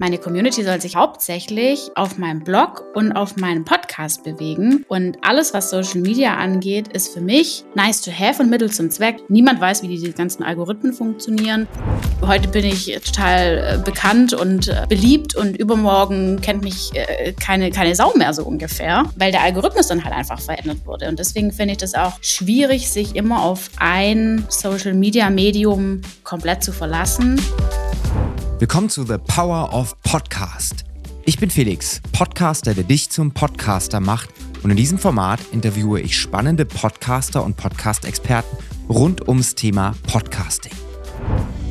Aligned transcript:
Meine 0.00 0.18
Community 0.18 0.62
soll 0.62 0.80
sich 0.80 0.94
hauptsächlich 0.94 1.90
auf 1.96 2.18
meinem 2.18 2.44
Blog 2.44 2.84
und 2.94 3.12
auf 3.12 3.36
meinem 3.36 3.64
Podcast 3.64 4.22
bewegen. 4.22 4.84
Und 4.86 5.18
alles, 5.22 5.52
was 5.54 5.70
Social 5.70 6.00
Media 6.00 6.36
angeht, 6.36 6.86
ist 6.92 7.12
für 7.12 7.20
mich 7.20 7.64
nice 7.74 8.00
to 8.02 8.12
have 8.12 8.40
und 8.40 8.48
Mittel 8.48 8.70
zum 8.70 8.90
Zweck. 8.90 9.16
Niemand 9.28 9.60
weiß, 9.60 9.82
wie 9.82 9.88
die 9.88 10.12
ganzen 10.12 10.44
Algorithmen 10.44 10.92
funktionieren. 10.92 11.66
Heute 12.24 12.46
bin 12.46 12.64
ich 12.64 12.96
total 13.04 13.58
äh, 13.58 13.82
bekannt 13.84 14.34
und 14.34 14.68
äh, 14.68 14.86
beliebt 14.88 15.34
und 15.34 15.56
übermorgen 15.56 16.40
kennt 16.40 16.62
mich 16.62 16.92
äh, 16.94 17.32
keine, 17.32 17.70
keine 17.72 17.96
Sau 17.96 18.12
mehr 18.14 18.32
so 18.32 18.44
ungefähr, 18.44 19.04
weil 19.16 19.32
der 19.32 19.42
Algorithmus 19.42 19.88
dann 19.88 20.04
halt 20.04 20.14
einfach 20.14 20.40
verändert 20.40 20.86
wurde. 20.86 21.08
Und 21.08 21.18
deswegen 21.18 21.50
finde 21.50 21.72
ich 21.72 21.78
das 21.78 21.94
auch 21.94 22.12
schwierig, 22.20 22.88
sich 22.88 23.16
immer 23.16 23.42
auf 23.42 23.70
ein 23.78 24.46
Social 24.48 24.94
Media 24.94 25.28
Medium 25.28 26.02
komplett 26.22 26.62
zu 26.62 26.70
verlassen. 26.70 27.40
Willkommen 28.60 28.90
zu 28.90 29.04
The 29.04 29.18
Power 29.18 29.72
of 29.72 29.94
Podcast. 30.02 30.84
Ich 31.24 31.38
bin 31.38 31.48
Felix, 31.48 32.00
Podcaster, 32.10 32.74
der 32.74 32.82
dich 32.82 33.08
zum 33.08 33.30
Podcaster 33.30 34.00
macht. 34.00 34.30
Und 34.64 34.72
in 34.72 34.76
diesem 34.76 34.98
Format 34.98 35.38
interviewe 35.52 36.00
ich 36.00 36.18
spannende 36.18 36.64
Podcaster 36.64 37.44
und 37.44 37.56
Podcast-Experten 37.56 38.56
rund 38.88 39.28
ums 39.28 39.54
Thema 39.54 39.94
Podcasting. 40.10 40.72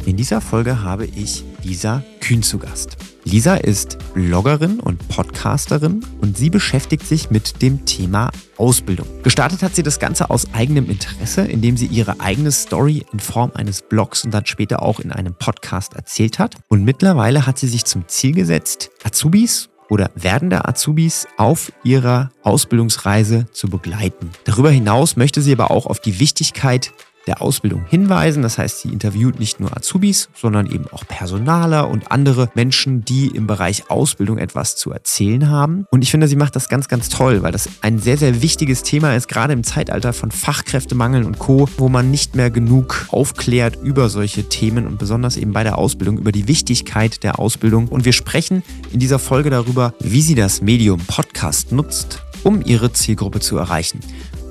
In 0.05 0.15
dieser 0.15 0.39
Folge 0.39 0.81
habe 0.81 1.07
ich 1.07 1.43
Lisa 1.67 2.01
Kühn 2.21 2.41
zu 2.43 2.59
Gast. 2.59 2.95
Lisa 3.25 3.55
ist 3.55 3.97
Bloggerin 4.13 4.79
und 4.79 5.05
Podcasterin 5.09 6.01
und 6.21 6.37
sie 6.37 6.49
beschäftigt 6.49 7.05
sich 7.05 7.29
mit 7.29 7.61
dem 7.61 7.85
Thema 7.85 8.31
Ausbildung. 8.55 9.05
Gestartet 9.21 9.61
hat 9.63 9.75
sie 9.75 9.83
das 9.83 9.99
Ganze 9.99 10.29
aus 10.29 10.47
eigenem 10.53 10.89
Interesse, 10.89 11.41
indem 11.41 11.75
sie 11.75 11.87
ihre 11.87 12.21
eigene 12.21 12.53
Story 12.53 13.05
in 13.11 13.19
Form 13.19 13.51
eines 13.53 13.81
Blogs 13.81 14.23
und 14.23 14.33
dann 14.33 14.45
später 14.45 14.81
auch 14.81 15.01
in 15.01 15.11
einem 15.11 15.33
Podcast 15.33 15.93
erzählt 15.93 16.39
hat. 16.39 16.55
Und 16.69 16.85
mittlerweile 16.85 17.45
hat 17.45 17.59
sie 17.59 17.67
sich 17.67 17.83
zum 17.83 18.07
Ziel 18.07 18.33
gesetzt, 18.33 18.89
Azubis 19.03 19.67
oder 19.89 20.09
werdende 20.15 20.65
Azubis 20.65 21.27
auf 21.35 21.73
ihrer 21.83 22.29
Ausbildungsreise 22.43 23.47
zu 23.51 23.67
begleiten. 23.67 24.31
Darüber 24.45 24.71
hinaus 24.71 25.17
möchte 25.17 25.41
sie 25.41 25.51
aber 25.51 25.69
auch 25.69 25.85
auf 25.85 25.99
die 25.99 26.21
Wichtigkeit 26.21 26.93
der 27.27 27.41
Ausbildung 27.41 27.85
hinweisen. 27.87 28.41
Das 28.41 28.57
heißt, 28.57 28.81
sie 28.81 28.89
interviewt 28.89 29.39
nicht 29.39 29.59
nur 29.59 29.75
Azubis, 29.75 30.29
sondern 30.33 30.71
eben 30.71 30.85
auch 30.91 31.05
Personaler 31.07 31.89
und 31.89 32.11
andere 32.11 32.49
Menschen, 32.55 33.03
die 33.05 33.27
im 33.27 33.47
Bereich 33.47 33.89
Ausbildung 33.89 34.37
etwas 34.37 34.75
zu 34.75 34.91
erzählen 34.91 35.49
haben. 35.49 35.85
Und 35.91 36.01
ich 36.01 36.11
finde, 36.11 36.27
sie 36.27 36.35
macht 36.35 36.55
das 36.55 36.69
ganz, 36.69 36.87
ganz 36.87 37.09
toll, 37.09 37.43
weil 37.43 37.51
das 37.51 37.69
ein 37.81 37.99
sehr, 37.99 38.17
sehr 38.17 38.41
wichtiges 38.41 38.83
Thema 38.83 39.15
ist, 39.15 39.27
gerade 39.27 39.53
im 39.53 39.63
Zeitalter 39.63 40.13
von 40.13 40.31
Fachkräftemangeln 40.31 41.25
und 41.25 41.39
Co., 41.39 41.69
wo 41.77 41.89
man 41.89 42.09
nicht 42.11 42.35
mehr 42.35 42.49
genug 42.49 43.07
aufklärt 43.09 43.77
über 43.81 44.09
solche 44.09 44.47
Themen 44.49 44.87
und 44.87 44.97
besonders 44.97 45.37
eben 45.37 45.53
bei 45.53 45.63
der 45.63 45.77
Ausbildung 45.77 46.17
über 46.17 46.31
die 46.31 46.47
Wichtigkeit 46.47 47.23
der 47.23 47.39
Ausbildung. 47.39 47.87
Und 47.87 48.05
wir 48.05 48.13
sprechen 48.13 48.63
in 48.91 48.99
dieser 48.99 49.19
Folge 49.19 49.49
darüber, 49.49 49.93
wie 49.99 50.21
sie 50.21 50.35
das 50.35 50.61
Medium 50.61 50.99
Podcast 51.01 51.71
nutzt, 51.71 52.23
um 52.43 52.61
ihre 52.63 52.93
Zielgruppe 52.93 53.39
zu 53.39 53.57
erreichen. 53.57 53.99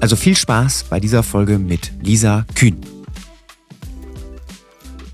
Also 0.01 0.15
viel 0.15 0.37
Spaß 0.37 0.85
bei 0.85 1.01
dieser 1.01 1.23
Folge 1.23 1.59
mit 1.59 1.91
Lisa 2.03 2.45
Kühn. 2.55 2.79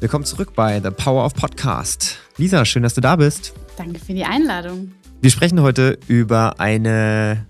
Willkommen 0.00 0.24
zurück 0.24 0.54
bei 0.56 0.80
The 0.80 0.90
Power 0.90 1.24
of 1.24 1.34
Podcast. 1.34 2.18
Lisa, 2.36 2.64
schön, 2.64 2.82
dass 2.82 2.94
du 2.94 3.00
da 3.00 3.16
bist. 3.16 3.54
Danke 3.76 4.00
für 4.00 4.12
die 4.12 4.24
Einladung. 4.24 4.92
Wir 5.20 5.30
sprechen 5.30 5.62
heute 5.62 5.98
über 6.08 6.58
eine 6.58 7.46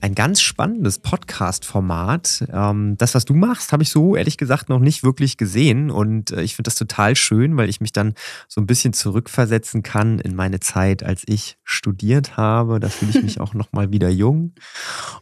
ein 0.00 0.14
ganz 0.14 0.40
spannendes 0.40 0.98
Podcast-Format. 0.98 2.44
Ähm, 2.52 2.96
das, 2.98 3.14
was 3.14 3.24
du 3.24 3.34
machst, 3.34 3.72
habe 3.72 3.82
ich 3.82 3.90
so 3.90 4.14
ehrlich 4.14 4.36
gesagt 4.36 4.68
noch 4.68 4.78
nicht 4.78 5.02
wirklich 5.02 5.36
gesehen. 5.36 5.90
Und 5.90 6.30
äh, 6.30 6.42
ich 6.42 6.54
finde 6.54 6.68
das 6.68 6.76
total 6.76 7.16
schön, 7.16 7.56
weil 7.56 7.68
ich 7.68 7.80
mich 7.80 7.92
dann 7.92 8.14
so 8.46 8.60
ein 8.60 8.66
bisschen 8.66 8.92
zurückversetzen 8.92 9.82
kann 9.82 10.18
in 10.20 10.36
meine 10.36 10.60
Zeit, 10.60 11.02
als 11.02 11.22
ich 11.26 11.58
studiert 11.64 12.36
habe. 12.36 12.78
Da 12.78 12.88
fühle 12.88 13.12
ich 13.12 13.22
mich 13.22 13.40
auch 13.40 13.54
noch 13.54 13.72
mal 13.72 13.90
wieder 13.90 14.08
jung. 14.08 14.52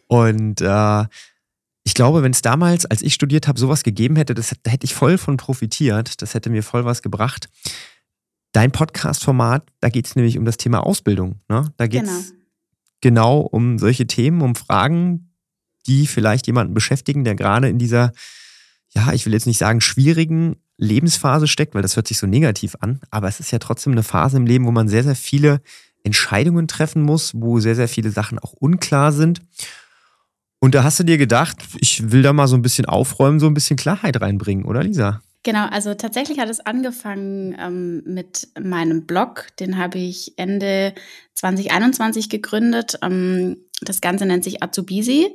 Und 0.09 0.61
äh, 0.61 1.05
ich 1.87 1.95
glaube, 1.95 2.25
wenn 2.25 2.33
es 2.33 2.43
damals, 2.43 2.85
als 2.85 3.01
ich 3.01 3.15
studiert 3.15 3.47
habe, 3.47 3.61
sowas 3.61 3.85
gegeben 3.85 4.17
hätte, 4.17 4.35
das, 4.35 4.53
da 4.65 4.73
hätte 4.73 4.85
ich 4.85 4.93
voll 4.93 5.19
von 5.19 5.37
profitiert. 5.37 6.21
Das 6.21 6.35
hätte 6.35 6.51
mir 6.51 6.65
voll 6.65 6.85
was 6.85 7.01
gebracht. 7.01 7.49
Dein 8.51 8.73
Podcast-Format, 8.73 9.71
da 9.79 9.89
geht 9.89 10.07
es 10.07 10.17
nämlich 10.17 10.37
um 10.37 10.45
das 10.45 10.57
Thema 10.57 10.85
Ausbildung. 10.85 11.39
Ne? 11.49 11.73
Da 11.77 11.87
geht 11.87 12.03
es 12.03 12.31
genau. 12.31 12.41
genau 13.03 13.41
um 13.41 13.79
solche 13.79 14.09
Themen, 14.09 14.43
um 14.43 14.57
Fragen, 14.57 15.31
die 15.87 16.09
vielleicht 16.09 16.49
jemanden 16.49 16.75
beschäftigen, 16.75 17.23
der 17.23 17.37
gerade 17.37 17.69
in 17.69 17.79
dieser, 17.79 18.11
ja, 18.93 19.13
ich 19.13 19.25
will 19.25 19.33
jetzt 19.33 19.47
nicht 19.47 19.59
sagen, 19.59 19.81
schwierigen 19.81 20.57
Lebensphase 20.79 21.47
steckt, 21.47 21.77
weil 21.77 21.83
das 21.83 21.95
hört 21.95 22.09
sich 22.09 22.19
so 22.19 22.27
negativ 22.27 22.75
an, 22.81 23.01
aber 23.13 23.29
es 23.29 23.39
ist 23.39 23.53
ja 23.53 23.61
trotzdem 23.61 23.93
eine 23.93 24.03
Phase 24.03 24.39
im 24.39 24.47
Leben, 24.47 24.67
wo 24.67 24.73
man 24.73 24.89
sehr, 24.89 25.05
sehr 25.05 25.15
viele 25.15 25.61
Entscheidungen 26.03 26.67
treffen 26.67 27.03
muss, 27.03 27.33
wo 27.37 27.61
sehr, 27.61 27.77
sehr 27.77 27.89
viele 27.89 28.11
Sachen 28.11 28.41
auch 28.41 28.55
unklar 28.55 29.13
sind. 29.13 29.41
Und 30.67 30.75
da 30.75 30.83
hast 30.83 30.99
du 30.99 31.05
dir 31.05 31.17
gedacht, 31.17 31.59
ich 31.79 32.11
will 32.11 32.23
da 32.23 32.33
mal 32.33 32.49
so 32.49 32.57
ein 32.57 32.63
bisschen 32.63 32.87
aufräumen, 32.87 33.39
so 33.39 33.47
ein 33.47 33.55
bisschen 33.55 33.77
Klarheit 33.77 34.21
reinbringen, 34.21 34.65
oder 34.65 34.83
Lisa? 34.83 35.23
Genau, 35.45 35.65
also 35.67 35.95
tatsächlich 35.95 36.41
hat 36.41 36.51
es 36.51 36.59
angefangen 36.59 37.55
ähm, 37.57 38.03
mit 38.05 38.49
meinem 38.61 39.07
Blog. 39.07 39.47
Den 39.61 39.79
habe 39.79 39.99
ich 39.99 40.33
Ende 40.37 40.93
2021 41.35 42.31
gegründet. 42.31 42.99
Ähm, 43.01 43.59
das 43.81 44.01
Ganze 44.01 44.27
nennt 44.27 44.43
sich 44.43 44.61
Azubisi. 44.61 45.33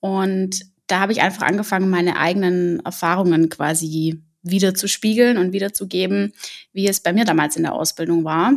Und 0.00 0.62
da 0.86 1.00
habe 1.00 1.12
ich 1.12 1.20
einfach 1.20 1.42
angefangen, 1.42 1.90
meine 1.90 2.16
eigenen 2.16 2.80
Erfahrungen 2.80 3.50
quasi 3.50 4.22
wieder 4.42 4.74
zu 4.74 4.88
spiegeln 4.88 5.36
und 5.36 5.52
wiederzugeben, 5.52 6.32
wie 6.72 6.88
es 6.88 7.00
bei 7.00 7.12
mir 7.12 7.26
damals 7.26 7.54
in 7.54 7.64
der 7.64 7.74
Ausbildung 7.74 8.24
war. 8.24 8.54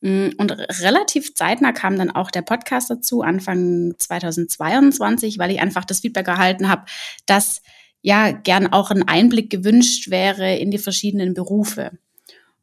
Mm, 0.00 0.28
und 0.36 0.50
relativ 0.82 1.34
zeitnah 1.34 1.72
kam 1.72 1.98
dann 1.98 2.10
auch 2.10 2.30
der 2.30 2.42
Podcast 2.42 2.90
dazu, 2.90 3.22
Anfang 3.22 3.94
2022, 3.98 5.38
weil 5.38 5.50
ich 5.50 5.60
einfach 5.60 5.84
das 5.84 6.00
Feedback 6.00 6.28
erhalten 6.28 6.68
habe, 6.68 6.84
dass 7.26 7.62
ja 8.02 8.30
gern 8.30 8.72
auch 8.72 8.90
ein 8.90 9.08
Einblick 9.08 9.50
gewünscht 9.50 10.10
wäre 10.10 10.56
in 10.56 10.70
die 10.70 10.78
verschiedenen 10.78 11.34
Berufe. 11.34 11.92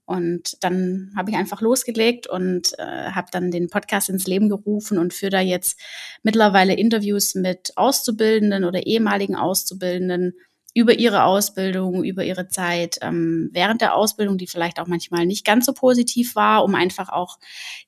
Und 0.05 0.57
dann 0.61 1.11
habe 1.15 1.31
ich 1.31 1.37
einfach 1.37 1.61
losgelegt 1.61 2.27
und 2.27 2.77
äh, 2.77 3.11
habe 3.11 3.27
dann 3.31 3.51
den 3.51 3.69
Podcast 3.69 4.09
ins 4.09 4.27
Leben 4.27 4.49
gerufen 4.49 4.97
und 4.97 5.13
führe 5.13 5.31
da 5.31 5.39
jetzt 5.39 5.79
mittlerweile 6.23 6.75
Interviews 6.75 7.35
mit 7.35 7.71
Auszubildenden 7.77 8.65
oder 8.65 8.85
ehemaligen 8.85 9.35
Auszubildenden 9.35 10.33
über 10.73 10.97
ihre 10.97 11.23
Ausbildung, 11.23 12.03
über 12.03 12.23
ihre 12.23 12.47
Zeit 12.47 12.97
ähm, 13.01 13.49
während 13.53 13.81
der 13.81 13.95
Ausbildung, 13.95 14.37
die 14.37 14.47
vielleicht 14.47 14.79
auch 14.79 14.87
manchmal 14.87 15.25
nicht 15.25 15.45
ganz 15.45 15.65
so 15.65 15.73
positiv 15.73 16.35
war, 16.35 16.63
um 16.63 16.75
einfach 16.75 17.09
auch 17.09 17.37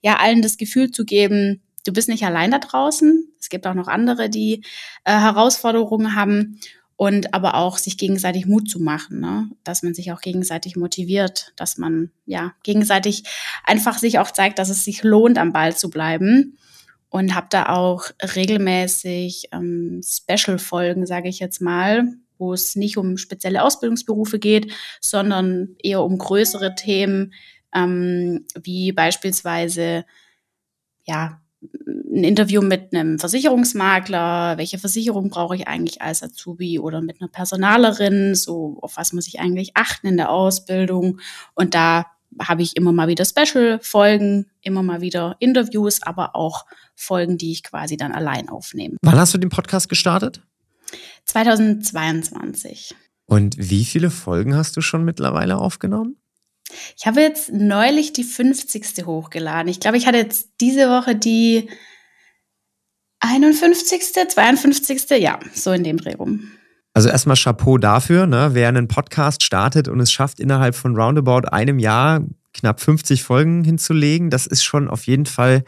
ja 0.02 0.18
allen 0.18 0.42
das 0.42 0.58
Gefühl 0.58 0.92
zu 0.92 1.04
geben, 1.06 1.62
du 1.86 1.94
bist 1.94 2.10
nicht 2.10 2.26
allein 2.26 2.52
da 2.52 2.60
draußen. 2.60 3.28
Es 3.40 3.50
gibt 3.50 3.66
auch 3.66 3.74
noch 3.74 3.88
andere, 3.88 4.30
die 4.30 4.64
äh, 5.04 5.12
Herausforderungen 5.12 6.16
haben 6.16 6.60
und 6.98 7.34
aber 7.34 7.56
auch 7.56 7.78
sich 7.78 7.98
gegenseitig 7.98 8.46
Mut 8.46 8.70
zu 8.70 8.80
machen, 8.80 9.20
ne? 9.20 9.50
dass 9.64 9.84
man 9.84 9.94
sich 9.94 10.12
auch 10.12 10.22
gegenseitig 10.22 10.76
motiviert, 10.76 11.54
dass 11.56 11.78
man 11.78 12.12
ja 12.26 12.54
gegenseitig 12.64 13.24
einfach 13.64 13.98
sich 13.98 14.20
auch 14.20 14.32
zeigt, 14.32 14.60
dass 14.60 14.70
es 14.70 14.86
sich 14.86 15.04
lohnt, 15.04 15.38
am 15.38 15.54
Ball 15.54 15.76
zu 15.76 15.90
bleiben. 15.90 16.58
Und 17.10 17.34
habe 17.34 17.48
da 17.50 17.70
auch 17.70 18.10
regelmäßig 18.36 19.48
ähm, 19.54 20.02
Special-Folgen, 20.04 21.06
sage 21.06 21.30
ich 21.30 21.40
jetzt 21.40 21.62
mal, 21.62 22.16
wo 22.38 22.54
es 22.54 22.76
nicht 22.76 22.98
um 22.98 23.18
spezielle 23.18 23.64
Ausbildungsberufe 23.64 24.40
geht, 24.40 24.72
sondern 25.02 25.76
eher 25.82 26.04
um 26.04 26.18
größere 26.18 26.76
Themen, 26.76 27.34
ähm, 27.74 28.46
wie 28.62 28.92
beispielsweise 28.92 30.06
ja, 31.04 31.42
ein 32.16 32.24
Interview 32.24 32.62
mit 32.62 32.94
einem 32.94 33.20
Versicherungsmakler, 33.20 34.58
welche 34.58 34.78
Versicherung 34.78 35.30
brauche 35.30 35.56
ich 35.56 35.68
eigentlich 35.68 36.02
als 36.02 36.24
Azubi 36.24 36.80
oder 36.80 37.02
mit 37.02 37.22
einer 37.22 37.30
Personalerin, 37.30 38.36
so 38.36 38.78
auf 38.82 38.98
was 38.98 39.14
muss 39.14 39.28
ich 39.28 39.40
eigentlich 39.40 39.72
achten 39.76 40.08
in 40.08 40.18
der 40.18 40.30
Ausbildung. 40.30 41.20
Und 41.54 41.74
da 41.74 42.06
habe 42.40 42.62
ich 42.62 42.76
immer 42.76 42.92
mal 42.92 43.08
wieder 43.08 43.26
Special-Folgen, 43.26 44.48
immer 44.62 44.84
mal 44.84 45.02
wieder 45.02 45.36
Interviews, 45.40 46.02
aber 46.02 46.36
auch 46.36 46.66
Folgen, 46.96 47.38
die 47.38 47.52
ich 47.52 47.64
quasi 47.64 47.98
dann 47.98 48.12
allein 48.12 48.50
aufnehme. 48.50 48.98
Wann 49.02 49.18
hast 49.18 49.34
du 49.34 49.38
den 49.38 49.50
Podcast 49.50 49.90
gestartet? 49.90 50.42
2022. 51.26 52.96
Und 53.26 53.56
wie 53.58 53.86
viele 53.86 54.12
Folgen 54.12 54.56
hast 54.56 54.78
du 54.78 54.82
schon 54.82 55.04
mittlerweile 55.04 55.58
aufgenommen? 55.58 56.18
Ich 56.98 57.06
habe 57.06 57.22
jetzt 57.22 57.52
neulich 57.52 58.14
die 58.14 58.24
50. 58.24 59.06
hochgeladen. 59.06 59.68
Ich 59.68 59.80
glaube, 59.80 59.98
ich 59.98 60.08
hatte 60.08 60.18
jetzt 60.18 60.50
diese 60.62 60.90
Woche 60.90 61.16
die 61.16 61.70
51., 63.20 64.30
52., 64.30 65.10
ja, 65.20 65.40
so 65.54 65.72
in 65.72 65.84
dem 65.84 65.98
Dreh 65.98 66.16
rum. 66.16 66.52
Also 66.94 67.10
erstmal 67.10 67.36
Chapeau 67.36 67.78
dafür, 67.78 68.26
ne? 68.26 68.52
wer 68.54 68.70
einen 68.70 68.88
Podcast 68.88 69.44
startet 69.44 69.88
und 69.88 70.00
es 70.00 70.12
schafft, 70.12 70.40
innerhalb 70.40 70.76
von 70.76 70.96
roundabout 70.96 71.50
einem 71.50 71.78
Jahr 71.78 72.22
knapp 72.54 72.80
50 72.80 73.22
Folgen 73.22 73.64
hinzulegen, 73.64 74.30
das 74.30 74.48
ist 74.48 74.64
schon 74.64 74.88
auf 74.88 75.06
jeden 75.06 75.26
Fall 75.26 75.66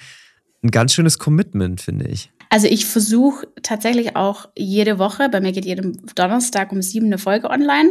ein 0.64 0.72
ganz 0.72 0.94
schönes 0.94 1.20
Commitment, 1.20 1.82
finde 1.82 2.08
ich. 2.08 2.32
Also 2.50 2.68
ich 2.68 2.86
versuche 2.86 3.48
tatsächlich 3.62 4.16
auch 4.16 4.50
jede 4.58 5.00
Woche, 5.00 5.30
bei 5.30 5.42
mir 5.42 5.52
geht 5.52 5.66
jeden 5.66 6.06
Donnerstag 6.16 6.72
um 6.72 6.82
sieben 6.82 7.08
eine 7.08 7.18
Folge 7.18 7.50
online. 7.50 7.90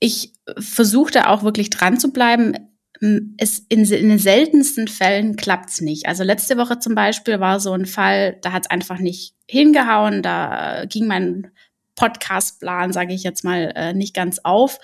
Ich 0.00 0.32
versuche 0.58 1.12
da 1.12 1.26
auch 1.26 1.42
wirklich 1.42 1.70
dran 1.70 1.98
zu 1.98 2.12
bleiben. 2.12 2.54
es 3.36 3.60
in, 3.68 3.84
in 3.84 4.08
den 4.08 4.18
seltensten 4.18 4.88
Fällen 4.88 5.36
klappt's 5.36 5.80
nicht. 5.80 6.06
Also 6.06 6.24
letzte 6.24 6.56
Woche 6.56 6.78
zum 6.78 6.94
Beispiel 6.94 7.40
war 7.40 7.60
so 7.60 7.72
ein 7.72 7.86
Fall, 7.86 8.38
da 8.42 8.52
hat's 8.52 8.70
einfach 8.70 8.98
nicht 8.98 9.34
hingehauen, 9.48 10.22
da 10.22 10.84
ging 10.88 11.06
mein 11.06 11.50
Podcast-Plan, 11.96 12.92
sage 12.92 13.12
ich 13.12 13.24
jetzt 13.24 13.42
mal, 13.42 13.72
äh, 13.74 13.92
nicht 13.92 14.14
ganz 14.14 14.38
auf. 14.44 14.78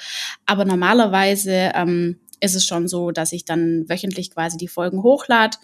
Aber 0.47 0.65
normalerweise 0.65 1.71
ähm, 1.75 2.21
ist 2.41 2.57
es 2.57 2.67
schon 2.67 2.89
so, 2.89 3.13
dass 3.13 3.33
ich 3.33 3.45
dann 3.45 3.89
wöchentlich 3.89 4.31
quasi 4.33 4.57
die 4.57 4.69
Folgen 4.69 5.03
hochlade. 5.03 5.57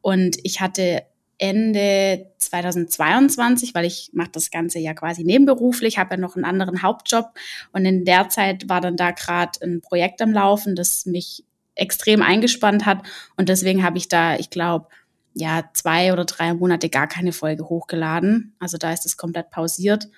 Und 0.00 0.36
ich 0.42 0.60
hatte 0.60 1.02
Ende 1.38 2.26
2022, 2.38 3.74
weil 3.74 3.84
ich 3.84 4.10
mache 4.12 4.30
das 4.32 4.50
Ganze 4.50 4.78
ja 4.78 4.94
quasi 4.94 5.24
nebenberuflich, 5.24 5.98
habe 5.98 6.14
ja 6.14 6.20
noch 6.20 6.36
einen 6.36 6.44
anderen 6.44 6.82
Hauptjob 6.82 7.30
und 7.72 7.84
in 7.84 8.04
der 8.04 8.28
Zeit 8.28 8.68
war 8.68 8.80
dann 8.80 8.96
da 8.96 9.10
gerade 9.10 9.58
ein 9.62 9.80
Projekt 9.80 10.22
am 10.22 10.32
Laufen, 10.32 10.76
das 10.76 11.06
mich 11.06 11.44
extrem 11.74 12.22
eingespannt 12.22 12.86
hat 12.86 13.02
und 13.36 13.48
deswegen 13.48 13.82
habe 13.82 13.98
ich 13.98 14.08
da, 14.08 14.36
ich 14.36 14.50
glaube, 14.50 14.88
ja, 15.34 15.64
zwei 15.74 16.12
oder 16.12 16.24
drei 16.24 16.54
Monate 16.54 16.88
gar 16.88 17.08
keine 17.08 17.32
Folge 17.32 17.68
hochgeladen. 17.68 18.54
Also 18.60 18.78
da 18.78 18.92
ist 18.92 19.04
es 19.04 19.16
komplett 19.16 19.50
pausiert 19.50 20.08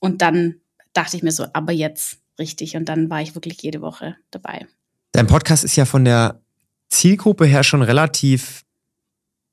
und 0.00 0.20
dann 0.20 0.56
dachte 0.92 1.16
ich 1.16 1.22
mir 1.22 1.32
so, 1.32 1.46
aber 1.52 1.72
jetzt 1.72 2.18
richtig 2.38 2.76
und 2.76 2.88
dann 2.88 3.08
war 3.08 3.22
ich 3.22 3.34
wirklich 3.34 3.62
jede 3.62 3.80
Woche 3.80 4.16
dabei. 4.30 4.66
Dein 5.12 5.26
Podcast 5.26 5.64
ist 5.64 5.76
ja 5.76 5.86
von 5.86 6.04
der 6.04 6.40
Zielgruppe 6.88 7.46
her 7.46 7.62
schon 7.62 7.82
relativ 7.82 8.64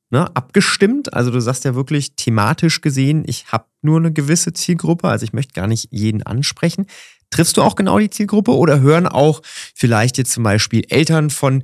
ne, 0.10 0.36
abgestimmt. 0.36 1.14
Also 1.14 1.32
du 1.32 1.40
sagst 1.40 1.66
ja 1.66 1.76
wirklich 1.76 2.16
thematisch 2.16 2.82
gesehen, 2.82 3.24
ich 3.28 3.52
habe 3.52 3.66
nur 3.82 3.98
eine 3.98 4.12
gewisse 4.12 4.54
Zielgruppe, 4.54 5.08
also 5.08 5.24
ich 5.24 5.34
möchte 5.34 5.54
gar 5.54 5.68
nicht 5.68 5.90
jeden 5.92 6.24
ansprechen. 6.24 6.88
Triffst 7.30 7.58
du 7.58 7.62
auch 7.62 7.76
genau 7.76 8.00
die 8.00 8.10
Zielgruppe 8.10 8.56
oder 8.56 8.80
hören 8.80 9.08
auch 9.08 9.42
vielleicht 9.44 10.18
jetzt 10.18 10.32
zum 10.32 10.44
Beispiel 10.44 10.86
Eltern 10.90 11.30
von 11.30 11.64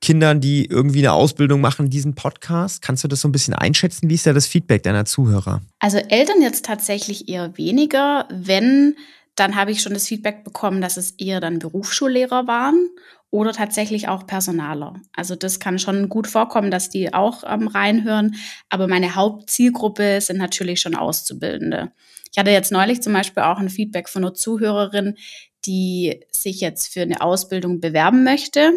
Kindern, 0.00 0.40
die 0.40 0.66
irgendwie 0.66 0.98
eine 0.98 1.12
Ausbildung 1.12 1.60
machen, 1.60 1.88
diesen 1.88 2.14
Podcast? 2.14 2.82
Kannst 2.82 3.04
du 3.04 3.08
das 3.08 3.20
so 3.20 3.28
ein 3.28 3.32
bisschen 3.32 3.54
einschätzen? 3.54 4.10
Wie 4.10 4.14
ist 4.14 4.26
da 4.26 4.32
das 4.32 4.46
Feedback 4.46 4.82
deiner 4.82 5.04
Zuhörer? 5.04 5.62
Also 5.78 5.98
Eltern 5.98 6.42
jetzt 6.42 6.64
tatsächlich 6.64 7.28
eher 7.28 7.56
weniger. 7.56 8.26
Wenn, 8.30 8.96
dann 9.34 9.56
habe 9.56 9.70
ich 9.70 9.82
schon 9.82 9.94
das 9.94 10.08
Feedback 10.08 10.44
bekommen, 10.44 10.80
dass 10.80 10.96
es 10.96 11.12
eher 11.12 11.40
dann 11.40 11.58
Berufsschullehrer 11.58 12.46
waren 12.46 12.90
oder 13.30 13.52
tatsächlich 13.52 14.08
auch 14.08 14.26
Personaler. 14.26 15.00
Also 15.14 15.34
das 15.34 15.58
kann 15.58 15.78
schon 15.78 16.10
gut 16.10 16.26
vorkommen, 16.26 16.70
dass 16.70 16.90
die 16.90 17.14
auch 17.14 17.44
ähm, 17.46 17.66
reinhören. 17.66 18.34
Aber 18.68 18.88
meine 18.88 19.14
Hauptzielgruppe 19.14 20.20
sind 20.20 20.36
natürlich 20.36 20.80
schon 20.80 20.94
Auszubildende. 20.94 21.92
Ich 22.30 22.38
hatte 22.38 22.50
jetzt 22.50 22.72
neulich 22.72 23.02
zum 23.02 23.14
Beispiel 23.14 23.42
auch 23.42 23.58
ein 23.58 23.70
Feedback 23.70 24.08
von 24.08 24.22
einer 24.22 24.34
Zuhörerin, 24.34 25.16
die 25.64 26.20
sich 26.30 26.60
jetzt 26.60 26.92
für 26.92 27.02
eine 27.02 27.22
Ausbildung 27.22 27.80
bewerben 27.80 28.24
möchte, 28.24 28.72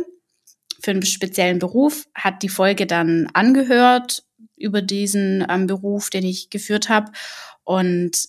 für 0.82 0.92
einen 0.92 1.06
speziellen 1.06 1.60
Beruf, 1.60 2.06
hat 2.14 2.44
die 2.44 2.50
Folge 2.50 2.86
dann 2.86 3.28
angehört 3.34 4.24
über 4.56 4.82
diesen 4.82 5.46
ähm, 5.50 5.68
Beruf, 5.68 6.10
den 6.10 6.24
ich 6.24 6.50
geführt 6.50 6.88
habe 6.88 7.12
und 7.66 8.28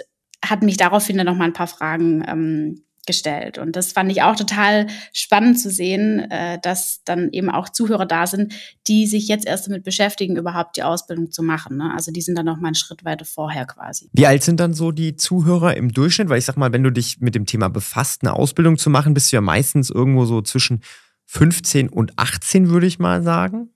hat 0.51 0.63
mich 0.63 0.77
daraufhin 0.77 1.17
dann 1.17 1.27
noch 1.27 1.37
mal 1.37 1.45
ein 1.45 1.53
paar 1.53 1.67
Fragen 1.67 2.25
ähm, 2.27 2.83
gestellt. 3.07 3.57
Und 3.57 3.77
das 3.77 3.93
fand 3.93 4.11
ich 4.11 4.23
auch 4.23 4.37
total 4.37 4.89
spannend 5.13 5.59
zu 5.59 5.71
sehen, 5.71 6.31
äh, 6.31 6.59
dass 6.61 7.03
dann 7.05 7.31
eben 7.31 7.49
auch 7.49 7.69
Zuhörer 7.69 8.05
da 8.05 8.27
sind, 8.27 8.53
die 8.87 9.07
sich 9.07 9.29
jetzt 9.29 9.47
erst 9.47 9.69
damit 9.69 9.85
beschäftigen, 9.85 10.37
überhaupt 10.37 10.77
die 10.77 10.83
Ausbildung 10.83 11.31
zu 11.31 11.43
machen. 11.43 11.79
Ne? 11.79 11.93
Also 11.95 12.13
die 12.13 12.21
sind 12.21 12.37
dann 12.37 12.47
noch 12.47 12.59
mal 12.59 12.69
einen 12.69 12.75
Schritt 12.75 13.05
weiter 13.05 13.25
vorher 13.25 13.65
quasi. 13.65 14.11
Wie 14.13 14.27
alt 14.27 14.43
sind 14.43 14.61
dann 14.61 14.75
so 14.75 14.91
die 14.91 15.17
Zuhörer 15.17 15.77
im 15.77 15.93
Durchschnitt? 15.93 16.29
Weil 16.29 16.39
ich 16.39 16.45
sag 16.45 16.57
mal, 16.57 16.73
wenn 16.73 16.83
du 16.83 16.91
dich 16.91 17.21
mit 17.21 17.35
dem 17.35 17.47
Thema 17.47 17.69
befasst, 17.69 18.23
eine 18.23 18.35
Ausbildung 18.35 18.77
zu 18.77 18.91
machen, 18.91 19.15
bist 19.15 19.33
du 19.33 19.37
ja 19.37 19.41
meistens 19.41 19.89
irgendwo 19.89 20.25
so 20.25 20.43
zwischen 20.43 20.83
15 21.27 21.89
und 21.89 22.19
18, 22.19 22.69
würde 22.71 22.87
ich 22.87 22.99
mal 22.99 23.23
sagen. 23.23 23.71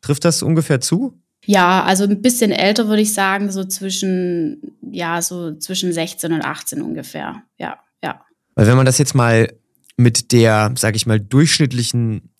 Trifft 0.00 0.24
das 0.24 0.42
ungefähr 0.42 0.80
zu? 0.80 1.20
Ja, 1.46 1.84
also 1.84 2.04
ein 2.04 2.22
bisschen 2.22 2.50
älter 2.50 2.88
würde 2.88 3.02
ich 3.02 3.14
sagen, 3.14 3.50
so 3.50 3.64
zwischen, 3.64 4.76
ja, 4.82 5.22
so 5.22 5.54
zwischen 5.54 5.92
16 5.92 6.32
und 6.32 6.42
18 6.42 6.82
ungefähr. 6.82 7.42
Ja, 7.56 7.78
ja. 8.02 8.20
Weil 8.54 8.66
wenn 8.66 8.76
man 8.76 8.86
das 8.86 8.98
jetzt 8.98 9.14
mal 9.14 9.48
mit 9.96 10.32
der, 10.32 10.72
sag 10.76 10.96
ich 10.96 11.06
mal, 11.06 11.20
durchschnittlichen 11.20 12.30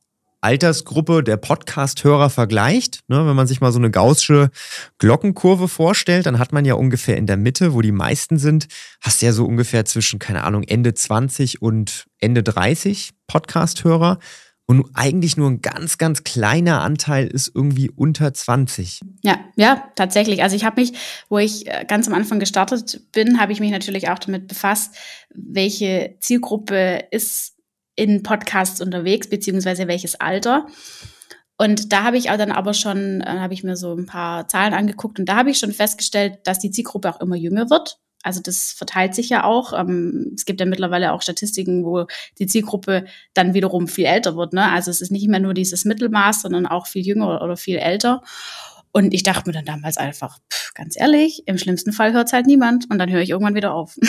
Altersgruppe 0.41 1.25
der 1.25 1.39
Podcast-Hörer 1.39 2.31
vergleicht, 2.31 3.01
ne, 3.09 3.27
wenn 3.27 3.37
man 3.37 3.47
sich 3.47 3.61
mal 3.61 3.73
so 3.73 3.79
eine 3.79 3.91
gaußsche 3.91 4.51
Glockenkurve 4.99 5.67
vorstellt, 5.67 6.27
dann 6.27 6.39
hat 6.39 6.53
man 6.53 6.65
ja 6.65 6.75
ungefähr 6.75 7.17
in 7.17 7.27
der 7.27 7.37
Mitte, 7.37 7.75
wo 7.75 7.81
die 7.81 7.93
meisten 7.93 8.39
sind, 8.39 8.69
hast 9.01 9.23
du 9.23 9.27
ja 9.27 9.33
so 9.33 9.45
ungefähr 9.45 9.85
zwischen, 9.85 10.19
keine 10.19 10.45
Ahnung, 10.45 10.63
Ende 10.63 10.95
20 10.95 11.63
und 11.63 12.07
Ende 12.19 12.43
30 12.43 13.11
Podcast-Hörer. 13.27 14.19
Und 14.69 14.85
eigentlich 14.95 15.37
nur 15.37 15.49
ein 15.49 15.63
ganz, 15.63 15.97
ganz 15.97 16.25
kleiner 16.25 16.83
Anteil 16.83 17.29
ist 17.29 17.53
irgendwie 17.55 17.89
unter 17.89 18.35
20. 18.35 19.01
Ja, 19.23 19.39
ja, 19.55 19.85
tatsächlich. 19.95 20.43
Also 20.43 20.57
ich 20.57 20.65
habe 20.65 20.81
mich, 20.81 20.93
wo 21.29 21.39
ich 21.39 21.69
äh, 21.69 21.85
ganz 21.87 22.09
am 22.09 22.15
Anfang 22.15 22.41
gestartet 22.41 23.13
bin, 23.13 23.39
habe 23.39 23.53
ich 23.53 23.61
mich 23.61 23.71
natürlich 23.71 24.09
auch 24.09 24.19
damit 24.19 24.49
befasst, 24.49 24.97
welche 25.33 26.17
Zielgruppe 26.19 27.05
ist 27.13 27.55
in 27.95 28.25
Podcasts 28.25 28.81
unterwegs, 28.81 29.31
beziehungsweise 29.31 29.87
welches 29.87 30.17
Alter. 30.17 30.67
Und 31.59 31.93
da 31.93 32.03
habe 32.03 32.19
ich 32.19 32.31
auch 32.31 32.37
dann 32.37 32.51
aber 32.51 32.75
schon, 32.75 33.21
äh, 33.21 33.39
habe 33.39 33.55
ich 33.55 33.63
mir 33.63 33.77
so 33.77 33.95
ein 33.95 34.07
paar 34.07 34.49
Zahlen 34.49 34.75
angeguckt 34.75 35.21
und 35.21 35.27
da 35.27 35.37
habe 35.37 35.51
ich 35.51 35.59
schon 35.59 35.73
festgestellt, 35.73 36.41
dass 36.45 36.59
die 36.59 36.73
Zielgruppe 36.73 37.09
auch 37.09 37.21
immer 37.21 37.37
jünger 37.37 37.71
wird. 37.71 37.99
Also 38.27 38.41
das 38.43 38.73
verteilt 38.73 39.15
sich 39.15 39.29
ja 39.29 39.45
auch. 39.45 39.73
Ähm, 39.73 40.33
es 40.35 40.47
gibt 40.47 40.59
ja 40.59 40.67
mittlerweile 40.67 41.13
auch 41.13 41.23
Statistiken, 41.23 41.85
wo 41.85 42.07
die 42.41 42.49
Zielgruppe 42.49 43.05
dann 43.35 43.55
wiederum 43.55 43.87
viel 43.87 44.07
älter 44.07 44.37
wird. 44.37 44.53
Ne? 44.53 44.69
Also 44.69 44.91
es 44.91 45.01
ist 45.01 45.13
nicht 45.13 45.29
mehr 45.29 45.39
nur 45.39 45.55
dieses 45.55 45.85
Mittelmaß, 45.85 46.43
sondern 46.43 46.67
auch 46.67 46.89
viel 46.89 47.07
jünger 47.07 47.41
oder 47.41 47.57
viel 47.57 47.77
älter. 47.77 48.25
Und 48.91 49.15
ich 49.15 49.23
dachte 49.23 49.49
mir 49.49 49.53
dann 49.53 49.65
damals 49.65 49.97
einfach, 49.97 50.39
pff, 50.53 50.75
ganz 50.75 50.99
ehrlich, 50.99 51.45
im 51.47 51.57
schlimmsten 51.57 51.93
Fall 51.93 52.15
hört 52.15 52.27
es 52.27 52.33
halt 52.33 52.47
niemand 52.47 52.91
und 52.91 52.99
dann 52.99 53.11
höre 53.11 53.21
ich 53.21 53.31
irgendwann 53.31 53.55
wieder 53.55 53.73
auf. 53.73 53.97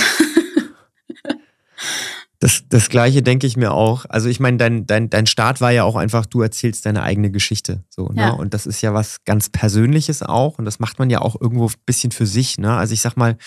Das, 2.40 2.66
das 2.70 2.90
Gleiche 2.90 3.24
denke 3.24 3.48
ich 3.48 3.58
mir 3.58 3.72
auch. 3.72 4.06
Also 4.10 4.30
ich 4.30 4.40
meine, 4.40 4.58
dein, 4.58 4.86
dein, 4.86 5.10
dein 5.10 5.26
Start 5.26 5.60
war 5.60 5.72
ja 5.72 5.84
auch 5.84 5.96
einfach, 5.96 6.28
du 6.28 6.42
erzählst 6.42 6.86
deine 6.86 7.02
eigene 7.02 7.32
Geschichte. 7.32 7.84
So, 7.90 8.10
ne? 8.10 8.22
Ja. 8.22 8.30
Und 8.30 8.54
das 8.54 8.68
ist 8.68 8.82
ja 8.82 8.94
was 8.94 9.24
ganz 9.26 9.50
Persönliches 9.50 10.22
auch. 10.22 10.60
Und 10.60 10.66
das 10.66 10.78
macht 10.78 11.00
man 11.00 11.10
ja 11.10 11.20
auch 11.20 11.40
irgendwo 11.42 11.66
ein 11.66 11.74
bisschen 11.88 12.12
für 12.12 12.28
sich. 12.28 12.60
Ne? 12.60 12.72
Also 12.72 12.94
ich 12.94 13.02
sag 13.02 13.16
mal, 13.16 13.38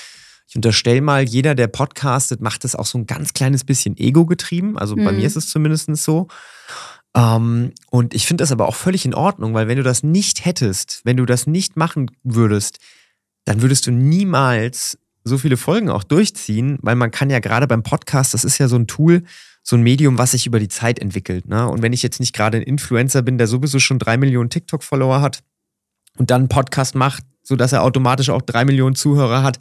ich 0.50 0.56
unterstelle 0.56 1.00
mal, 1.00 1.22
jeder, 1.22 1.54
der 1.54 1.68
podcastet, 1.68 2.40
macht 2.40 2.64
das 2.64 2.74
auch 2.74 2.84
so 2.84 2.98
ein 2.98 3.06
ganz 3.06 3.34
kleines 3.34 3.62
bisschen 3.62 3.96
ego-getrieben. 3.96 4.76
Also 4.76 4.96
mhm. 4.96 5.04
bei 5.04 5.12
mir 5.12 5.20
mhm. 5.20 5.26
ist 5.26 5.36
es 5.36 5.48
zumindest 5.48 5.94
so. 5.94 6.26
Ähm, 7.14 7.70
und 7.88 8.14
ich 8.14 8.26
finde 8.26 8.42
das 8.42 8.50
aber 8.50 8.66
auch 8.66 8.74
völlig 8.74 9.04
in 9.04 9.14
Ordnung, 9.14 9.54
weil 9.54 9.68
wenn 9.68 9.76
du 9.76 9.84
das 9.84 10.02
nicht 10.02 10.44
hättest, 10.44 11.02
wenn 11.04 11.16
du 11.16 11.24
das 11.24 11.46
nicht 11.46 11.76
machen 11.76 12.10
würdest, 12.24 12.80
dann 13.44 13.62
würdest 13.62 13.86
du 13.86 13.92
niemals 13.92 14.98
so 15.22 15.38
viele 15.38 15.56
Folgen 15.56 15.88
auch 15.88 16.02
durchziehen, 16.02 16.78
weil 16.82 16.96
man 16.96 17.12
kann 17.12 17.30
ja 17.30 17.38
gerade 17.38 17.68
beim 17.68 17.84
Podcast, 17.84 18.34
das 18.34 18.42
ist 18.42 18.58
ja 18.58 18.66
so 18.66 18.74
ein 18.74 18.88
Tool, 18.88 19.22
so 19.62 19.76
ein 19.76 19.82
Medium, 19.82 20.18
was 20.18 20.32
sich 20.32 20.48
über 20.48 20.58
die 20.58 20.66
Zeit 20.66 20.98
entwickelt. 20.98 21.46
Ne? 21.46 21.68
Und 21.68 21.80
wenn 21.82 21.92
ich 21.92 22.02
jetzt 22.02 22.18
nicht 22.18 22.34
gerade 22.34 22.58
ein 22.58 22.64
Influencer 22.64 23.22
bin, 23.22 23.38
der 23.38 23.46
sowieso 23.46 23.78
schon 23.78 24.00
drei 24.00 24.16
Millionen 24.16 24.50
TikTok-Follower 24.50 25.20
hat 25.20 25.44
und 26.18 26.32
dann 26.32 26.40
einen 26.40 26.48
Podcast 26.48 26.96
macht, 26.96 27.22
sodass 27.44 27.70
er 27.72 27.84
automatisch 27.84 28.30
auch 28.30 28.42
drei 28.42 28.64
Millionen 28.64 28.96
Zuhörer 28.96 29.44
hat, 29.44 29.60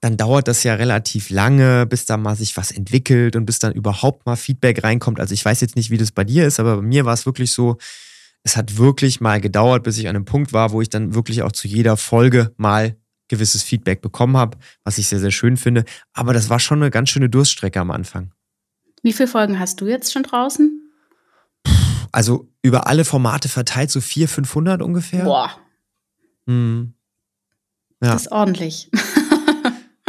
dann 0.00 0.16
dauert 0.16 0.46
das 0.48 0.62
ja 0.62 0.74
relativ 0.74 1.30
lange, 1.30 1.86
bis 1.86 2.04
da 2.04 2.16
mal 2.16 2.36
sich 2.36 2.56
was 2.56 2.70
entwickelt 2.70 3.34
und 3.34 3.46
bis 3.46 3.58
dann 3.58 3.72
überhaupt 3.72 4.26
mal 4.26 4.36
Feedback 4.36 4.84
reinkommt. 4.84 5.20
Also 5.20 5.34
ich 5.34 5.44
weiß 5.44 5.60
jetzt 5.60 5.76
nicht, 5.76 5.90
wie 5.90 5.98
das 5.98 6.12
bei 6.12 6.24
dir 6.24 6.46
ist, 6.46 6.60
aber 6.60 6.76
bei 6.76 6.82
mir 6.82 7.04
war 7.04 7.14
es 7.14 7.26
wirklich 7.26 7.52
so, 7.52 7.78
es 8.42 8.56
hat 8.56 8.76
wirklich 8.76 9.20
mal 9.20 9.40
gedauert, 9.40 9.82
bis 9.82 9.98
ich 9.98 10.08
an 10.08 10.16
einem 10.16 10.24
Punkt 10.24 10.52
war, 10.52 10.70
wo 10.70 10.80
ich 10.80 10.90
dann 10.90 11.14
wirklich 11.14 11.42
auch 11.42 11.52
zu 11.52 11.66
jeder 11.66 11.96
Folge 11.96 12.52
mal 12.56 12.96
gewisses 13.28 13.62
Feedback 13.62 14.02
bekommen 14.02 14.36
habe, 14.36 14.58
was 14.84 14.98
ich 14.98 15.08
sehr, 15.08 15.18
sehr 15.18 15.32
schön 15.32 15.56
finde. 15.56 15.84
Aber 16.12 16.32
das 16.32 16.48
war 16.48 16.60
schon 16.60 16.80
eine 16.80 16.90
ganz 16.90 17.08
schöne 17.08 17.28
Durststrecke 17.28 17.80
am 17.80 17.90
Anfang. 17.90 18.32
Wie 19.02 19.12
viele 19.12 19.28
Folgen 19.28 19.58
hast 19.58 19.80
du 19.80 19.86
jetzt 19.86 20.12
schon 20.12 20.22
draußen? 20.22 20.82
Also 22.12 22.48
über 22.62 22.86
alle 22.86 23.04
Formate 23.04 23.48
verteilt 23.48 23.90
so 23.90 24.00
400, 24.00 24.34
500 24.34 24.82
ungefähr. 24.82 25.24
Boah. 25.24 25.50
Hm. 26.46 26.94
Ja. 28.02 28.12
Das 28.12 28.22
ist 28.22 28.32
ordentlich. 28.32 28.90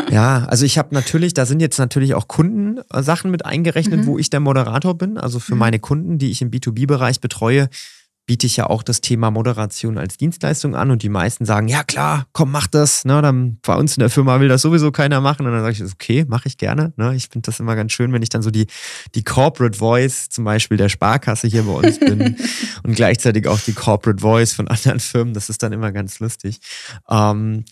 Ja, 0.10 0.46
also 0.46 0.66
ich 0.66 0.78
habe 0.78 0.94
natürlich, 0.94 1.34
da 1.34 1.46
sind 1.46 1.60
jetzt 1.60 1.78
natürlich 1.78 2.14
auch 2.14 2.28
Kundensachen 2.28 3.32
mit 3.32 3.46
eingerechnet, 3.46 4.02
mhm. 4.02 4.06
wo 4.06 4.18
ich 4.18 4.30
der 4.30 4.40
Moderator 4.40 4.98
bin. 4.98 5.18
Also 5.18 5.40
für 5.40 5.54
mhm. 5.54 5.60
meine 5.60 5.80
Kunden, 5.80 6.18
die 6.18 6.32
ich 6.32 6.42
im 6.42 6.50
B2B-Bereich 6.50 7.20
betreue, 7.20 7.70
biete 8.28 8.46
ich 8.46 8.58
ja 8.58 8.70
auch 8.70 8.84
das 8.84 9.00
Thema 9.00 9.32
Moderation 9.32 9.98
als 9.98 10.18
Dienstleistung 10.18 10.76
an 10.76 10.92
und 10.92 11.02
die 11.02 11.10
meisten 11.10 11.46
sagen, 11.46 11.70
ja 11.70 11.84
klar, 11.84 12.28
komm, 12.34 12.52
mach 12.52 12.68
das. 12.68 13.06
Ne, 13.06 13.22
dann 13.22 13.58
bei 13.66 13.74
uns 13.74 13.96
in 13.96 14.02
der 14.02 14.10
Firma 14.10 14.40
will 14.42 14.50
das 14.50 14.62
sowieso 14.62 14.92
keiner 14.92 15.22
machen. 15.22 15.46
Und 15.46 15.54
dann 15.54 15.62
sage 15.62 15.72
ich, 15.74 15.94
okay, 15.94 16.26
mache 16.28 16.48
ich 16.48 16.58
gerne. 16.58 16.92
Ne, 16.98 17.16
ich 17.16 17.30
finde 17.30 17.46
das 17.46 17.62
immer 17.62 17.76
ganz 17.76 17.94
schön, 17.94 18.12
wenn 18.12 18.22
ich 18.22 18.30
dann 18.30 18.42
so 18.42 18.52
die, 18.52 18.68
die 19.16 19.24
Corporate 19.24 19.78
Voice 19.78 20.28
zum 20.30 20.44
Beispiel 20.44 20.78
der 20.78 20.90
Sparkasse 20.90 21.48
hier 21.48 21.64
bei 21.64 21.72
uns 21.72 22.00
bin 22.00 22.36
und 22.84 22.96
gleichzeitig 22.96 23.48
auch 23.48 23.62
die 23.62 23.74
Corporate 23.74 24.22
Voice 24.22 24.54
von 24.54 24.68
anderen 24.68 25.00
Firmen. 25.00 25.34
Das 25.34 25.50
ist 25.50 25.64
dann 25.64 25.72
immer 25.72 25.94
ganz 25.94 26.20
lustig. 26.20 26.60
Ähm, 27.10 27.64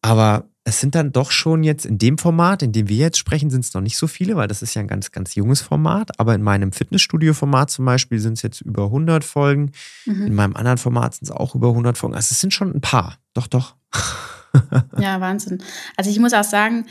aber 0.00 0.44
es 0.66 0.80
sind 0.80 0.94
dann 0.94 1.12
doch 1.12 1.30
schon 1.30 1.62
jetzt 1.62 1.84
in 1.84 1.98
dem 1.98 2.16
Format, 2.16 2.62
in 2.62 2.72
dem 2.72 2.88
wir 2.88 2.96
jetzt 2.96 3.18
sprechen, 3.18 3.50
sind 3.50 3.64
es 3.64 3.74
noch 3.74 3.82
nicht 3.82 3.98
so 3.98 4.06
viele, 4.06 4.34
weil 4.36 4.48
das 4.48 4.62
ist 4.62 4.74
ja 4.74 4.80
ein 4.80 4.88
ganz, 4.88 5.12
ganz 5.12 5.34
junges 5.34 5.60
Format. 5.60 6.18
Aber 6.18 6.34
in 6.34 6.42
meinem 6.42 6.72
Fitnessstudio-Format 6.72 7.70
zum 7.70 7.84
Beispiel 7.84 8.18
sind 8.18 8.34
es 8.34 8.42
jetzt 8.42 8.62
über 8.62 8.84
100 8.84 9.24
Folgen. 9.24 9.72
Mhm. 10.06 10.26
In 10.26 10.34
meinem 10.34 10.56
anderen 10.56 10.78
Format 10.78 11.14
sind 11.14 11.24
es 11.24 11.30
auch 11.30 11.54
über 11.54 11.68
100 11.68 11.98
Folgen. 11.98 12.16
Also 12.16 12.32
es 12.32 12.40
sind 12.40 12.54
schon 12.54 12.74
ein 12.74 12.80
paar. 12.80 13.18
Doch, 13.34 13.46
doch. 13.46 13.76
ja, 14.98 15.20
Wahnsinn. 15.20 15.62
Also 15.98 16.10
ich 16.10 16.18
muss 16.18 16.32
auch 16.32 16.44
sagen, 16.44 16.86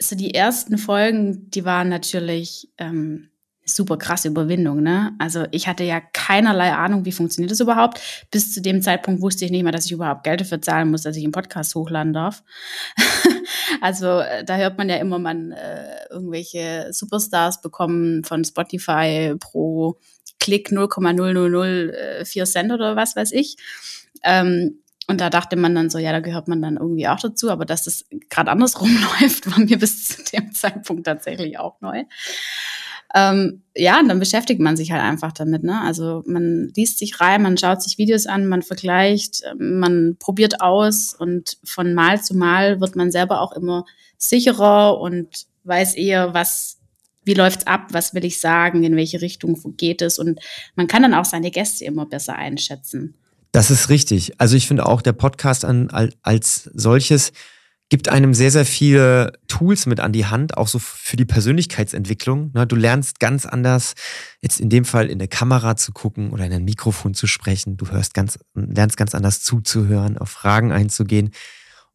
so 0.00 0.16
die 0.16 0.34
ersten 0.34 0.76
Folgen, 0.76 1.50
die 1.50 1.64
waren 1.64 1.88
natürlich 1.88 2.72
ähm, 2.78 3.28
super 3.64 3.96
krasse 3.96 4.28
Überwindung, 4.28 4.82
ne? 4.82 5.12
Also 5.18 5.46
ich 5.50 5.68
hatte 5.68 5.84
ja 5.84 6.00
keinerlei 6.00 6.72
Ahnung, 6.72 7.04
wie 7.04 7.12
funktioniert 7.12 7.50
das 7.50 7.60
überhaupt. 7.60 8.00
Bis 8.30 8.52
zu 8.52 8.60
dem 8.60 8.82
Zeitpunkt 8.82 9.22
wusste 9.22 9.44
ich 9.44 9.50
nicht 9.50 9.62
mal, 9.62 9.72
dass 9.72 9.86
ich 9.86 9.92
überhaupt 9.92 10.24
Geld 10.24 10.40
dafür 10.40 10.60
zahlen 10.60 10.90
muss, 10.90 11.02
dass 11.02 11.16
ich 11.16 11.24
einen 11.24 11.32
Podcast 11.32 11.74
hochladen 11.74 12.12
darf. 12.12 12.42
also 13.80 14.20
äh, 14.20 14.44
da 14.44 14.56
hört 14.56 14.78
man 14.78 14.88
ja 14.88 14.96
immer, 14.96 15.18
man 15.18 15.52
äh, 15.52 16.06
irgendwelche 16.10 16.88
Superstars 16.90 17.60
bekommen 17.60 18.24
von 18.24 18.44
Spotify 18.44 19.34
pro 19.38 19.98
Klick 20.40 20.70
0,0004 20.70 22.44
Cent 22.44 22.72
oder 22.72 22.96
was 22.96 23.14
weiß 23.14 23.30
ich. 23.32 23.56
Ähm, 24.24 24.82
und 25.08 25.20
da 25.20 25.30
dachte 25.30 25.56
man 25.56 25.74
dann 25.74 25.90
so, 25.90 25.98
ja, 25.98 26.12
da 26.12 26.20
gehört 26.20 26.48
man 26.48 26.62
dann 26.62 26.76
irgendwie 26.76 27.08
auch 27.08 27.18
dazu, 27.18 27.50
aber 27.50 27.64
dass 27.64 27.84
das 27.84 28.04
gerade 28.30 28.50
andersrum 28.50 28.88
läuft, 29.20 29.50
war 29.50 29.58
mir 29.58 29.78
bis 29.78 30.08
zu 30.08 30.22
dem 30.32 30.52
Zeitpunkt 30.52 31.04
tatsächlich 31.04 31.58
auch 31.58 31.80
neu. 31.80 32.04
Ähm, 33.14 33.62
ja, 33.74 34.00
dann 34.06 34.18
beschäftigt 34.18 34.60
man 34.60 34.76
sich 34.76 34.92
halt 34.92 35.02
einfach 35.02 35.32
damit. 35.32 35.64
Ne? 35.64 35.80
Also 35.80 36.22
man 36.26 36.72
liest 36.76 36.98
sich 36.98 37.20
rein, 37.20 37.42
man 37.42 37.58
schaut 37.58 37.82
sich 37.82 37.98
Videos 37.98 38.26
an, 38.26 38.46
man 38.46 38.62
vergleicht, 38.62 39.42
man 39.58 40.16
probiert 40.18 40.60
aus 40.60 41.14
und 41.14 41.58
von 41.64 41.94
Mal 41.94 42.22
zu 42.22 42.34
Mal 42.34 42.80
wird 42.80 42.96
man 42.96 43.10
selber 43.10 43.40
auch 43.40 43.52
immer 43.52 43.84
sicherer 44.18 44.98
und 44.98 45.46
weiß 45.64 45.94
eher, 45.94 46.34
was, 46.34 46.78
wie 47.24 47.34
läuft's 47.34 47.66
ab, 47.66 47.88
was 47.90 48.14
will 48.14 48.24
ich 48.24 48.40
sagen, 48.40 48.82
in 48.82 48.96
welche 48.96 49.20
Richtung 49.20 49.58
geht 49.76 50.02
es 50.02 50.18
und 50.18 50.40
man 50.74 50.86
kann 50.86 51.02
dann 51.02 51.14
auch 51.14 51.24
seine 51.24 51.50
Gäste 51.50 51.84
immer 51.84 52.06
besser 52.06 52.36
einschätzen. 52.36 53.14
Das 53.52 53.70
ist 53.70 53.90
richtig. 53.90 54.40
Also 54.40 54.56
ich 54.56 54.66
finde 54.66 54.86
auch 54.86 55.02
der 55.02 55.12
Podcast 55.12 55.64
an, 55.64 55.90
als 56.22 56.70
solches 56.74 57.32
gibt 57.92 58.08
einem 58.08 58.32
sehr, 58.32 58.50
sehr 58.50 58.64
viele 58.64 59.38
Tools 59.48 59.84
mit 59.84 60.00
an 60.00 60.14
die 60.14 60.24
Hand, 60.24 60.56
auch 60.56 60.66
so 60.66 60.78
für 60.78 61.18
die 61.18 61.26
Persönlichkeitsentwicklung. 61.26 62.50
Du 62.66 62.74
lernst 62.74 63.20
ganz 63.20 63.44
anders, 63.44 63.92
jetzt 64.40 64.60
in 64.60 64.70
dem 64.70 64.86
Fall 64.86 65.10
in 65.10 65.18
der 65.18 65.28
Kamera 65.28 65.76
zu 65.76 65.92
gucken 65.92 66.30
oder 66.30 66.46
in 66.46 66.54
ein 66.54 66.64
Mikrofon 66.64 67.12
zu 67.12 67.26
sprechen. 67.26 67.76
Du 67.76 67.90
hörst 67.90 68.14
ganz, 68.14 68.38
lernst 68.54 68.96
ganz 68.96 69.14
anders 69.14 69.42
zuzuhören, 69.42 70.16
auf 70.16 70.30
Fragen 70.30 70.72
einzugehen. 70.72 71.32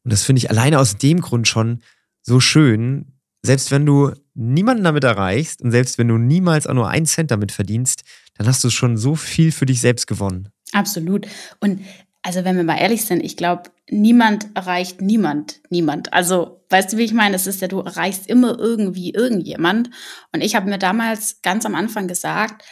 Und 0.03 0.13
das 0.13 0.21
finde 0.21 0.37
ich 0.37 0.51
alleine 0.51 0.77
aus 0.77 0.97
dem 0.97 1.19
Grund 1.19 1.47
schon 1.47 1.81
so 2.21 2.39
schön. 2.39 3.13
Selbst 3.41 3.71
wenn 3.71 3.87
du 3.87 4.11
niemanden 4.35 4.83
damit 4.83 5.03
erreichst 5.03 5.63
und 5.63 5.71
selbst 5.71 5.97
wenn 5.97 6.09
du 6.09 6.19
niemals 6.19 6.67
auch 6.67 6.75
nur 6.75 6.89
einen 6.89 7.07
Cent 7.07 7.31
damit 7.31 7.51
verdienst, 7.51 8.03
dann 8.35 8.45
hast 8.45 8.63
du 8.63 8.69
schon 8.69 8.97
so 8.97 9.15
viel 9.15 9.51
für 9.51 9.65
dich 9.65 9.81
selbst 9.81 10.05
gewonnen. 10.05 10.49
Absolut. 10.73 11.25
Und 11.59 11.81
also 12.27 12.43
wenn 12.43 12.57
wir 12.57 12.65
mal 12.65 12.77
ehrlich 12.77 13.05
sind, 13.05 13.23
ich 13.23 13.37
glaube, 13.37 13.71
niemand 13.89 14.47
erreicht 14.53 14.99
niemand, 14.99 15.61
niemand. 15.69 16.11
Also, 16.11 16.61
weißt 16.69 16.91
du, 16.91 16.97
wie 16.97 17.05
ich 17.05 17.13
meine? 17.13 17.37
Es 17.37 17.47
ist 17.47 17.61
ja, 17.61 17.69
du 17.69 17.79
erreichst 17.79 18.27
immer 18.27 18.59
irgendwie 18.59 19.13
irgendjemand. 19.13 19.91
Und 20.33 20.43
ich 20.43 20.53
habe 20.53 20.69
mir 20.69 20.77
damals 20.77 21.41
ganz 21.41 21.65
am 21.65 21.73
Anfang 21.73 22.09
gesagt, 22.09 22.65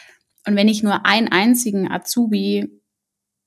und 0.45 0.57
wenn 0.57 0.67
ich 0.67 0.83
nur 0.83 1.05
einen 1.05 1.29
einzigen 1.29 1.89
Azubi 1.89 2.81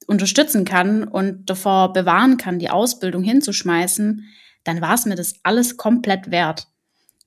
unterstützen 0.06 0.64
kann 0.64 1.04
und 1.04 1.50
davor 1.50 1.92
bewahren 1.92 2.38
kann, 2.38 2.58
die 2.58 2.70
Ausbildung 2.70 3.22
hinzuschmeißen, 3.22 4.24
dann 4.64 4.80
war 4.80 4.94
es 4.94 5.04
mir 5.04 5.14
das 5.14 5.34
alles 5.42 5.76
komplett 5.76 6.30
wert. 6.30 6.68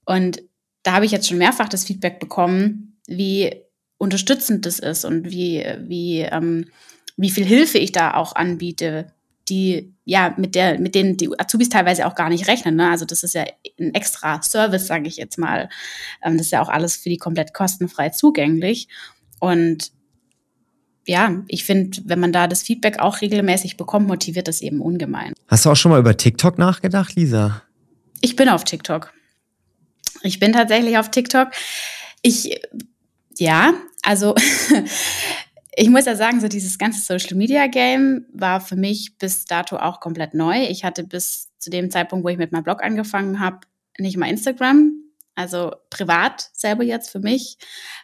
Und 0.07 0.41
da 0.81 0.93
habe 0.93 1.05
ich 1.05 1.11
jetzt 1.11 1.27
schon 1.27 1.37
mehrfach 1.37 1.69
das 1.69 1.85
Feedback 1.85 2.19
bekommen, 2.19 2.99
wie 3.05 3.61
unterstützend 3.99 4.65
das 4.65 4.79
ist 4.79 5.05
und 5.05 5.29
wie, 5.29 5.63
wie, 5.81 6.21
ähm, 6.21 6.65
wie 7.17 7.29
viel 7.29 7.45
Hilfe 7.45 7.77
ich 7.77 7.91
da 7.91 8.15
auch 8.15 8.35
anbiete, 8.35 9.13
die 9.49 9.93
ja 10.05 10.33
mit 10.37 10.55
der 10.55 10.79
mit 10.79 10.95
denen 10.95 11.17
die 11.17 11.29
Azubis 11.39 11.69
teilweise 11.69 12.07
auch 12.07 12.15
gar 12.15 12.29
nicht 12.29 12.47
rechnen. 12.47 12.75
Ne? 12.75 12.89
Also 12.89 13.05
das 13.05 13.23
ist 13.23 13.33
ja 13.33 13.45
ein 13.79 13.93
extra 13.93 14.41
Service, 14.41 14.87
sage 14.87 15.07
ich 15.07 15.17
jetzt 15.17 15.37
mal. 15.37 15.69
Ähm, 16.23 16.37
das 16.37 16.47
ist 16.47 16.51
ja 16.51 16.61
auch 16.61 16.69
alles 16.69 16.95
für 16.95 17.09
die 17.09 17.17
komplett 17.17 17.53
kostenfrei 17.53 18.09
zugänglich. 18.09 18.87
Und 19.39 19.91
ja, 21.05 21.43
ich 21.47 21.65
finde, 21.65 21.97
wenn 22.05 22.19
man 22.19 22.31
da 22.31 22.47
das 22.47 22.61
Feedback 22.61 22.99
auch 22.99 23.21
regelmäßig 23.21 23.77
bekommt, 23.77 24.07
motiviert 24.07 24.47
das 24.47 24.61
eben 24.61 24.81
ungemein. 24.81 25.33
Hast 25.47 25.65
du 25.65 25.71
auch 25.71 25.75
schon 25.75 25.91
mal 25.91 25.99
über 25.99 26.15
TikTok 26.15 26.57
nachgedacht, 26.57 27.15
Lisa? 27.15 27.63
Ich 28.21 28.35
bin 28.35 28.49
auf 28.49 28.63
TikTok. 28.63 29.11
Ich 30.21 30.39
bin 30.39 30.53
tatsächlich 30.53 30.97
auf 30.97 31.09
TikTok. 31.09 31.49
Ich, 32.21 32.59
ja, 33.37 33.73
also 34.03 34.35
ich 35.75 35.89
muss 35.89 36.05
ja 36.05 36.15
sagen, 36.15 36.41
so 36.41 36.47
dieses 36.47 36.77
ganze 36.77 37.01
Social 37.01 37.37
Media 37.37 37.67
Game 37.67 38.25
war 38.33 38.59
für 38.59 38.75
mich 38.75 39.17
bis 39.17 39.45
dato 39.45 39.77
auch 39.77 39.99
komplett 39.99 40.33
neu. 40.33 40.63
Ich 40.67 40.83
hatte 40.83 41.03
bis 41.03 41.49
zu 41.59 41.69
dem 41.69 41.89
Zeitpunkt, 41.89 42.25
wo 42.25 42.29
ich 42.29 42.37
mit 42.37 42.51
meinem 42.51 42.63
Blog 42.63 42.83
angefangen 42.83 43.39
habe, 43.39 43.59
nicht 43.97 44.17
mal 44.17 44.29
Instagram, 44.29 44.93
also 45.35 45.73
privat 45.89 46.49
selber 46.53 46.83
jetzt 46.83 47.09
für 47.09 47.19
mich, 47.19 47.57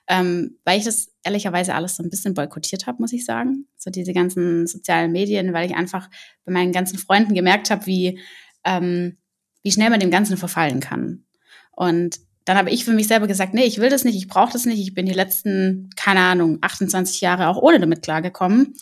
ähm, 0.07 0.57
weil 0.63 0.79
ich 0.79 0.85
das 0.85 1.11
ehrlicherweise 1.23 1.75
alles 1.75 1.97
so 1.97 2.03
ein 2.03 2.09
bisschen 2.09 2.33
boykottiert 2.33 2.87
habe, 2.87 3.01
muss 3.01 3.11
ich 3.11 3.25
sagen. 3.25 3.67
So 3.77 3.89
diese 3.89 4.13
ganzen 4.13 4.65
sozialen 4.67 5.11
Medien, 5.11 5.53
weil 5.53 5.69
ich 5.69 5.75
einfach 5.75 6.09
bei 6.45 6.53
meinen 6.53 6.71
ganzen 6.71 6.97
Freunden 6.97 7.33
gemerkt 7.33 7.69
habe, 7.69 7.85
wie, 7.85 8.19
ähm, 8.63 9.17
wie 9.61 9.71
schnell 9.71 9.89
man 9.89 9.99
dem 9.99 10.11
Ganzen 10.11 10.37
verfallen 10.37 10.79
kann. 10.79 11.25
Und 11.71 12.19
dann 12.47 12.57
habe 12.57 12.69
ich 12.69 12.85
für 12.85 12.93
mich 12.93 13.07
selber 13.07 13.27
gesagt, 13.27 13.53
nee, 13.53 13.65
ich 13.65 13.79
will 13.79 13.89
das 13.89 14.05
nicht, 14.05 14.15
ich 14.15 14.29
brauche 14.29 14.53
das 14.53 14.65
nicht. 14.65 14.79
Ich 14.79 14.93
bin 14.93 15.05
die 15.05 15.11
letzten, 15.11 15.89
keine 15.97 16.21
Ahnung, 16.21 16.59
28 16.61 17.19
Jahre 17.19 17.49
auch 17.49 17.57
ohne 17.57 17.77
damit 17.77 18.01
klargekommen. 18.01 18.73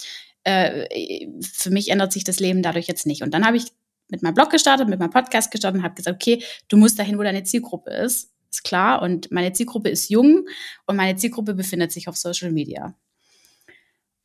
Äh, 0.44 1.28
für 1.42 1.72
mich 1.72 1.90
ändert 1.90 2.14
sich 2.14 2.24
das 2.24 2.40
Leben 2.40 2.62
dadurch 2.62 2.86
jetzt 2.86 3.08
nicht. 3.08 3.24
Und 3.24 3.34
dann 3.34 3.44
habe 3.44 3.58
ich 3.58 3.72
mit 4.08 4.22
meinem 4.22 4.36
Blog 4.36 4.52
gestartet, 4.52 4.88
mit 4.88 5.00
meinem 5.00 5.10
Podcast 5.10 5.50
gestartet 5.50 5.80
und 5.80 5.84
habe 5.84 5.96
gesagt, 5.96 6.14
okay, 6.16 6.44
du 6.68 6.78
musst 6.78 7.00
dahin, 7.00 7.18
wo 7.18 7.24
deine 7.24 7.42
Zielgruppe 7.42 7.90
ist. 7.90 8.30
Ist 8.52 8.64
klar. 8.64 9.02
Und 9.02 9.32
meine 9.32 9.52
Zielgruppe 9.52 9.90
ist 9.90 10.10
jung 10.10 10.46
und 10.86 10.96
meine 10.96 11.16
Zielgruppe 11.16 11.56
befindet 11.56 11.92
sich 11.92 12.08
auf 12.08 12.18
Social 12.18 12.52
Media. 12.52 12.94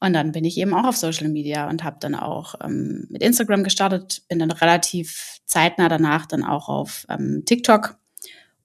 Und 0.01 0.13
dann 0.13 0.33
bin 0.33 0.45
ich 0.45 0.59
eben 0.59 0.75
auch 0.75 0.85
auf 0.85 0.99
Social 0.99 1.29
Media 1.29 1.67
und 1.71 1.83
habe 1.83 1.97
dann 1.99 2.15
auch 2.15 2.57
ähm, 2.63 3.07
mit 3.09 3.23
Instagram 3.23 3.65
gestartet, 3.65 4.21
bin 4.29 4.39
dann 4.39 4.51
relativ 4.51 5.39
zeitnah 5.47 5.89
danach 5.89 6.27
dann 6.27 6.45
auch 6.45 6.69
auf 6.69 7.07
ähm, 7.09 7.45
TikTok. 7.47 7.97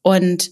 Und 0.02 0.52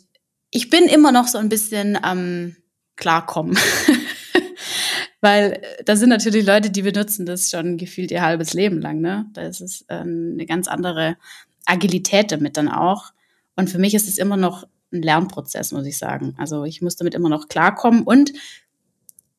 ich 0.54 0.70
bin 0.70 0.86
immer 0.86 1.12
noch 1.12 1.28
so 1.28 1.40
ein 1.40 1.50
bisschen 1.50 2.02
am 2.02 2.20
ähm, 2.20 2.56
Klarkommen. 2.96 3.58
Weil 5.22 5.54
äh, 5.54 5.84
da 5.84 5.96
sind 5.96 6.10
natürlich 6.10 6.46
Leute, 6.46 6.70
die 6.70 6.84
benutzen 6.84 7.26
das 7.26 7.50
schon 7.50 7.78
gefühlt 7.78 8.12
ihr 8.12 8.22
halbes 8.22 8.54
Leben 8.54 8.80
lang. 8.80 9.02
Ne? 9.02 9.26
Da 9.34 9.42
ist 9.42 9.62
es 9.62 9.84
ähm, 9.90 10.32
eine 10.34 10.46
ganz 10.46 10.68
andere 10.68 11.18
Agilität 11.66 12.32
damit 12.32 12.56
dann 12.56 12.70
auch. 12.70 13.14
Und 13.56 13.70
für 13.70 13.80
mich 13.80 13.96
ist 13.96 14.08
es 14.08 14.20
immer 14.20 14.38
noch 14.38 14.68
ein 14.92 15.02
Lernprozess, 15.02 15.72
muss 15.72 15.88
ich 15.88 15.98
sagen. 15.98 16.36
Also 16.38 16.66
ich 16.66 16.84
muss 16.84 16.98
damit 16.98 17.16
immer 17.16 17.30
noch 17.30 17.48
klarkommen. 17.48 18.04
Und 18.04 18.32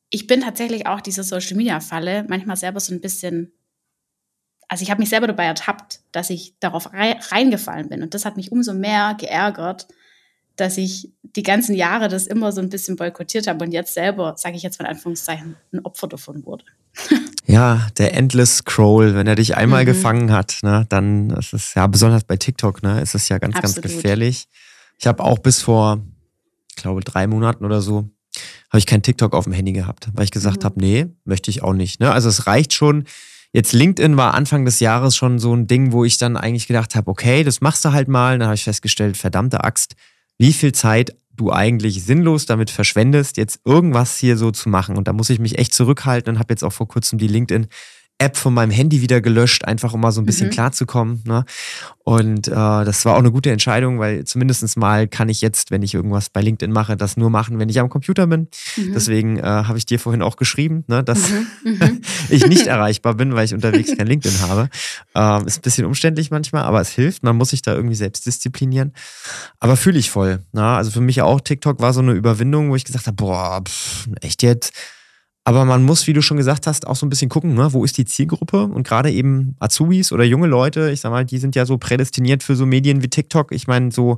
ich 0.09 0.27
bin 0.27 0.41
tatsächlich 0.41 0.85
auch 0.85 0.99
diese 0.99 1.23
Social 1.23 1.55
Media 1.55 1.79
Falle 1.79 2.25
manchmal 2.27 2.57
selber 2.57 2.81
so 2.81 2.93
ein 2.93 2.99
bisschen. 2.99 3.53
Also 4.67 4.83
ich 4.83 4.91
habe 4.91 4.99
mich 4.99 5.09
selber 5.09 5.27
dabei 5.27 5.45
ertappt, 5.45 6.01
dass 6.11 6.29
ich 6.29 6.59
darauf 6.59 6.91
reingefallen 6.91 7.87
bin. 7.87 8.03
Und 8.03 8.13
das 8.13 8.25
hat 8.25 8.35
mich 8.35 8.51
umso 8.51 8.73
mehr 8.73 9.15
geärgert, 9.17 9.87
dass 10.55 10.77
ich 10.77 11.11
die 11.35 11.43
ganzen 11.43 11.75
Jahre 11.75 12.07
das 12.07 12.27
immer 12.27 12.51
so 12.51 12.61
ein 12.61 12.69
bisschen 12.69 12.95
boykottiert 12.95 13.47
habe 13.47 13.65
und 13.65 13.71
jetzt 13.71 13.93
selber, 13.93 14.35
sage 14.37 14.55
ich 14.55 14.63
jetzt 14.63 14.79
mal 14.79 14.85
in 14.85 14.95
Anführungszeichen, 14.95 15.55
ein 15.73 15.79
Opfer 15.79 16.07
davon 16.07 16.45
wurde. 16.45 16.65
Ja, 17.47 17.89
der 17.99 18.15
Endless 18.15 18.57
Scroll, 18.57 19.13
wenn 19.13 19.27
er 19.27 19.35
dich 19.35 19.55
einmal 19.55 19.83
mhm. 19.83 19.85
gefangen 19.85 20.31
hat, 20.31 20.57
ne, 20.63 20.87
dann 20.89 21.29
ist 21.29 21.53
es 21.53 21.75
ja 21.75 21.85
besonders 21.85 22.23
bei 22.23 22.37
TikTok, 22.37 22.81
ne, 22.81 23.01
ist 23.01 23.13
es 23.13 23.29
ja 23.29 23.37
ganz, 23.37 23.55
Absolut. 23.55 23.83
ganz 23.83 23.95
gefährlich. 23.95 24.47
Ich 24.97 25.05
habe 25.05 25.23
auch 25.23 25.37
bis 25.37 25.61
vor, 25.61 26.01
ich 26.69 26.77
glaube, 26.77 27.01
drei 27.01 27.27
Monaten 27.27 27.63
oder 27.63 27.81
so, 27.81 28.09
habe 28.69 28.79
ich 28.79 28.87
kein 28.87 29.03
TikTok 29.03 29.35
auf 29.35 29.43
dem 29.43 29.53
Handy 29.53 29.73
gehabt, 29.73 30.09
weil 30.13 30.23
ich 30.23 30.31
gesagt 30.31 30.61
mhm. 30.61 30.65
habe, 30.65 30.79
nee, 30.79 31.05
möchte 31.23 31.51
ich 31.51 31.61
auch 31.61 31.73
nicht. 31.73 31.99
Ne? 31.99 32.11
Also 32.11 32.29
es 32.29 32.47
reicht 32.47 32.73
schon. 32.73 33.05
Jetzt 33.53 33.73
LinkedIn 33.73 34.17
war 34.17 34.33
Anfang 34.33 34.65
des 34.65 34.79
Jahres 34.79 35.15
schon 35.15 35.39
so 35.39 35.55
ein 35.55 35.67
Ding, 35.67 35.91
wo 35.91 36.03
ich 36.03 36.17
dann 36.17 36.35
eigentlich 36.35 36.67
gedacht 36.67 36.95
habe, 36.95 37.09
okay, 37.09 37.43
das 37.43 37.61
machst 37.61 37.85
du 37.85 37.93
halt 37.93 38.07
mal. 38.07 38.37
Dann 38.37 38.47
habe 38.47 38.55
ich 38.55 38.63
festgestellt, 38.63 39.17
verdammte 39.17 39.63
Axt, 39.63 39.95
wie 40.37 40.53
viel 40.53 40.71
Zeit 40.71 41.15
du 41.35 41.51
eigentlich 41.51 42.03
sinnlos 42.03 42.45
damit 42.45 42.69
verschwendest, 42.69 43.37
jetzt 43.37 43.59
irgendwas 43.65 44.17
hier 44.17 44.37
so 44.37 44.51
zu 44.51 44.69
machen. 44.69 44.97
Und 44.97 45.07
da 45.07 45.13
muss 45.13 45.29
ich 45.29 45.39
mich 45.39 45.57
echt 45.57 45.73
zurückhalten 45.73 46.35
und 46.35 46.39
habe 46.39 46.53
jetzt 46.53 46.63
auch 46.63 46.73
vor 46.73 46.87
kurzem 46.87 47.19
die 47.19 47.27
LinkedIn 47.27 47.67
App 48.17 48.37
von 48.37 48.53
meinem 48.53 48.71
Handy 48.71 49.01
wieder 49.01 49.19
gelöscht, 49.19 49.65
einfach 49.65 49.93
um 49.93 49.99
mal 49.99 50.11
so 50.11 50.21
ein 50.21 50.25
bisschen 50.25 50.47
mhm. 50.47 50.51
klarzukommen. 50.51 51.21
Ne? 51.25 51.43
Und 52.05 52.47
äh, 52.47 52.51
das 52.51 53.03
war 53.03 53.15
auch 53.15 53.19
eine 53.19 53.31
gute 53.31 53.51
Entscheidung, 53.51 53.99
weil 53.99 54.23
zumindest 54.23 54.77
mal 54.77 55.07
kann 55.07 55.27
ich 55.27 55.41
jetzt, 55.41 55.69
wenn 55.69 55.81
ich 55.81 55.93
irgendwas 55.93 56.29
bei 56.29 56.39
LinkedIn 56.39 56.71
mache, 56.71 56.95
das 56.95 57.17
nur 57.17 57.29
machen, 57.29 57.59
wenn 57.59 57.67
ich 57.67 57.79
am 57.79 57.89
Computer 57.89 58.25
bin. 58.27 58.47
Mhm. 58.77 58.93
Deswegen 58.93 59.39
äh, 59.39 59.43
habe 59.43 59.77
ich 59.77 59.85
dir 59.85 59.99
vorhin 59.99 60.21
auch 60.21 60.37
geschrieben, 60.37 60.85
ne, 60.87 61.03
dass 61.03 61.29
mhm. 61.29 61.47
mhm. 61.63 62.01
ich 62.29 62.47
nicht 62.47 62.67
erreichbar 62.67 63.15
bin, 63.15 63.35
weil 63.35 63.45
ich 63.45 63.53
unterwegs 63.53 63.97
kein 63.97 64.07
LinkedIn 64.07 64.39
habe. 64.41 64.69
Ähm, 65.13 65.45
ist 65.45 65.57
ein 65.57 65.61
bisschen 65.61 65.85
umständlich 65.85 66.31
manchmal, 66.31 66.63
aber 66.63 66.79
es 66.79 66.91
hilft. 66.91 67.23
Man 67.23 67.35
muss 67.35 67.49
sich 67.49 67.63
da 67.63 67.73
irgendwie 67.73 67.95
selbst 67.95 68.25
disziplinieren. 68.25 68.93
Aber 69.59 69.75
fühle 69.75 69.99
ich 69.99 70.09
voll. 70.09 70.39
Ne? 70.53 70.63
Also 70.63 70.91
für 70.91 71.01
mich 71.01 71.21
auch, 71.21 71.41
TikTok 71.41 71.81
war 71.81 71.91
so 71.91 71.99
eine 71.99 72.13
Überwindung, 72.13 72.69
wo 72.69 72.77
ich 72.77 72.85
gesagt 72.85 73.07
habe, 73.07 73.15
boah, 73.15 73.61
pff, 73.61 74.07
echt 74.21 74.41
jetzt? 74.41 74.71
Aber 75.47 75.63
man 75.63 75.83
muss, 75.83 76.07
wie 76.07 76.13
du 76.13 76.23
schon 76.23 76.37
gesagt 76.37 76.65
hast, 76.65 76.87
auch 76.87 76.95
so 76.95 77.05
ein 77.05 77.09
bisschen 77.09 77.29
gucken, 77.29 77.53
ne? 77.53 77.71
wo 77.71 77.85
ist 77.85 77.99
die 77.99 78.05
Zielgruppe? 78.05 78.63
Und 78.63 78.85
gerade 78.85 79.11
eben 79.11 79.55
Azubis 79.59 80.11
oder 80.11 80.23
junge 80.23 80.47
Leute, 80.47 80.89
ich 80.89 81.01
sag 81.01 81.11
mal, 81.11 81.23
die 81.23 81.37
sind 81.37 81.55
ja 81.55 81.67
so 81.67 81.77
prädestiniert 81.77 82.41
für 82.41 82.55
so 82.55 82.65
Medien 82.65 83.03
wie 83.03 83.09
TikTok. 83.09 83.51
Ich 83.51 83.67
meine, 83.67 83.91
so 83.91 84.17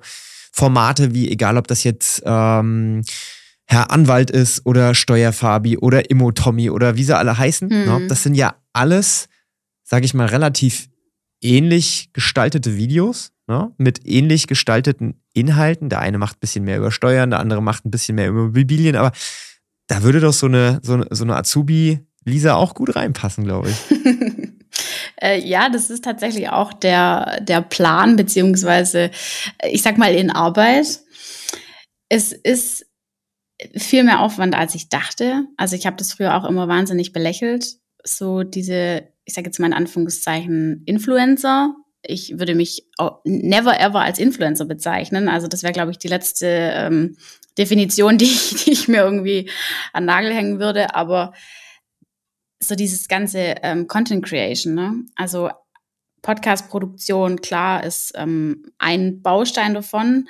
Formate 0.53 1.13
wie, 1.13 1.29
egal 1.29 1.57
ob 1.57 1.67
das 1.67 1.83
jetzt 1.83 2.23
ähm, 2.25 3.03
Herr 3.65 3.91
Anwalt 3.91 4.31
ist 4.31 4.65
oder 4.65 4.95
Steuerfabi 4.95 5.77
oder 5.77 6.09
Immo 6.09 6.31
Tommy 6.31 6.69
oder 6.69 6.95
wie 6.95 7.03
sie 7.03 7.15
alle 7.15 7.37
heißen, 7.37 7.67
mhm. 7.67 7.85
ne? 7.85 8.07
das 8.07 8.23
sind 8.23 8.35
ja 8.35 8.55
alles, 8.71 9.27
sage 9.83 10.05
ich 10.05 10.13
mal, 10.13 10.27
relativ 10.27 10.87
ähnlich 11.41 12.09
gestaltete 12.13 12.77
Videos 12.77 13.33
ne? 13.47 13.73
mit 13.77 14.05
ähnlich 14.05 14.47
gestalteten 14.47 15.21
Inhalten. 15.33 15.89
Der 15.89 15.99
eine 15.99 16.17
macht 16.17 16.37
ein 16.37 16.39
bisschen 16.39 16.63
mehr 16.63 16.77
über 16.77 16.91
Steuern, 16.91 17.31
der 17.31 17.39
andere 17.39 17.61
macht 17.61 17.85
ein 17.85 17.91
bisschen 17.91 18.15
mehr 18.15 18.29
über 18.29 18.45
Immobilien, 18.45 18.95
aber 18.95 19.11
da 19.87 20.03
würde 20.03 20.19
doch 20.19 20.33
so 20.33 20.45
eine, 20.45 20.79
so, 20.83 21.03
so 21.09 21.23
eine 21.23 21.35
Azubi-Lisa 21.35 22.55
auch 22.55 22.75
gut 22.75 22.95
reinpassen, 22.95 23.45
glaube 23.45 23.69
ich. 23.69 23.77
äh, 25.21 25.39
ja, 25.39 25.69
das 25.69 25.89
ist 25.89 26.03
tatsächlich 26.03 26.49
auch 26.49 26.73
der, 26.73 27.41
der 27.41 27.61
Plan, 27.61 28.15
beziehungsweise, 28.15 29.11
ich 29.63 29.81
sag 29.81 29.97
mal, 29.97 30.13
in 30.13 30.29
Arbeit. 30.29 30.99
Es 32.09 32.31
ist 32.31 32.85
viel 33.75 34.03
mehr 34.03 34.21
Aufwand, 34.21 34.55
als 34.55 34.75
ich 34.75 34.89
dachte. 34.89 35.45
Also 35.57 35.75
ich 35.75 35.85
habe 35.85 35.95
das 35.95 36.13
früher 36.13 36.35
auch 36.35 36.47
immer 36.47 36.67
wahnsinnig 36.67 37.11
belächelt. 37.11 37.77
So 38.03 38.43
diese, 38.43 39.07
ich 39.25 39.33
sage 39.33 39.47
jetzt 39.47 39.59
mal 39.59 39.67
in 39.67 39.73
Anführungszeichen, 39.73 40.83
Influencer. 40.85 41.75
Ich 42.03 42.37
würde 42.37 42.55
mich 42.55 42.87
never 43.25 43.79
ever 43.79 44.01
als 44.01 44.19
Influencer 44.19 44.65
bezeichnen. 44.65 45.27
Also 45.27 45.47
das 45.47 45.63
wäre, 45.63 45.73
glaube 45.73 45.91
ich, 45.91 45.97
die 45.97 46.07
letzte 46.07 46.45
ähm, 46.47 47.17
Definition, 47.57 48.17
die 48.17 48.25
ich, 48.25 48.63
die 48.63 48.71
ich 48.71 48.87
mir 48.87 49.01
irgendwie 49.01 49.49
an 49.93 50.05
Nagel 50.05 50.33
hängen 50.33 50.59
würde, 50.59 50.95
aber 50.95 51.33
so 52.59 52.75
dieses 52.75 53.07
ganze 53.07 53.55
ähm, 53.61 53.87
Content 53.87 54.25
Creation, 54.25 54.73
ne? 54.73 55.05
also 55.15 55.49
Podcast-Produktion, 56.21 57.41
klar, 57.41 57.83
ist 57.83 58.13
ähm, 58.15 58.71
ein 58.79 59.21
Baustein 59.21 59.73
davon. 59.73 60.27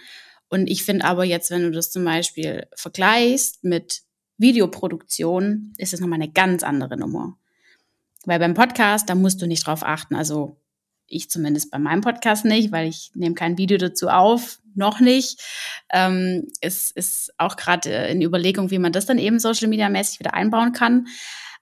Und 0.50 0.70
ich 0.70 0.84
finde 0.84 1.06
aber 1.06 1.24
jetzt, 1.24 1.50
wenn 1.52 1.64
du 1.64 1.72
das 1.72 1.92
zum 1.92 2.06
Beispiel 2.06 2.68
vergleichst 2.76 3.64
mit 3.64 4.02
Videoproduktion, 4.38 5.74
ist 5.78 5.94
es 5.94 6.00
nochmal 6.00 6.22
eine 6.22 6.32
ganz 6.32 6.64
andere 6.64 6.98
Nummer. 6.98 7.38
Weil 8.26 8.40
beim 8.40 8.54
Podcast, 8.54 9.10
da 9.10 9.16
musst 9.16 9.42
du 9.42 9.48
nicht 9.48 9.66
drauf 9.66 9.84
achten. 9.84 10.16
Also 10.16 10.58
ich 11.08 11.30
zumindest 11.30 11.72
bei 11.72 11.80
meinem 11.80 12.02
Podcast 12.02 12.46
nicht, 12.46 12.72
weil 12.72 12.88
ich 12.88 13.12
nehme 13.16 13.36
kein 13.36 13.58
Video 13.58 13.78
dazu 13.78 14.10
auf, 14.10 14.60
noch 14.78 15.00
nicht. 15.00 15.42
Ähm, 15.92 16.48
es 16.62 16.92
ist 16.92 17.34
auch 17.38 17.56
gerade 17.56 17.90
in 17.90 18.22
Überlegung, 18.22 18.72
wie 18.72 18.80
man 18.80 18.92
das 18.92 19.06
dann 19.06 19.18
eben 19.18 19.40
Social 19.40 19.68
Media 19.68 19.90
mäßig 19.90 20.20
wieder 20.20 20.34
einbauen 20.34 20.72
kann. 20.72 21.08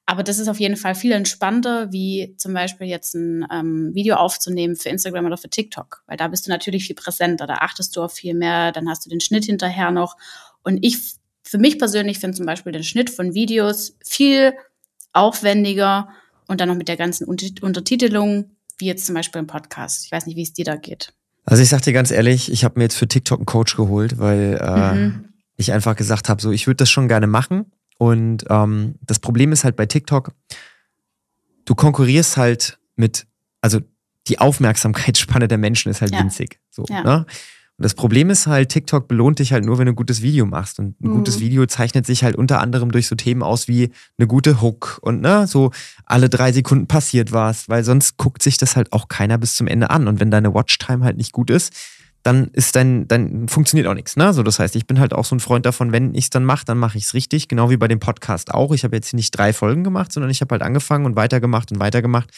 Aber 0.08 0.22
das 0.22 0.38
ist 0.38 0.48
auf 0.48 0.60
jeden 0.60 0.78
Fall 0.78 0.94
viel 0.94 1.14
entspannter, 1.14 1.92
wie 1.92 2.36
zum 2.38 2.54
Beispiel 2.54 2.88
jetzt 2.88 3.16
ein 3.16 3.48
ähm, 3.52 3.92
Video 3.96 4.16
aufzunehmen 4.18 4.76
für 4.76 4.90
Instagram 4.90 5.26
oder 5.26 5.38
für 5.38 5.50
TikTok. 5.50 6.04
Weil 6.06 6.18
da 6.18 6.28
bist 6.28 6.46
du 6.46 6.52
natürlich 6.52 6.86
viel 6.86 6.96
präsenter, 6.96 7.48
da 7.48 7.56
achtest 7.56 7.96
du 7.96 8.04
auf 8.04 8.14
viel 8.14 8.36
mehr, 8.36 8.72
dann 8.72 8.88
hast 8.88 9.06
du 9.06 9.10
den 9.10 9.20
Schnitt 9.22 9.46
hinterher 9.46 9.90
noch. 9.90 10.16
Und 10.64 10.86
ich, 10.86 11.16
für 11.42 11.58
mich 11.58 11.80
persönlich, 11.80 12.20
finde 12.20 12.38
zum 12.38 12.46
Beispiel 12.46 12.72
den 12.72 12.84
Schnitt 12.84 13.10
von 13.10 13.34
Videos 13.34 13.98
viel 14.06 14.54
aufwendiger 15.12 16.10
und 16.48 16.62
dann 16.62 16.70
noch 16.70 16.76
mit 16.76 16.88
der 16.88 16.98
ganzen 16.98 17.26
Untertitelung 17.26 18.52
wie 18.78 18.88
jetzt 18.88 19.06
zum 19.06 19.16
Beispiel 19.16 19.40
im 19.40 19.48
Podcast. 19.48 20.06
Ich 20.06 20.12
weiß 20.12 20.26
nicht, 20.26 20.36
wie 20.36 20.44
es 20.44 20.54
dir 20.54 20.66
da 20.66 20.76
geht. 20.76 21.14
Also 21.46 21.62
ich 21.62 21.70
sag 21.70 21.82
dir 21.82 21.94
ganz 21.94 22.12
ehrlich, 22.12 22.52
ich 22.52 22.64
habe 22.64 22.80
mir 22.80 22.86
jetzt 22.86 22.98
für 22.98 23.08
TikTok 23.08 23.40
einen 23.40 23.46
Coach 23.46 23.76
geholt, 23.76 24.18
weil 24.18 24.60
äh, 24.62 24.96
mhm. 24.96 25.26
ich 25.56 25.72
einfach 25.72 25.96
gesagt 25.96 26.28
habe, 26.28 26.42
so 26.42 26.52
ich 26.52 26.68
würde 26.68 26.78
das 26.78 26.90
schon 26.90 27.08
gerne 27.08 27.28
machen. 27.28 27.72
Und 27.98 28.46
ähm, 28.50 28.96
das 29.02 29.20
Problem 29.20 29.52
ist 29.52 29.64
halt 29.64 29.76
bei 29.76 29.86
TikTok, 29.86 30.34
du 31.66 31.76
konkurrierst 31.76 32.38
halt 32.38 32.80
mit, 32.96 33.28
also 33.62 33.80
die 34.28 34.40
Aufmerksamkeitsspanne 34.40 35.48
der 35.48 35.58
Menschen 35.58 35.90
ist 35.92 36.02
halt 36.02 36.14
ja. 36.14 36.20
winzig. 36.20 36.60
So, 36.72 36.84
ja. 36.90 37.04
ne? 37.04 37.26
Und 37.78 37.84
das 37.84 37.94
Problem 37.94 38.30
ist 38.30 38.48
halt, 38.48 38.70
TikTok 38.70 39.08
belohnt 39.10 39.40
dich 39.40 39.52
halt 39.52 39.66
nur, 39.66 39.78
wenn 39.78 39.86
du 39.86 39.92
ein 39.92 39.98
gutes 39.98 40.22
Video 40.22 40.46
machst. 40.46 40.80
Und 40.80 41.00
ein 41.02 41.10
mhm. 41.10 41.16
gutes 41.16 41.42
Video 41.42 41.66
zeichnet 41.66 42.06
sich 42.06 42.24
halt 42.24 42.38
unter 42.38 42.62
anderem 42.62 42.92
durch 42.92 43.08
so 43.08 43.16
Themen 43.16 43.44
aus 43.44 43.68
wie 43.68 43.92
eine 44.18 44.28
gute 44.28 44.62
Hook 44.62 45.00
und 45.02 45.22
ne, 45.22 45.46
so 45.46 45.72
alle 46.06 46.30
drei 46.30 46.54
Sekunden 46.54 46.88
passiert 46.88 47.34
was, 47.34 47.68
weil 47.68 47.84
sonst 47.84 48.16
guckt 48.16 48.42
sich 48.42 48.58
das 48.58 48.78
halt 48.78 48.94
auch 48.94 49.10
keiner 49.10 49.38
bis 49.38 49.56
zum 49.56 49.68
Ende 49.68 49.90
an. 49.90 50.08
Und 50.08 50.22
wenn 50.22 50.32
deine 50.32 50.54
Watchtime 50.54 51.04
halt 51.04 51.18
nicht 51.18 51.34
gut 51.34 51.50
ist, 51.50 51.74
dann 52.24 52.48
ist 52.54 52.76
dein, 52.76 53.08
dann 53.08 53.48
funktioniert 53.48 53.88
auch 53.88 53.94
nichts. 53.94 54.16
Ne? 54.16 54.34
So, 54.34 54.42
das 54.42 54.58
heißt, 54.58 54.76
ich 54.76 54.88
bin 54.88 55.00
halt 55.00 55.14
auch 55.14 55.26
so 55.26 55.36
ein 55.36 55.40
Freund 55.40 55.66
davon, 55.66 55.92
wenn 55.92 56.16
ich 56.16 56.26
es 56.26 56.30
dann 56.32 56.44
mache, 56.44 56.66
dann 56.66 56.80
mache 56.80 56.98
ich 56.98 57.04
es 57.04 57.14
richtig, 57.14 57.48
genau 57.48 57.70
wie 57.70 57.78
bei 57.78 57.88
dem 57.88 58.00
Podcast 58.00 58.52
auch. 58.54 58.72
Ich 58.72 58.84
habe 58.84 58.96
jetzt 58.96 59.14
nicht 59.14 59.32
drei 59.32 59.54
Folgen 59.54 59.84
gemacht, 59.84 60.12
sondern 60.12 60.32
ich 60.32 60.42
habe 60.42 60.54
halt 60.54 60.64
angefangen 60.64 61.06
und 61.06 61.16
weitergemacht 61.16 61.72
und 61.72 61.80
weitergemacht. 61.80 62.32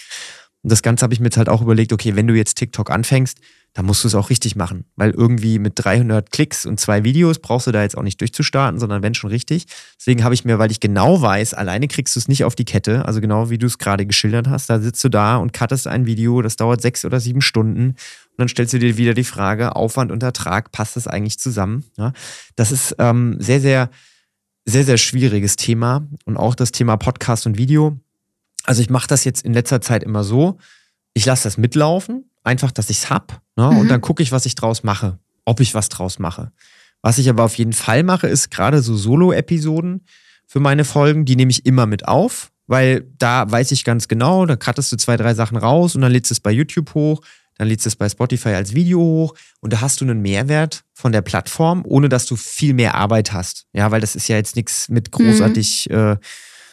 Und 0.64 0.72
das 0.72 0.82
Ganze 0.82 1.04
habe 1.04 1.14
ich 1.14 1.22
mir 1.22 1.28
jetzt 1.28 1.38
halt 1.38 1.48
auch 1.48 1.62
überlegt, 1.62 1.94
okay, 1.94 2.18
wenn 2.18 2.28
du 2.28 2.34
jetzt 2.34 2.56
TikTok 2.56 2.90
anfängst, 2.90 3.40
dann 3.78 3.86
musst 3.86 4.04
du 4.04 4.08
es 4.08 4.16
auch 4.16 4.32
richtig 4.32 4.56
machen. 4.56 4.86
Weil 4.96 5.12
irgendwie 5.12 5.60
mit 5.60 5.74
300 5.76 6.32
Klicks 6.32 6.66
und 6.66 6.80
zwei 6.80 7.04
Videos 7.04 7.38
brauchst 7.38 7.68
du 7.68 7.72
da 7.72 7.84
jetzt 7.84 7.96
auch 7.96 8.02
nicht 8.02 8.20
durchzustarten, 8.20 8.80
sondern 8.80 9.04
wenn 9.04 9.14
schon 9.14 9.30
richtig. 9.30 9.68
Deswegen 10.00 10.24
habe 10.24 10.34
ich 10.34 10.46
mir, 10.46 10.58
weil 10.58 10.72
ich 10.72 10.80
genau 10.80 11.22
weiß, 11.22 11.54
alleine 11.54 11.88
kriegst 11.88 12.16
du 12.16 12.20
es 12.20 12.28
nicht 12.28 12.44
auf 12.44 12.56
die 12.56 12.66
Kette, 12.66 13.06
also 13.06 13.22
genau 13.22 13.52
wie 13.52 13.60
du 13.60 13.68
es 13.68 13.78
gerade 13.78 14.08
geschildert 14.08 14.48
hast, 14.48 14.68
da 14.72 14.80
sitzt 14.80 15.04
du 15.04 15.10
da 15.10 15.38
und 15.38 15.54
cuttest 15.54 15.86
ein 15.86 16.08
Video, 16.08 16.42
das 16.42 16.56
dauert 16.56 16.82
sechs 16.82 17.06
oder 17.06 17.20
sieben 17.20 17.42
Stunden. 17.42 17.90
Und 17.90 18.38
dann 18.38 18.48
stellst 18.48 18.74
du 18.74 18.80
dir 18.80 18.98
wieder 18.98 19.14
die 19.14 19.24
Frage, 19.24 19.76
Aufwand 19.76 20.12
und 20.12 20.24
Ertrag, 20.24 20.72
passt 20.72 20.96
das 20.96 21.08
eigentlich 21.08 21.38
zusammen? 21.38 21.84
Ja, 21.98 22.14
das 22.56 22.72
ist 22.72 22.96
ähm, 22.98 23.38
sehr, 23.40 23.62
sehr, 23.62 23.92
sehr, 24.66 24.86
sehr 24.86 24.98
schwieriges 24.98 25.56
Thema. 25.56 26.08
Und 26.26 26.36
auch 26.36 26.56
das 26.56 26.72
Thema 26.72 26.98
Podcast 26.98 27.46
und 27.46 27.58
Video 27.60 28.00
also 28.68 28.82
ich 28.82 28.90
mache 28.90 29.08
das 29.08 29.24
jetzt 29.24 29.46
in 29.46 29.54
letzter 29.54 29.82
Zeit 29.82 30.04
immer 30.04 30.24
so, 30.24 30.58
ich 31.14 31.26
lasse 31.26 31.46
das 31.46 31.58
mitlaufen, 31.58 32.30
einfach, 32.44 32.72
dass 32.72 32.90
ich 32.90 32.98
es 32.98 33.10
hab, 33.10 33.42
ne? 33.58 33.70
Mhm. 33.72 33.78
und 33.80 33.88
dann 33.90 34.02
gucke 34.02 34.24
ich, 34.24 34.32
was 34.32 34.46
ich 34.46 34.56
draus 34.56 34.84
mache, 34.84 35.20
ob 35.46 35.60
ich 35.60 35.74
was 35.74 35.90
draus 35.90 36.20
mache. 36.20 36.52
Was 37.02 37.18
ich 37.18 37.30
aber 37.30 37.44
auf 37.44 37.58
jeden 37.58 37.74
Fall 37.74 38.04
mache, 38.04 38.28
ist 38.28 38.50
gerade 38.50 38.82
so 38.82 38.96
Solo-Episoden 38.96 40.06
für 40.48 40.60
meine 40.60 40.86
Folgen, 40.86 41.26
die 41.26 41.36
nehme 41.36 41.52
ich 41.52 41.66
immer 41.66 41.86
mit 41.86 42.08
auf, 42.08 42.52
weil 42.68 43.06
da 43.18 43.50
weiß 43.50 43.72
ich 43.72 43.84
ganz 43.84 44.08
genau, 44.08 44.46
da 44.46 44.56
cuttest 44.56 44.92
du 44.92 44.98
zwei, 44.98 45.18
drei 45.18 45.34
Sachen 45.34 45.58
raus 45.58 45.96
und 45.96 46.02
dann 46.02 46.12
lädst 46.12 46.32
du 46.32 46.34
es 46.34 46.40
bei 46.40 46.52
YouTube 46.52 46.94
hoch, 46.94 47.22
dann 47.58 47.68
lädst 47.68 47.86
du 47.86 47.90
es 47.90 47.96
bei 47.96 48.08
Spotify 48.08 48.50
als 48.50 48.74
Video 48.74 49.00
hoch 49.00 49.36
und 49.62 49.74
da 49.74 49.82
hast 49.82 50.00
du 50.00 50.06
einen 50.06 50.22
Mehrwert 50.22 50.84
von 50.94 51.12
der 51.12 51.22
Plattform, 51.22 51.84
ohne 51.86 52.08
dass 52.08 52.26
du 52.26 52.36
viel 52.36 52.74
mehr 52.74 52.96
Arbeit 52.96 53.34
hast. 53.34 53.66
Ja, 53.74 53.92
weil 53.92 54.02
das 54.02 54.16
ist 54.16 54.28
ja 54.28 54.36
jetzt 54.36 54.56
nichts 54.56 54.90
mit 54.90 55.12
großartig 55.12 55.88
mhm. 55.90 55.96
äh, 55.96 56.18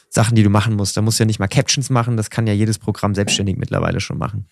Sachen, 0.08 0.36
die 0.36 0.42
du 0.42 0.50
machen 0.50 0.74
musst. 0.74 0.96
Da 0.96 1.02
musst 1.02 1.18
du 1.18 1.22
ja 1.22 1.26
nicht 1.26 1.40
mal 1.40 1.48
Captions 1.48 1.90
machen, 1.90 2.16
das 2.16 2.30
kann 2.30 2.46
ja 2.46 2.52
jedes 2.52 2.78
Programm 2.78 3.14
selbstständig 3.14 3.56
mittlerweile 3.56 4.00
schon 4.00 4.18
machen. 4.18 4.48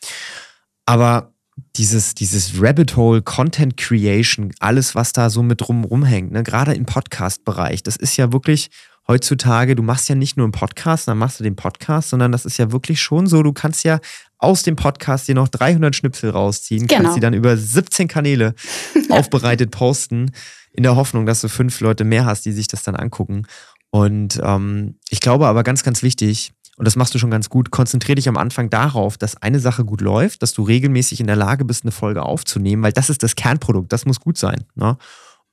Aber 0.87 1.32
dieses, 1.77 2.15
dieses 2.15 2.53
Rabbit 2.61 2.97
Hole 2.97 3.23
Content 3.23 3.77
Creation, 3.77 4.53
alles, 4.59 4.95
was 4.95 5.13
da 5.13 5.31
so 5.31 5.43
mit 5.43 5.61
drum 5.61 5.85
rumhängt, 5.85 6.33
ne, 6.33 6.43
gerade 6.43 6.75
im 6.75 6.87
Podcast-Bereich, 6.87 7.83
das 7.83 7.97
ist 7.97 8.17
ja 8.17 8.33
wirklich 8.33 8.71
heutzutage, 9.09 9.75
du 9.75 9.83
machst 9.83 10.09
ja 10.09 10.15
nicht 10.15 10.37
nur 10.37 10.45
einen 10.45 10.53
Podcast, 10.53 11.09
dann 11.09 11.19
machst 11.19 11.41
du 11.41 11.45
den 11.45 11.57
Podcast, 11.57 12.11
sondern 12.11 12.33
das 12.33 12.45
ist 12.45 12.59
ja 12.59 12.73
wirklich 12.73 13.01
schon 13.01 13.27
so, 13.27 13.43
du 13.43 13.53
kannst 13.53 13.85
ja 13.85 14.01
aus 14.39 14.63
dem 14.63 14.77
Podcast 14.77 15.29
dir 15.29 15.35
noch 15.35 15.49
300 15.49 15.95
Schnipsel 15.95 16.31
rausziehen, 16.31 16.87
genau. 16.87 17.03
kannst 17.03 17.15
sie 17.15 17.21
dann 17.21 17.35
über 17.35 17.57
17 17.57 18.09
Kanäle 18.09 18.55
aufbereitet 19.11 19.71
posten, 19.71 20.31
in 20.73 20.83
der 20.83 20.97
Hoffnung, 20.97 21.27
dass 21.27 21.43
du 21.43 21.49
fünf 21.49 21.81
Leute 21.81 22.05
mehr 22.05 22.25
hast, 22.25 22.47
die 22.47 22.53
sich 22.53 22.67
das 22.67 22.83
dann 22.83 22.97
angucken. 22.97 23.47
Und 23.91 24.41
ähm, 24.43 24.97
ich 25.11 25.21
glaube 25.21 25.47
aber 25.47 25.65
ganz, 25.65 25.83
ganz 25.83 26.03
wichtig, 26.03 26.53
und 26.83 26.87
das 26.87 26.97
machst 26.97 27.15
du 27.15 27.21
schon 27.21 27.31
ganz 27.31 27.49
gut, 27.49 27.71
konzentriere 27.71 28.17
dich 28.17 28.29
am 28.29 28.37
Anfang 28.37 28.69
darauf, 28.69 29.17
dass 29.17 29.41
eine 29.41 29.61
Sache 29.61 29.85
gut 29.85 30.01
läuft, 30.01 30.43
dass 30.43 30.53
du 30.53 30.65
regelmäßig 30.65 31.21
in 31.21 31.29
der 31.29 31.37
Lage 31.37 31.65
bist, 31.65 31.85
eine 31.85 31.93
Folge 31.93 32.25
aufzunehmen, 32.25 32.83
weil 32.83 32.91
das 32.91 33.09
ist 33.09 33.23
das 33.23 33.37
Kernprodukt, 33.37 33.93
das 33.93 34.05
muss 34.05 34.19
gut 34.19 34.37
sein. 34.37 34.65
Ne? 34.75 34.97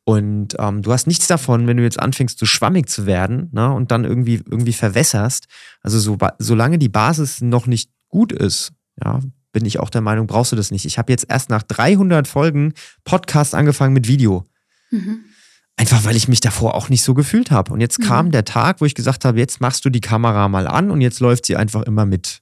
Und 0.06 0.56
ähm, 0.58 0.82
du 0.82 0.92
hast 0.92 1.06
nichts 1.06 1.28
davon, 1.28 1.68
wenn 1.68 1.78
du 1.78 1.84
jetzt 1.84 2.00
anfängst, 2.00 2.40
zu 2.40 2.48
schwammig 2.48 2.90
zu 2.90 3.06
werden 3.06 3.50
ne? 3.52 3.72
und 3.72 3.92
dann 3.92 4.06
irgendwie, 4.06 4.42
irgendwie 4.44 4.74
verwässerst. 4.74 5.46
Also 5.84 6.00
so, 6.00 6.18
solange 6.40 6.80
die 6.80 6.90
Basis 6.90 7.42
noch 7.42 7.68
nicht 7.68 7.92
gut 8.08 8.32
ist, 8.32 8.72
ja, 9.00 9.20
bin 9.52 9.66
ich 9.66 9.80
auch 9.80 9.92
der 9.92 10.02
Meinung, 10.02 10.26
brauchst 10.26 10.52
du 10.52 10.56
das 10.56 10.72
nicht. 10.72 10.86
Ich 10.86 10.98
habe 10.98 11.12
jetzt 11.12 11.28
erst 11.30 11.52
nach 11.52 11.62
300 11.62 12.28
Folgen 12.28 12.74
Podcast 13.04 13.54
angefangen 13.54 13.94
mit 13.94 14.08
Video. 14.08 14.46
Mhm. 14.90 15.26
Einfach 15.80 16.04
weil 16.04 16.18
ich 16.18 16.28
mich 16.28 16.42
davor 16.42 16.76
auch 16.76 16.90
nicht 16.90 17.04
so 17.04 17.14
gefühlt 17.14 17.52
habe. 17.52 17.72
Und 17.72 17.80
jetzt 17.80 18.02
kam 18.02 18.26
mhm. 18.26 18.32
der 18.32 18.44
Tag, 18.44 18.82
wo 18.82 18.86
ich 18.86 18.96
gesagt 18.96 19.24
habe, 19.24 19.40
jetzt 19.40 19.62
machst 19.62 19.86
du 19.86 19.90
die 19.90 20.02
Kamera 20.02 20.50
mal 20.50 20.68
an 20.68 20.92
und 20.92 21.00
jetzt 21.00 21.22
läuft 21.22 21.46
sie 21.46 21.56
einfach 21.56 21.84
immer 21.84 22.06
mit. 22.06 22.42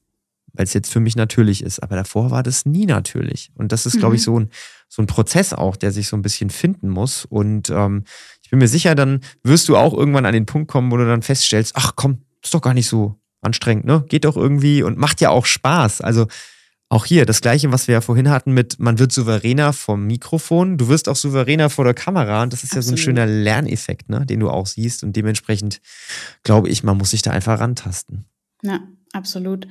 weil 0.53 0.63
es 0.63 0.73
jetzt 0.73 0.91
für 0.91 0.99
mich 0.99 1.15
natürlich 1.15 1.61
ist. 1.63 1.83
Aber 1.83 1.95
davor 1.95 2.31
war 2.31 2.41
das 2.41 2.65
nie 2.65 2.87
natürlich. 2.87 3.51
Und 3.53 3.71
das 3.71 3.85
ist, 3.85 3.93
mhm. 3.93 3.99
glaube 3.99 4.15
ich, 4.15 4.23
so 4.23 4.39
ein, 4.39 4.49
so 4.89 5.03
ein 5.03 5.05
Prozess 5.05 5.53
auch, 5.53 5.75
der 5.75 5.91
sich 5.91 6.07
so 6.07 6.17
ein 6.17 6.23
bisschen 6.23 6.49
finden 6.49 6.89
muss. 6.89 7.25
Und 7.25 7.69
ähm, 7.69 8.05
ich 8.41 8.49
bin 8.49 8.57
mir 8.57 8.67
sicher, 8.67 8.95
dann 8.95 9.21
wirst 9.43 9.69
du 9.69 9.77
auch 9.77 9.93
irgendwann 9.93 10.25
an 10.25 10.33
den 10.33 10.47
Punkt 10.47 10.67
kommen, 10.67 10.91
wo 10.91 10.97
du 10.97 11.05
dann 11.05 11.21
feststellst, 11.21 11.73
ach 11.75 11.93
komm, 11.95 12.23
ist 12.41 12.55
doch 12.55 12.61
gar 12.61 12.73
nicht 12.73 12.87
so 12.87 13.19
anstrengend, 13.41 13.85
ne? 13.85 14.03
Geht 14.09 14.25
doch 14.25 14.35
irgendwie 14.35 14.81
und 14.81 14.97
macht 14.97 15.21
ja 15.21 15.29
auch 15.29 15.45
Spaß. 15.45 16.01
Also 16.01 16.25
auch 16.89 17.05
hier 17.05 17.25
das 17.25 17.41
gleiche, 17.41 17.71
was 17.71 17.87
wir 17.87 17.93
ja 17.93 18.01
vorhin 18.01 18.29
hatten 18.29 18.53
mit, 18.53 18.79
man 18.79 18.97
wird 18.97 19.11
souveräner 19.11 19.73
vom 19.73 20.05
Mikrofon, 20.05 20.77
du 20.77 20.87
wirst 20.87 21.09
auch 21.09 21.15
souveräner 21.15 21.69
vor 21.69 21.83
der 21.83 21.93
Kamera 21.93 22.43
und 22.43 22.53
das 22.53 22.63
ist 22.63 22.71
Absolut. 22.71 22.85
ja 22.85 22.87
so 22.87 22.93
ein 22.93 22.97
schöner 22.97 23.25
Lerneffekt, 23.25 24.09
ne? 24.09 24.25
den 24.25 24.39
du 24.39 24.49
auch 24.49 24.67
siehst 24.67 25.03
und 25.03 25.15
dementsprechend 25.15 25.81
glaube 26.43 26.69
ich, 26.69 26.83
man 26.83 26.97
muss 26.97 27.11
sich 27.11 27.21
da 27.21 27.31
einfach 27.31 27.59
rantasten. 27.59 28.25
Ja, 28.61 28.81
absolut. 29.11 29.67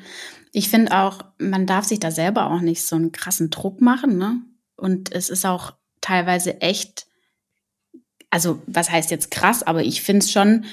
Ich 0.52 0.68
finde 0.68 0.92
auch, 0.92 1.24
man 1.38 1.66
darf 1.66 1.86
sich 1.86 2.00
da 2.00 2.10
selber 2.10 2.50
auch 2.50 2.60
nicht 2.60 2.82
so 2.82 2.96
einen 2.96 3.12
krassen 3.12 3.50
Druck 3.50 3.80
machen, 3.80 4.18
ne? 4.18 4.40
Und 4.76 5.10
es 5.10 5.30
ist 5.30 5.46
auch 5.46 5.74
teilweise 6.02 6.60
echt, 6.60 7.06
also 8.30 8.62
was 8.66 8.90
heißt 8.90 9.10
jetzt 9.10 9.30
krass, 9.30 9.62
aber 9.62 9.82
ich 9.82 10.02
finde 10.02 10.24
es 10.24 10.30
schon, 10.30 10.66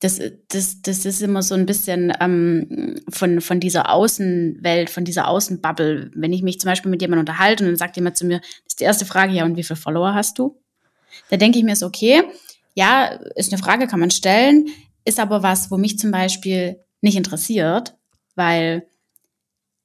das, 0.00 0.20
das, 0.48 0.82
das 0.82 1.06
ist 1.06 1.22
immer 1.22 1.42
so 1.42 1.54
ein 1.54 1.64
bisschen 1.64 2.12
ähm, 2.20 3.00
von, 3.08 3.40
von 3.40 3.60
dieser 3.60 3.90
Außenwelt, 3.90 4.90
von 4.90 5.04
dieser 5.04 5.28
Außenbubble. 5.28 6.10
Wenn 6.14 6.32
ich 6.32 6.42
mich 6.42 6.60
zum 6.60 6.68
Beispiel 6.68 6.90
mit 6.90 7.00
jemandem 7.00 7.20
unterhalte 7.20 7.64
und 7.64 7.70
dann 7.70 7.76
sagt 7.76 7.96
jemand 7.96 8.16
zu 8.16 8.26
mir, 8.26 8.40
das 8.40 8.50
ist 8.66 8.80
die 8.80 8.84
erste 8.84 9.06
Frage, 9.06 9.32
ja, 9.32 9.44
und 9.44 9.56
wie 9.56 9.62
viele 9.62 9.78
Follower 9.78 10.14
hast 10.14 10.38
du? 10.38 10.60
Da 11.30 11.38
denke 11.38 11.58
ich 11.58 11.64
mir 11.64 11.76
so, 11.76 11.86
okay, 11.86 12.24
ja, 12.74 13.06
ist 13.36 13.52
eine 13.52 13.62
Frage, 13.62 13.86
kann 13.86 14.00
man 14.00 14.10
stellen, 14.10 14.68
ist 15.06 15.18
aber 15.18 15.42
was, 15.42 15.70
wo 15.70 15.78
mich 15.78 15.98
zum 15.98 16.10
Beispiel 16.10 16.78
nicht 17.00 17.16
interessiert, 17.16 17.96
weil 18.34 18.86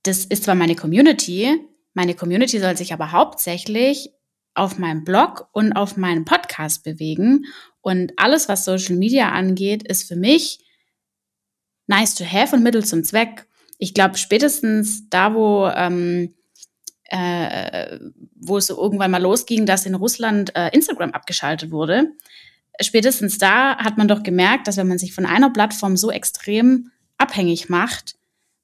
das 0.04 0.26
ist 0.26 0.44
zwar 0.44 0.56
meine 0.56 0.76
Community, 0.76 1.58
meine 1.94 2.16
Community 2.16 2.60
soll 2.60 2.76
sich 2.76 2.92
aber 2.92 3.12
hauptsächlich 3.14 4.10
auf 4.56 4.78
meinem 4.78 5.04
Blog 5.04 5.48
und 5.54 5.74
auf 5.74 5.96
meinem 5.96 6.26
Podcast 6.26 6.84
bewegen. 6.84 7.46
Und 7.82 8.14
alles, 8.18 8.48
was 8.48 8.66
Social 8.66 8.96
Media 8.96 9.32
angeht, 9.32 9.84
ist 9.84 10.08
für 10.08 10.16
mich 10.16 10.60
nice 11.88 12.16
to 12.16 12.26
have 12.26 12.56
und 12.56 12.64
Mittel 12.64 12.86
zum 12.86 13.04
Zweck. 13.04 13.48
Ich 13.78 13.94
glaube, 13.94 14.18
spätestens 14.18 15.10
da, 15.10 15.34
wo, 15.34 15.68
ähm, 15.68 16.36
äh, 17.06 18.00
wo 18.36 18.58
es 18.58 18.70
irgendwann 18.70 19.12
mal 19.12 19.22
losging, 19.22 19.66
dass 19.66 19.86
in 19.86 19.96
Russland 19.96 20.56
äh, 20.56 20.70
Instagram 20.70 21.12
abgeschaltet 21.12 21.72
wurde, 21.72 22.12
spätestens 22.80 23.38
da 23.38 23.78
hat 23.78 23.98
man 23.98 24.08
doch 24.08 24.24
gemerkt, 24.24 24.68
dass 24.68 24.78
wenn 24.78 24.88
man 24.88 25.00
sich 25.00 25.14
von 25.14 25.26
einer 25.26 25.50
Plattform 25.50 25.98
so 25.98 26.12
extrem 26.12 26.92
abhängig 27.18 27.70
macht, 27.70 28.16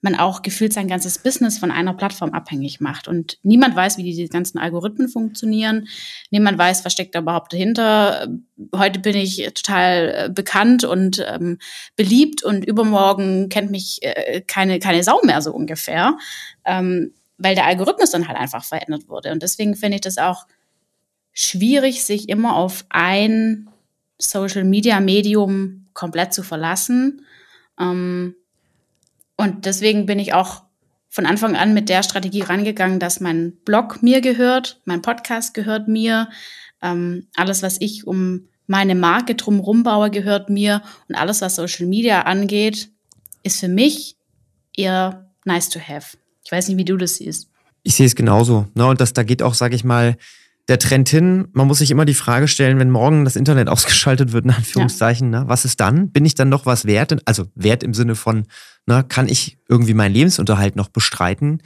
man 0.08 0.20
auch 0.20 0.42
gefühlt 0.42 0.72
sein 0.72 0.88
ganzes 0.88 1.18
Business 1.20 1.58
von 1.58 1.70
einer 1.70 1.94
Plattform 1.94 2.34
abhängig 2.34 2.80
macht. 2.80 3.10
Und 3.10 3.40
niemand 3.44 3.76
weiß, 3.76 3.98
wie 3.98 4.04
die 4.04 4.30
ganzen 4.30 4.58
Algorithmen 4.58 5.10
funktionieren. 5.10 5.88
Niemand 6.32 6.58
weiß, 6.58 6.86
was 6.86 6.94
steckt 6.94 7.14
da 7.14 7.20
überhaupt 7.20 7.52
dahinter. 7.52 8.28
Heute 8.74 9.00
bin 9.00 9.18
ich 9.18 9.46
total 9.54 10.14
äh, 10.16 10.30
bekannt 10.30 10.86
und 10.86 11.26
ähm, 11.28 11.58
beliebt 11.98 12.42
und 12.42 12.64
übermorgen 12.66 13.50
kennt 13.50 13.70
mich 13.70 14.00
äh, 14.02 14.42
keine, 14.48 14.80
keine 14.80 15.04
Sau 15.04 15.20
mehr 15.24 15.42
so 15.42 15.52
ungefähr, 15.54 16.18
ähm, 16.64 17.14
weil 17.38 17.56
der 17.56 17.66
Algorithmus 17.66 18.12
dann 18.12 18.30
halt 18.30 18.38
einfach 18.38 18.64
verändert 18.64 19.10
wurde. 19.10 19.32
Und 19.32 19.44
deswegen 19.44 19.76
finde 19.76 19.96
ich 19.96 20.02
das 20.02 20.18
auch 20.18 20.46
schwierig, 21.34 22.06
sich 22.06 22.30
immer 22.30 22.56
auf 22.56 22.86
ein 22.90 23.70
Social-Media-Medium 24.20 25.88
komplett 25.94 26.34
zu 26.34 26.44
verlassen. 26.44 27.26
Ähm, 27.78 28.36
und 29.38 29.66
deswegen 29.66 30.06
bin 30.06 30.20
ich 30.20 30.34
auch 30.34 30.64
von 31.10 31.26
Anfang 31.26 31.56
an 31.56 31.74
mit 31.74 31.90
der 31.90 32.04
Strategie 32.04 32.42
rangegangen, 32.42 33.00
dass 33.00 33.20
mein 33.20 33.54
Blog 33.64 34.04
mir 34.04 34.22
gehört, 34.22 34.82
mein 34.86 35.02
Podcast 35.02 35.54
gehört 35.54 35.88
mir, 35.88 36.30
ähm, 36.82 37.28
alles, 37.36 37.64
was 37.64 37.80
ich 37.80 38.06
um 38.06 38.50
meine 38.68 38.96
Marke 38.96 39.36
drumherum 39.36 39.84
baue, 39.84 40.12
gehört 40.12 40.50
mir 40.50 40.82
und 41.08 41.16
alles, 41.16 41.42
was 41.42 41.56
Social 41.56 41.88
Media 41.88 42.24
angeht, 42.24 42.90
ist 43.44 43.60
für 43.60 43.70
mich 43.70 44.18
eher 44.76 45.32
nice 45.46 45.70
to 45.70 45.80
have. 45.80 46.18
Ich 46.44 46.52
weiß 46.52 46.68
nicht, 46.68 46.78
wie 46.78 46.86
du 46.86 46.98
das 46.98 47.16
siehst. 47.16 47.50
Ich 47.84 47.96
sehe 47.96 48.06
es 48.06 48.16
genauso. 48.16 48.68
Ne? 48.74 48.86
Und 48.86 49.00
das, 49.00 49.14
da 49.14 49.24
geht 49.24 49.42
auch, 49.42 49.54
sage 49.54 49.76
ich 49.76 49.84
mal, 49.84 50.18
der 50.68 50.80
Trend 50.80 51.08
hin, 51.08 51.48
man 51.54 51.68
muss 51.68 51.80
sich 51.80 51.92
immer 51.92 52.06
die 52.06 52.14
Frage 52.14 52.48
stellen, 52.48 52.80
wenn 52.80 52.92
morgen 52.92 53.26
das 53.26 53.36
Internet 53.36 53.70
ausgeschaltet 53.70 54.32
wird, 54.32 54.46
in 54.46 54.52
Anführungszeichen, 54.52 55.32
ja. 55.32 55.42
ne, 55.42 55.50
was 55.50 55.66
ist 55.66 55.80
dann? 55.80 56.12
Bin 56.12 56.26
ich 56.26 56.36
dann 56.36 56.50
noch 56.50 56.66
was 56.66 56.86
wert? 56.86 57.18
Also 57.26 57.46
wert 57.56 57.84
im 57.84 57.94
Sinne 57.94 58.16
von, 58.16 58.46
ne, 58.86 59.06
kann 59.08 59.28
ich 59.28 59.58
irgendwie 59.70 59.94
meinen 59.94 60.14
Lebensunterhalt 60.14 60.76
noch 60.76 60.90
bestreiten? 60.90 61.62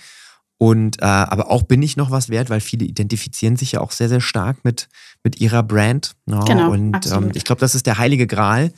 Und 0.57 1.01
äh, 1.01 1.05
aber 1.05 1.49
auch 1.49 1.63
bin 1.63 1.81
ich 1.81 1.97
noch 1.97 2.11
was 2.11 2.29
wert, 2.29 2.51
weil 2.51 2.61
viele 2.61 2.85
identifizieren 2.85 3.55
sich 3.55 3.71
ja 3.71 3.81
auch 3.81 3.91
sehr, 3.91 4.09
sehr 4.09 4.21
stark 4.21 4.63
mit, 4.63 4.89
mit 5.23 5.41
ihrer 5.41 5.63
Brand. 5.63 6.11
Ne? 6.27 6.39
Genau, 6.45 6.71
und 6.71 7.11
ähm, 7.11 7.31
ich 7.33 7.45
glaube, 7.45 7.61
das 7.61 7.73
ist 7.73 7.87
der 7.87 7.97
heilige 7.97 8.27
Gral, 8.27 8.71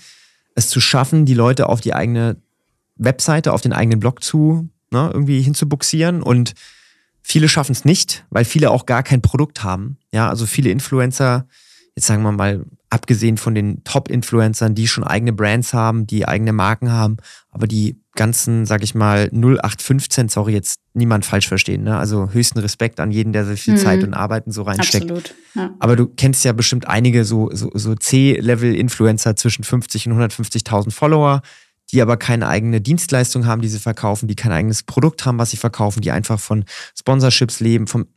es 0.56 0.70
zu 0.70 0.80
schaffen, 0.80 1.26
die 1.26 1.34
Leute 1.34 1.68
auf 1.68 1.82
die 1.82 1.94
eigene 1.94 2.38
Webseite, 2.96 3.52
auf 3.52 3.60
den 3.60 3.74
eigenen 3.74 4.00
Blog 4.00 4.24
zu 4.24 4.70
ne, 4.92 5.10
irgendwie 5.12 5.42
hinzubuxieren 5.42 6.24
und 6.24 6.54
Viele 7.24 7.48
schaffen 7.48 7.72
es 7.72 7.86
nicht, 7.86 8.26
weil 8.30 8.46
viele 8.46 8.70
auch 8.70 8.86
gar 8.86 9.02
kein 9.02 9.22
Produkt 9.22 9.64
haben. 9.64 9.98
Ja, 10.12 10.30
also 10.30 10.46
viele 10.46 10.70
Influencer, 10.70 11.48
jetzt 11.96 12.06
sagen 12.06 12.22
wir 12.22 12.32
mal, 12.32 12.66
abgesehen 12.90 13.38
von 13.38 13.56
den 13.56 13.84
Top-Influencern, 13.84 14.76
die 14.76 14.88
schon 14.88 15.04
eigene 15.04 15.34
Brands 15.34 15.74
haben, 15.74 16.06
die 16.06 16.28
eigene 16.28 16.54
Marken 16.54 16.92
haben, 16.92 17.18
aber 17.50 17.66
die 17.66 18.00
ganzen, 18.16 18.66
sag 18.66 18.84
ich 18.84 18.94
mal, 18.94 19.30
0815, 19.34 20.30
sorry, 20.30 20.54
jetzt 20.54 20.80
niemand 20.94 21.26
falsch 21.26 21.48
verstehen, 21.48 21.84
ne? 21.84 21.98
Also 21.98 22.30
höchsten 22.32 22.60
Respekt 22.60 23.00
an 23.00 23.10
jeden, 23.10 23.34
der 23.34 23.46
so 23.46 23.56
viel 23.56 23.74
mhm. 23.74 23.80
Zeit 23.80 24.04
und 24.04 24.14
Arbeiten 24.14 24.52
so 24.52 24.62
reinsteckt. 24.62 25.10
Absolut. 25.10 25.34
Ja. 25.56 25.74
Aber 25.80 25.96
du 25.96 26.06
kennst 26.08 26.46
ja 26.46 26.54
bestimmt 26.54 26.88
einige 26.88 27.26
so, 27.26 27.50
so, 27.52 27.72
so 27.74 27.96
C-Level-Influencer 27.96 29.36
zwischen 29.36 29.64
50 29.64 30.10
und 30.10 30.20
150.000 30.20 30.92
Follower, 30.92 31.42
die 31.94 32.02
aber 32.02 32.18
keine 32.18 32.48
eigene 32.48 32.82
Dienstleistung 32.82 33.46
haben, 33.46 33.62
die 33.62 33.68
sie 33.68 33.80
verkaufen, 33.80 34.28
die 34.28 34.36
kein 34.36 34.52
eigenes 34.52 34.82
Produkt 34.82 35.26
haben, 35.26 35.38
was 35.38 35.52
sie 35.52 35.58
verkaufen, 35.58 36.02
die 36.02 36.12
einfach 36.12 36.40
von 36.40 36.66
Sponsorships 36.98 37.60
leben, 37.60 37.86
vom, 37.86 38.08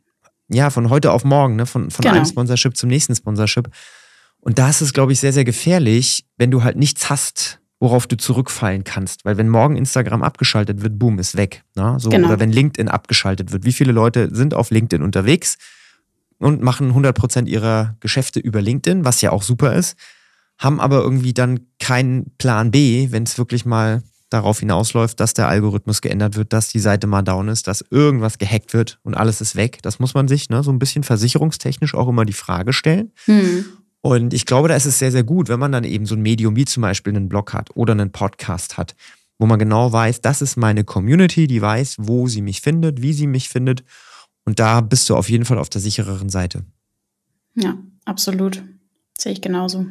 ja, 0.49 0.71
von 0.71 0.89
heute 0.89 1.11
auf 1.11 1.23
morgen, 1.23 1.55
ne? 1.55 1.67
von, 1.67 1.91
von 1.91 2.03
genau. 2.03 2.15
einem 2.15 2.25
Sponsorship 2.25 2.75
zum 2.75 2.89
nächsten 2.89 3.15
Sponsorship. 3.15 3.69
Und 4.39 4.57
da 4.57 4.69
ist 4.69 4.81
es, 4.81 4.93
glaube 4.93 5.13
ich, 5.13 5.19
sehr, 5.19 5.31
sehr 5.31 5.45
gefährlich, 5.45 6.25
wenn 6.37 6.49
du 6.49 6.63
halt 6.63 6.75
nichts 6.75 7.09
hast, 7.11 7.59
worauf 7.79 8.07
du 8.07 8.17
zurückfallen 8.17 8.83
kannst. 8.83 9.25
Weil 9.25 9.37
wenn 9.37 9.47
morgen 9.47 9.77
Instagram 9.77 10.23
abgeschaltet 10.23 10.81
wird, 10.81 10.97
boom, 10.97 11.19
ist 11.19 11.37
weg. 11.37 11.63
Ne? 11.75 11.97
So, 11.99 12.09
genau. 12.09 12.29
Oder 12.29 12.39
wenn 12.39 12.51
LinkedIn 12.51 12.87
abgeschaltet 12.87 13.51
wird. 13.51 13.63
Wie 13.63 13.73
viele 13.73 13.91
Leute 13.91 14.33
sind 14.33 14.55
auf 14.55 14.71
LinkedIn 14.71 15.03
unterwegs 15.03 15.57
und 16.39 16.63
machen 16.63 16.93
100% 16.93 17.45
ihrer 17.45 17.95
Geschäfte 17.99 18.39
über 18.39 18.59
LinkedIn, 18.59 19.05
was 19.05 19.21
ja 19.21 19.31
auch 19.31 19.43
super 19.43 19.75
ist 19.75 19.95
haben 20.57 20.79
aber 20.79 21.01
irgendwie 21.01 21.33
dann 21.33 21.61
keinen 21.79 22.31
Plan 22.37 22.71
B, 22.71 23.11
wenn 23.11 23.23
es 23.23 23.37
wirklich 23.37 23.65
mal 23.65 24.01
darauf 24.29 24.59
hinausläuft, 24.59 25.19
dass 25.19 25.33
der 25.33 25.47
Algorithmus 25.47 26.01
geändert 26.01 26.35
wird, 26.35 26.51
dass 26.51 26.69
die 26.69 26.79
Seite 26.79 27.07
mal 27.07 27.21
down 27.21 27.47
ist, 27.47 27.67
dass 27.67 27.85
irgendwas 27.89 28.37
gehackt 28.37 28.73
wird 28.73 28.99
und 29.03 29.15
alles 29.15 29.39
ist 29.39 29.55
weg. 29.55 29.79
Das 29.83 29.99
muss 29.99 30.13
man 30.13 30.27
sich 30.27 30.49
ne, 30.49 30.63
so 30.63 30.71
ein 30.71 30.79
bisschen 30.79 31.03
versicherungstechnisch 31.03 31.93
auch 31.93 32.09
immer 32.09 32.25
die 32.25 32.33
Frage 32.33 32.73
stellen. 32.73 33.11
Hm. 33.25 33.65
Und 34.01 34.33
ich 34.33 34.45
glaube, 34.45 34.67
da 34.67 34.75
ist 34.75 34.85
es 34.85 34.99
sehr, 34.99 35.11
sehr 35.11 35.23
gut, 35.23 35.49
wenn 35.49 35.59
man 35.59 35.71
dann 35.71 35.83
eben 35.83 36.05
so 36.05 36.15
ein 36.15 36.21
Medium 36.21 36.55
wie 36.55 36.65
zum 36.65 36.81
Beispiel 36.81 37.15
einen 37.15 37.29
Blog 37.29 37.53
hat 37.53 37.75
oder 37.75 37.93
einen 37.93 38.11
Podcast 38.11 38.77
hat, 38.77 38.95
wo 39.37 39.45
man 39.45 39.59
genau 39.59 39.91
weiß, 39.91 40.21
das 40.21 40.41
ist 40.41 40.57
meine 40.57 40.83
Community, 40.83 41.47
die 41.47 41.61
weiß, 41.61 41.95
wo 41.99 42.27
sie 42.27 42.41
mich 42.41 42.61
findet, 42.61 43.01
wie 43.01 43.13
sie 43.13 43.27
mich 43.27 43.49
findet. 43.49 43.83
Und 44.45 44.59
da 44.59 44.81
bist 44.81 45.09
du 45.09 45.15
auf 45.15 45.29
jeden 45.29 45.45
Fall 45.45 45.57
auf 45.57 45.69
der 45.69 45.81
sichereren 45.81 46.29
Seite. 46.29 46.65
Ja, 47.55 47.77
absolut. 48.05 48.63
Sehe 49.17 49.33
ich 49.33 49.41
genauso. 49.41 49.85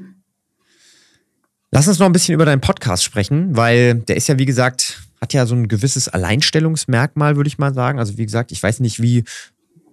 Lass 1.77 1.89
uns 1.89 1.99
noch 1.99 2.07
ein 2.07 2.13
bisschen 2.13 2.33
über 2.33 2.47
deinen 2.47 2.63
Podcast 2.63 3.05
sprechen, 3.05 3.55
weil 3.55 3.97
der 3.97 4.17
ist 4.17 4.29
ja, 4.29 4.39
wie 4.39 4.47
gesagt, 4.47 5.03
hat 5.21 5.35
ja 5.35 5.45
so 5.45 5.55
ein 5.55 5.69
gewisses 5.69 6.09
Alleinstellungsmerkmal, 6.09 7.37
würde 7.37 7.49
ich 7.49 7.59
mal 7.59 7.75
sagen. 7.75 7.99
Also, 7.99 8.17
wie 8.17 8.25
gesagt, 8.25 8.51
ich 8.51 8.63
weiß 8.63 8.81
nicht, 8.81 9.03
wie 9.03 9.25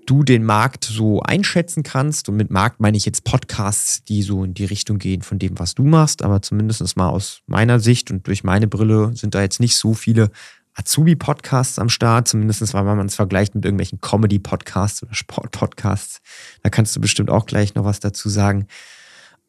du 0.06 0.24
den 0.24 0.46
Markt 0.46 0.86
so 0.86 1.19
einschätzen 1.24 1.84
kannst. 1.84 2.30
Und 2.30 2.38
mit 2.38 2.52
Markt 2.52 2.80
meine 2.80 2.96
ich 2.96 3.04
jetzt 3.04 3.26
Podcasts, 3.26 4.02
die 4.06 4.22
so 4.22 4.46
in 4.46 4.54
die 4.54 4.63
Richtung 4.63 4.98
gehen 4.98 5.24
von 5.24 5.39
dem, 5.39 5.60
was 5.60 5.76
du 5.76 5.84
machst. 5.84 6.24
Aber 6.24 6.41
zumindest 6.41 6.96
mal 6.96 7.10
aus 7.10 7.41
meiner 7.48 7.82
Sicht 7.82 8.12
und 8.12 8.28
durch 8.28 8.46
meine 8.46 8.69
Brille 8.69 9.12
sind 9.13 9.36
da 9.36 9.41
jetzt 9.41 9.60
nicht 9.60 9.76
so 9.76 9.93
viele 9.93 10.32
Azubi-Podcasts 10.76 11.80
am 11.80 11.89
Start. 11.89 12.30
Zumindest 12.30 12.74
wenn 12.74 12.86
man 12.86 13.08
es 13.08 13.15
vergleicht 13.15 13.56
mit 13.56 13.65
irgendwelchen 13.65 14.00
Comedy-Podcasts 14.00 15.04
oder 15.04 15.13
Sport-Podcasts. 15.13 16.22
Da 16.62 16.69
kannst 16.69 16.96
du 16.96 17.02
bestimmt 17.02 17.30
auch 17.30 17.46
gleich 17.46 17.76
noch 17.76 17.84
was 17.84 18.00
dazu 18.00 18.30
sagen. 18.30 18.67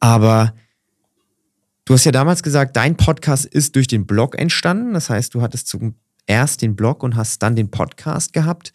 Aber 0.01 0.53
Du 1.87 1.93
hast 1.93 2.05
ja 2.05 2.13
damals 2.13 2.43
gesagt, 2.43 2.77
dein 2.77 2.97
Podcast 2.97 3.45
ist 3.45 3.77
durch 3.77 3.87
den 3.87 4.07
Blog 4.07 4.39
entstanden. 4.39 4.95
Das 4.95 5.11
heißt, 5.11 5.35
du 5.35 5.43
hattest 5.43 5.69
zuerst 5.69 6.63
den 6.63 6.77
Blog 6.77 7.03
und 7.03 7.15
hast 7.15 7.43
dann 7.43 7.57
den 7.57 7.71
Podcast 7.71 8.33
gehabt. 8.33 8.73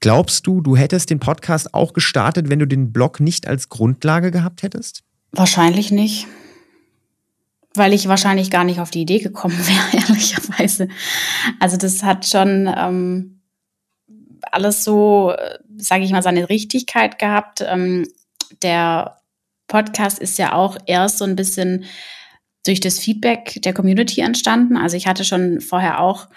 Glaubst 0.00 0.46
du, 0.46 0.62
du 0.62 0.74
hättest 0.74 1.10
den 1.10 1.20
Podcast 1.20 1.74
auch 1.74 1.92
gestartet, 1.92 2.48
wenn 2.48 2.58
du 2.58 2.66
den 2.66 2.92
Blog 2.92 3.20
nicht 3.20 3.46
als 3.46 3.68
Grundlage 3.68 4.30
gehabt 4.30 4.62
hättest? 4.62 5.02
Wahrscheinlich 5.32 5.90
nicht. 5.90 6.26
Weil 7.74 7.92
ich 7.92 8.08
wahrscheinlich 8.08 8.50
gar 8.50 8.64
nicht 8.64 8.80
auf 8.80 8.90
die 8.90 9.02
Idee 9.02 9.18
gekommen 9.18 9.58
wäre, 9.66 10.04
ehrlicherweise. 10.04 10.88
Also 11.60 11.76
das 11.76 12.02
hat 12.02 12.26
schon, 12.26 12.72
ähm, 12.74 13.42
alles 14.50 14.82
so, 14.82 15.34
sage 15.76 16.04
ich 16.04 16.12
mal, 16.12 16.22
seine 16.22 16.48
Richtigkeit 16.48 17.18
gehabt. 17.18 17.62
Ähm, 17.66 18.06
der 18.62 19.18
Podcast 19.68 20.18
ist 20.18 20.38
ja 20.38 20.54
auch 20.54 20.78
erst 20.86 21.18
so 21.18 21.24
ein 21.24 21.36
bisschen 21.36 21.84
durch 22.66 22.80
das 22.80 22.98
Feedback 22.98 23.60
der 23.62 23.72
Community 23.72 24.20
entstanden. 24.20 24.76
Also 24.76 24.96
ich 24.96 25.06
hatte 25.06 25.24
schon 25.24 25.60
vorher 25.60 26.00
auch 26.00 26.28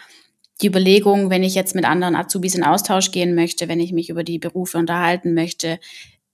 die 0.62 0.68
Überlegung, 0.68 1.30
wenn 1.30 1.44
ich 1.44 1.56
jetzt 1.56 1.76
mit 1.76 1.86
anderen 1.86 2.16
Azubis 2.16 2.56
in 2.56 2.64
Austausch 2.64 3.12
gehen 3.12 3.36
möchte, 3.36 3.68
wenn 3.68 3.80
ich 3.80 3.94
mich 3.94 4.10
über 4.10 4.24
die 4.24 4.40
Berufe 4.40 4.78
unterhalten 4.78 5.34
möchte, 5.34 5.80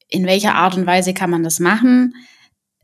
in 0.09 0.25
welcher 0.25 0.55
Art 0.55 0.75
und 0.75 0.85
Weise 0.85 1.13
kann 1.13 1.29
man 1.29 1.43
das 1.43 1.59
machen? 1.59 2.15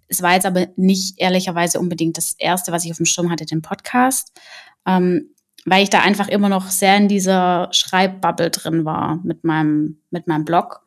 Es 0.08 0.22
war 0.22 0.34
jetzt 0.34 0.46
aber 0.46 0.68
nicht 0.76 1.20
ehrlicherweise 1.20 1.80
unbedingt 1.80 2.18
das 2.18 2.34
Erste, 2.38 2.72
was 2.72 2.86
ich 2.86 2.92
auf 2.92 2.98
dem 2.98 3.06
Schirm 3.06 3.32
hatte, 3.32 3.46
den 3.46 3.62
Podcast, 3.62 4.38
ähm, 4.86 5.34
weil 5.66 5.84
ich 5.84 5.90
da 5.90 6.02
einfach 6.02 6.28
immer 6.28 6.50
noch 6.50 6.70
sehr 6.70 6.98
in 6.98 7.08
dieser 7.08 7.70
Schreibbubble 7.72 8.50
drin 8.50 8.84
war 8.86 9.20
mit 9.24 9.44
meinem, 9.44 10.02
mit 10.10 10.28
meinem 10.28 10.46
Blog. 10.46 10.82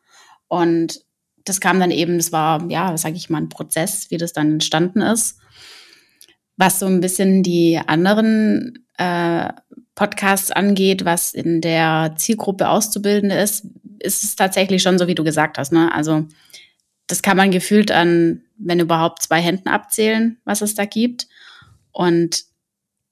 Und 0.49 1.05
das 1.45 1.61
kam 1.61 1.81
dann 1.81 1.91
eben, 1.91 2.17
das 2.17 2.33
war, 2.33 2.71
ja, 2.71 2.97
sage 2.97 3.17
ich 3.17 3.31
mal, 3.31 3.39
ein 3.39 3.49
Prozess, 3.49 4.11
wie 4.11 4.19
das 4.19 4.33
dann 4.33 4.53
entstanden 4.53 5.01
ist. 5.01 5.39
Was 6.57 6.79
so 6.79 6.87
ein 6.87 7.01
bisschen 7.01 7.43
die 7.43 7.81
anderen 7.85 8.87
äh, 8.99 9.49
Podcasts 9.95 10.51
angeht, 10.51 11.05
was 11.05 11.35
in 11.35 11.61
der 11.61 12.15
Zielgruppe 12.17 12.69
Auszubildende 12.69 13.37
ist, 13.37 13.67
ist 13.99 14.25
es 14.25 14.37
tatsächlich 14.37 14.83
schon 14.83 14.99
so, 14.99 15.07
wie 15.07 15.15
du 15.15 15.25
gesagt 15.25 15.59
hast. 15.59 15.73
Ne? 15.73 15.93
Also 15.93 16.27
das 17.07 17.23
kann 17.23 17.37
man 17.37 17.51
gefühlt 17.51 17.91
an, 17.91 18.43
wenn 18.57 18.81
überhaupt, 18.81 19.23
zwei 19.23 19.41
Händen 19.41 19.69
abzählen, 19.69 20.39
was 20.45 20.63
es 20.63 20.75
da 20.75 20.85
gibt. 20.85 21.29
Und 21.93 22.45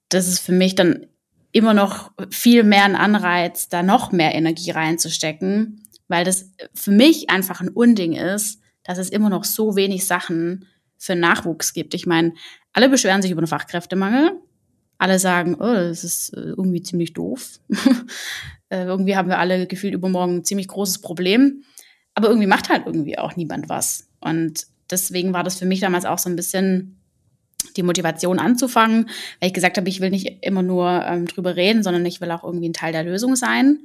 das 0.09 0.29
ist 0.29 0.41
für 0.41 0.53
mich 0.53 0.75
dann 0.75 1.07
immer 1.53 1.75
noch 1.75 2.11
viel 2.31 2.65
mehr 2.65 2.85
ein 2.85 2.97
Anreiz, 2.97 3.69
da 3.69 3.83
noch 3.83 4.13
mehr 4.13 4.35
Energie 4.35 4.71
reinzustecken, 4.71 5.85
weil 6.09 6.25
das 6.25 6.51
für 6.75 6.91
mich 6.91 7.31
einfach 7.31 7.61
ein 7.61 7.69
Unding 7.69 8.15
ist, 8.15 8.61
dass 8.85 8.99
es 8.99 9.11
immer 9.11 9.31
noch 9.31 9.45
so 9.45 9.77
wenig 9.77 10.07
Sachen 10.07 10.67
für 10.97 11.15
Nachwuchs 11.15 11.73
gibt. 11.73 11.95
Ich 11.95 12.07
meine, 12.07 12.33
alle 12.73 12.89
beschweren 12.89 13.23
sich 13.23 13.31
über 13.31 13.43
den 13.43 13.49
Fachkräftemangel. 13.49 14.41
Alle 14.99 15.19
sagen, 15.19 15.57
oh, 15.57 15.73
das 15.73 16.05
ist 16.05 16.31
äh, 16.31 16.41
irgendwie 16.41 16.83
ziemlich 16.83 17.13
doof. 17.13 17.59
Äh, 18.69 18.85
irgendwie 18.87 19.17
haben 19.17 19.29
wir 19.29 19.39
alle 19.39 19.67
gefühlt 19.67 19.93
übermorgen 19.93 20.37
ein 20.37 20.45
ziemlich 20.45 20.67
großes 20.67 21.03
Problem. 21.03 21.63
Aber 22.15 22.29
irgendwie 22.29 22.47
macht 22.47 22.71
halt 22.71 22.87
irgendwie 22.87 23.19
auch 23.19 23.37
niemand 23.37 23.69
was. 23.69 24.09
Und 24.19 24.67
deswegen 24.91 25.35
war 25.35 25.45
das 25.45 25.59
für 25.59 25.67
mich 25.67 25.81
damals 25.81 26.07
auch 26.07 26.17
so 26.17 26.31
ein 26.31 26.37
bisschen 26.37 26.99
die 27.77 27.83
Motivation 27.83 28.39
anzufangen, 28.39 29.11
weil 29.41 29.49
ich 29.49 29.53
gesagt 29.53 29.77
habe, 29.77 29.91
ich 29.91 30.01
will 30.01 30.09
nicht 30.09 30.39
immer 30.41 30.63
nur 30.63 31.05
ähm, 31.05 31.27
drüber 31.27 31.55
reden, 31.55 31.83
sondern 31.83 32.07
ich 32.07 32.23
will 32.23 32.31
auch 32.31 32.45
irgendwie 32.45 32.71
ein 32.71 32.73
Teil 32.73 32.93
der 32.93 33.05
Lösung 33.05 33.37
sein. 33.37 33.81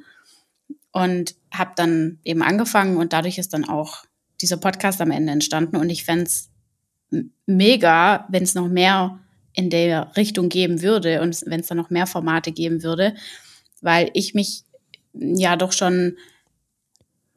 Und 0.94 1.36
habe 1.52 1.74
dann 1.76 2.20
eben 2.24 2.42
angefangen 2.42 2.96
und 2.96 3.12
dadurch 3.12 3.38
ist 3.38 3.54
dann 3.54 3.68
auch 3.68 4.06
dieser 4.40 4.56
Podcast 4.58 5.02
am 5.02 5.12
Ende 5.12 5.34
entstanden. 5.34 5.76
Und 5.76 5.90
ich 5.90 6.06
fände 6.06 6.24
es 6.24 6.50
mega, 7.46 8.28
wenn 8.30 8.44
es 8.44 8.56
noch 8.56 8.68
mehr 8.68 9.20
in 9.54 9.70
der 9.70 10.16
Richtung 10.16 10.50
geben 10.50 10.82
würde 10.82 11.22
und 11.22 11.42
wenn 11.46 11.62
es 11.62 11.68
da 11.68 11.76
noch 11.76 11.90
mehr 11.90 12.06
Formate 12.06 12.52
geben 12.52 12.84
würde, 12.84 13.16
weil 13.82 14.12
ich 14.14 14.34
mich 14.34 14.64
ja 15.14 15.56
doch 15.56 15.72
schon, 15.72 16.18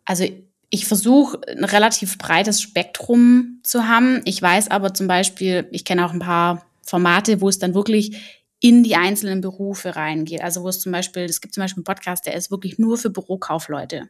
also 0.05 0.25
ich 0.69 0.87
versuche 0.87 1.41
ein 1.49 1.65
relativ 1.65 2.19
breites 2.19 2.61
Spektrum 2.61 3.61
zu 3.63 3.89
haben. 3.89 4.21
Ich 4.25 4.41
weiß 4.41 4.71
aber 4.71 4.95
zum 4.95 5.09
Beispiel, 5.09 5.67
ich 5.73 5.85
kenne 5.85 6.07
auch 6.07 6.13
ein 6.13 6.21
paar 6.21 6.67
Formate, 6.83 7.41
wo 7.41 7.49
es 7.49 7.59
dann 7.59 7.75
wirklich 7.75 8.41
in 8.61 8.83
die 8.85 8.97
einzelnen 8.97 9.41
Berufe 9.41 9.97
reingeht. 9.97 10.43
Also 10.43 10.63
wo 10.63 10.69
es 10.69 10.79
zum 10.79 10.93
Beispiel, 10.93 11.23
es 11.23 11.41
gibt 11.41 11.55
zum 11.55 11.63
Beispiel 11.63 11.81
einen 11.81 11.85
Podcast, 11.85 12.27
der 12.27 12.35
ist 12.35 12.51
wirklich 12.51 12.79
nur 12.79 12.99
für 12.99 13.11
Bürokaufleute. 13.11 14.09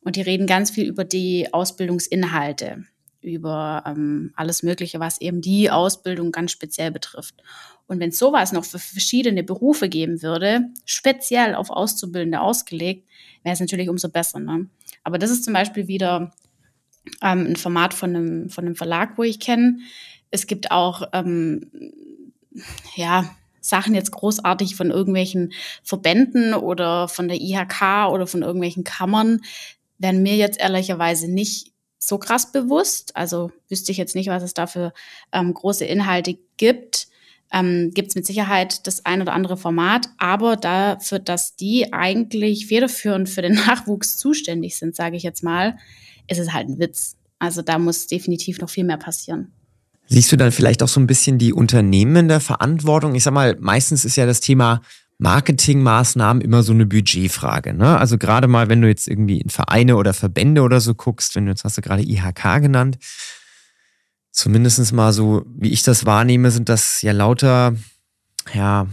Und 0.00 0.16
die 0.16 0.22
reden 0.22 0.46
ganz 0.46 0.70
viel 0.70 0.86
über 0.86 1.04
die 1.04 1.52
Ausbildungsinhalte 1.52 2.84
über 3.26 3.82
ähm, 3.86 4.32
alles 4.36 4.62
Mögliche, 4.62 5.00
was 5.00 5.20
eben 5.20 5.40
die 5.40 5.70
Ausbildung 5.70 6.32
ganz 6.32 6.52
speziell 6.52 6.90
betrifft. 6.90 7.34
Und 7.86 8.00
wenn 8.00 8.12
sowas 8.12 8.52
noch 8.52 8.64
für 8.64 8.78
verschiedene 8.78 9.42
Berufe 9.42 9.88
geben 9.88 10.22
würde, 10.22 10.68
speziell 10.84 11.54
auf 11.54 11.70
Auszubildende 11.70 12.40
ausgelegt, 12.40 13.06
wäre 13.42 13.54
es 13.54 13.60
natürlich 13.60 13.88
umso 13.88 14.08
besser. 14.08 14.38
Ne? 14.40 14.68
Aber 15.04 15.18
das 15.18 15.30
ist 15.30 15.44
zum 15.44 15.52
Beispiel 15.52 15.88
wieder 15.88 16.32
ähm, 17.22 17.46
ein 17.48 17.56
Format 17.56 17.94
von 17.94 18.14
einem, 18.14 18.50
von 18.50 18.64
einem 18.64 18.76
Verlag, 18.76 19.18
wo 19.18 19.22
ich 19.22 19.40
kenne. 19.40 19.78
Es 20.30 20.46
gibt 20.46 20.70
auch, 20.70 21.02
ähm, 21.12 21.70
ja, 22.96 23.30
Sachen 23.60 23.94
jetzt 23.94 24.12
großartig 24.12 24.76
von 24.76 24.90
irgendwelchen 24.90 25.52
Verbänden 25.82 26.54
oder 26.54 27.08
von 27.08 27.26
der 27.28 27.40
IHK 27.40 28.10
oder 28.12 28.26
von 28.26 28.42
irgendwelchen 28.42 28.84
Kammern, 28.84 29.40
werden 29.98 30.22
mir 30.22 30.36
jetzt 30.36 30.60
ehrlicherweise 30.60 31.30
nicht 31.30 31.72
so 31.98 32.18
krass 32.18 32.52
bewusst. 32.52 33.16
Also 33.16 33.50
wüsste 33.68 33.92
ich 33.92 33.98
jetzt 33.98 34.14
nicht, 34.14 34.28
was 34.28 34.42
es 34.42 34.54
da 34.54 34.66
für 34.66 34.92
ähm, 35.32 35.54
große 35.54 35.84
Inhalte 35.84 36.38
gibt. 36.56 37.08
Ähm, 37.52 37.92
gibt 37.94 38.08
es 38.08 38.14
mit 38.16 38.26
Sicherheit 38.26 38.86
das 38.86 39.06
ein 39.06 39.22
oder 39.22 39.32
andere 39.32 39.56
Format, 39.56 40.08
aber 40.18 40.56
dafür, 40.56 41.20
dass 41.20 41.54
die 41.54 41.92
eigentlich 41.92 42.66
federführend 42.66 43.28
für 43.28 43.42
den 43.42 43.54
Nachwuchs 43.66 44.16
zuständig 44.16 44.76
sind, 44.76 44.96
sage 44.96 45.16
ich 45.16 45.22
jetzt 45.22 45.44
mal, 45.44 45.78
ist 46.28 46.38
es 46.38 46.52
halt 46.52 46.68
ein 46.68 46.78
Witz. 46.78 47.16
Also 47.38 47.62
da 47.62 47.78
muss 47.78 48.08
definitiv 48.08 48.60
noch 48.60 48.70
viel 48.70 48.84
mehr 48.84 48.96
passieren. 48.96 49.52
Siehst 50.08 50.30
du 50.30 50.36
dann 50.36 50.52
vielleicht 50.52 50.82
auch 50.82 50.88
so 50.88 51.00
ein 51.00 51.06
bisschen 51.06 51.38
die 51.38 51.52
Unternehmen 51.52 52.28
der 52.28 52.40
Verantwortung? 52.40 53.14
Ich 53.14 53.24
sag 53.24 53.34
mal, 53.34 53.56
meistens 53.58 54.04
ist 54.04 54.16
ja 54.16 54.26
das 54.26 54.40
Thema 54.40 54.82
Marketingmaßnahmen 55.18 56.42
immer 56.42 56.62
so 56.62 56.72
eine 56.72 56.86
Budgetfrage. 56.86 57.72
Ne? 57.72 57.98
Also 57.98 58.18
gerade 58.18 58.48
mal, 58.48 58.68
wenn 58.68 58.82
du 58.82 58.88
jetzt 58.88 59.08
irgendwie 59.08 59.40
in 59.40 59.48
Vereine 59.48 59.96
oder 59.96 60.12
Verbände 60.12 60.62
oder 60.62 60.80
so 60.80 60.94
guckst, 60.94 61.34
wenn 61.34 61.46
du 61.46 61.52
jetzt 61.52 61.64
hast 61.64 61.78
du 61.78 61.82
gerade 61.82 62.02
IHK 62.02 62.60
genannt, 62.60 62.98
zumindest 64.30 64.92
mal 64.92 65.12
so, 65.12 65.44
wie 65.46 65.70
ich 65.70 65.82
das 65.82 66.04
wahrnehme, 66.04 66.50
sind 66.50 66.68
das 66.68 67.00
ja 67.00 67.12
lauter, 67.12 67.74
ja, 68.52 68.86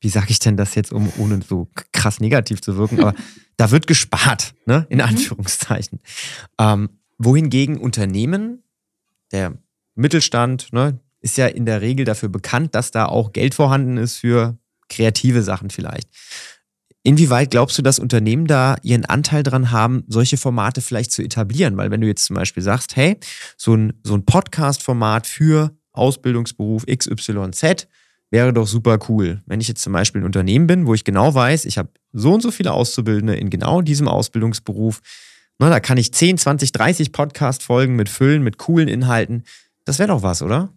wie 0.00 0.08
sage 0.08 0.30
ich 0.30 0.38
denn 0.38 0.56
das 0.56 0.74
jetzt, 0.74 0.92
um 0.92 1.12
ohne 1.18 1.40
so 1.46 1.68
krass 1.92 2.20
negativ 2.20 2.62
zu 2.62 2.78
wirken, 2.78 3.00
aber 3.00 3.14
da 3.58 3.70
wird 3.70 3.86
gespart, 3.86 4.54
ne? 4.64 4.86
in 4.88 4.98
mhm. 4.98 5.04
Anführungszeichen. 5.04 6.00
Ähm, 6.58 6.88
wohingegen 7.18 7.76
Unternehmen, 7.76 8.62
der 9.32 9.58
Mittelstand, 9.94 10.72
ne, 10.72 10.98
ist 11.20 11.36
ja 11.36 11.46
in 11.46 11.66
der 11.66 11.82
Regel 11.82 12.06
dafür 12.06 12.30
bekannt, 12.30 12.74
dass 12.74 12.90
da 12.90 13.04
auch 13.04 13.32
Geld 13.32 13.54
vorhanden 13.54 13.98
ist 13.98 14.16
für 14.16 14.56
kreative 14.90 15.42
Sachen 15.42 15.70
vielleicht. 15.70 16.08
Inwieweit 17.02 17.50
glaubst 17.50 17.78
du, 17.78 17.82
dass 17.82 17.98
Unternehmen 17.98 18.46
da 18.46 18.76
ihren 18.82 19.06
Anteil 19.06 19.42
dran 19.42 19.70
haben, 19.70 20.04
solche 20.06 20.36
Formate 20.36 20.82
vielleicht 20.82 21.12
zu 21.12 21.22
etablieren? 21.22 21.78
Weil 21.78 21.90
wenn 21.90 22.02
du 22.02 22.06
jetzt 22.06 22.26
zum 22.26 22.36
Beispiel 22.36 22.62
sagst, 22.62 22.94
hey, 22.94 23.16
so 23.56 23.74
ein, 23.74 23.94
so 24.04 24.14
ein 24.14 24.26
Podcast-Format 24.26 25.26
für 25.26 25.74
Ausbildungsberuf 25.92 26.84
XYZ 26.84 27.88
wäre 28.30 28.52
doch 28.52 28.66
super 28.66 28.98
cool. 29.08 29.42
Wenn 29.46 29.60
ich 29.60 29.68
jetzt 29.68 29.82
zum 29.82 29.94
Beispiel 29.94 30.20
ein 30.20 30.26
Unternehmen 30.26 30.66
bin, 30.66 30.86
wo 30.86 30.94
ich 30.94 31.04
genau 31.04 31.34
weiß, 31.34 31.64
ich 31.64 31.78
habe 31.78 31.88
so 32.12 32.34
und 32.34 32.42
so 32.42 32.50
viele 32.50 32.72
Auszubildende 32.72 33.34
in 33.34 33.48
genau 33.48 33.80
diesem 33.80 34.06
Ausbildungsberuf, 34.06 35.00
na, 35.58 35.68
da 35.68 35.80
kann 35.80 35.98
ich 35.98 36.12
10, 36.12 36.38
20, 36.38 36.72
30 36.72 37.12
Podcast-Folgen 37.12 37.96
mit 37.96 38.08
füllen, 38.08 38.42
mit 38.42 38.58
coolen 38.58 38.88
Inhalten. 38.88 39.44
Das 39.84 39.98
wäre 39.98 40.08
doch 40.08 40.22
was, 40.22 40.42
oder? 40.42 40.72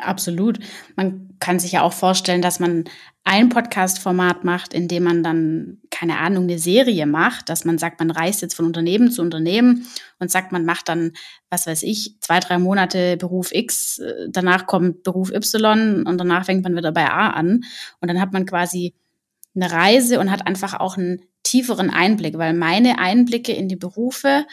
Absolut. 0.00 0.58
Man 0.96 1.36
kann 1.40 1.58
sich 1.58 1.72
ja 1.72 1.82
auch 1.82 1.92
vorstellen, 1.92 2.42
dass 2.42 2.60
man 2.60 2.84
ein 3.24 3.50
Podcast-Format 3.50 4.44
macht, 4.44 4.74
in 4.74 4.88
dem 4.88 5.04
man 5.04 5.22
dann, 5.22 5.78
keine 5.90 6.18
Ahnung, 6.18 6.44
eine 6.44 6.58
Serie 6.58 7.06
macht, 7.06 7.48
dass 7.48 7.64
man 7.64 7.78
sagt, 7.78 8.00
man 8.00 8.10
reist 8.10 8.42
jetzt 8.42 8.54
von 8.54 8.66
Unternehmen 8.66 9.10
zu 9.10 9.22
Unternehmen 9.22 9.86
und 10.18 10.30
sagt, 10.30 10.50
man 10.50 10.64
macht 10.64 10.88
dann, 10.88 11.12
was 11.48 11.66
weiß 11.66 11.84
ich, 11.84 12.16
zwei, 12.20 12.40
drei 12.40 12.58
Monate 12.58 13.16
Beruf 13.16 13.52
X, 13.52 13.98
äh, 13.98 14.28
danach 14.28 14.66
kommt 14.66 15.04
Beruf 15.04 15.30
Y 15.30 16.04
und 16.06 16.18
danach 16.18 16.46
fängt 16.46 16.64
man 16.64 16.76
wieder 16.76 16.90
bei 16.90 17.08
A 17.08 17.30
an. 17.30 17.64
Und 18.00 18.08
dann 18.08 18.20
hat 18.20 18.32
man 18.32 18.44
quasi 18.44 18.94
eine 19.54 19.70
Reise 19.70 20.18
und 20.18 20.30
hat 20.30 20.46
einfach 20.46 20.80
auch 20.80 20.96
einen 20.96 21.22
tieferen 21.44 21.90
Einblick, 21.90 22.38
weil 22.38 22.54
meine 22.54 22.98
Einblicke 22.98 23.52
in 23.52 23.68
die 23.68 23.76
Berufe, 23.76 24.46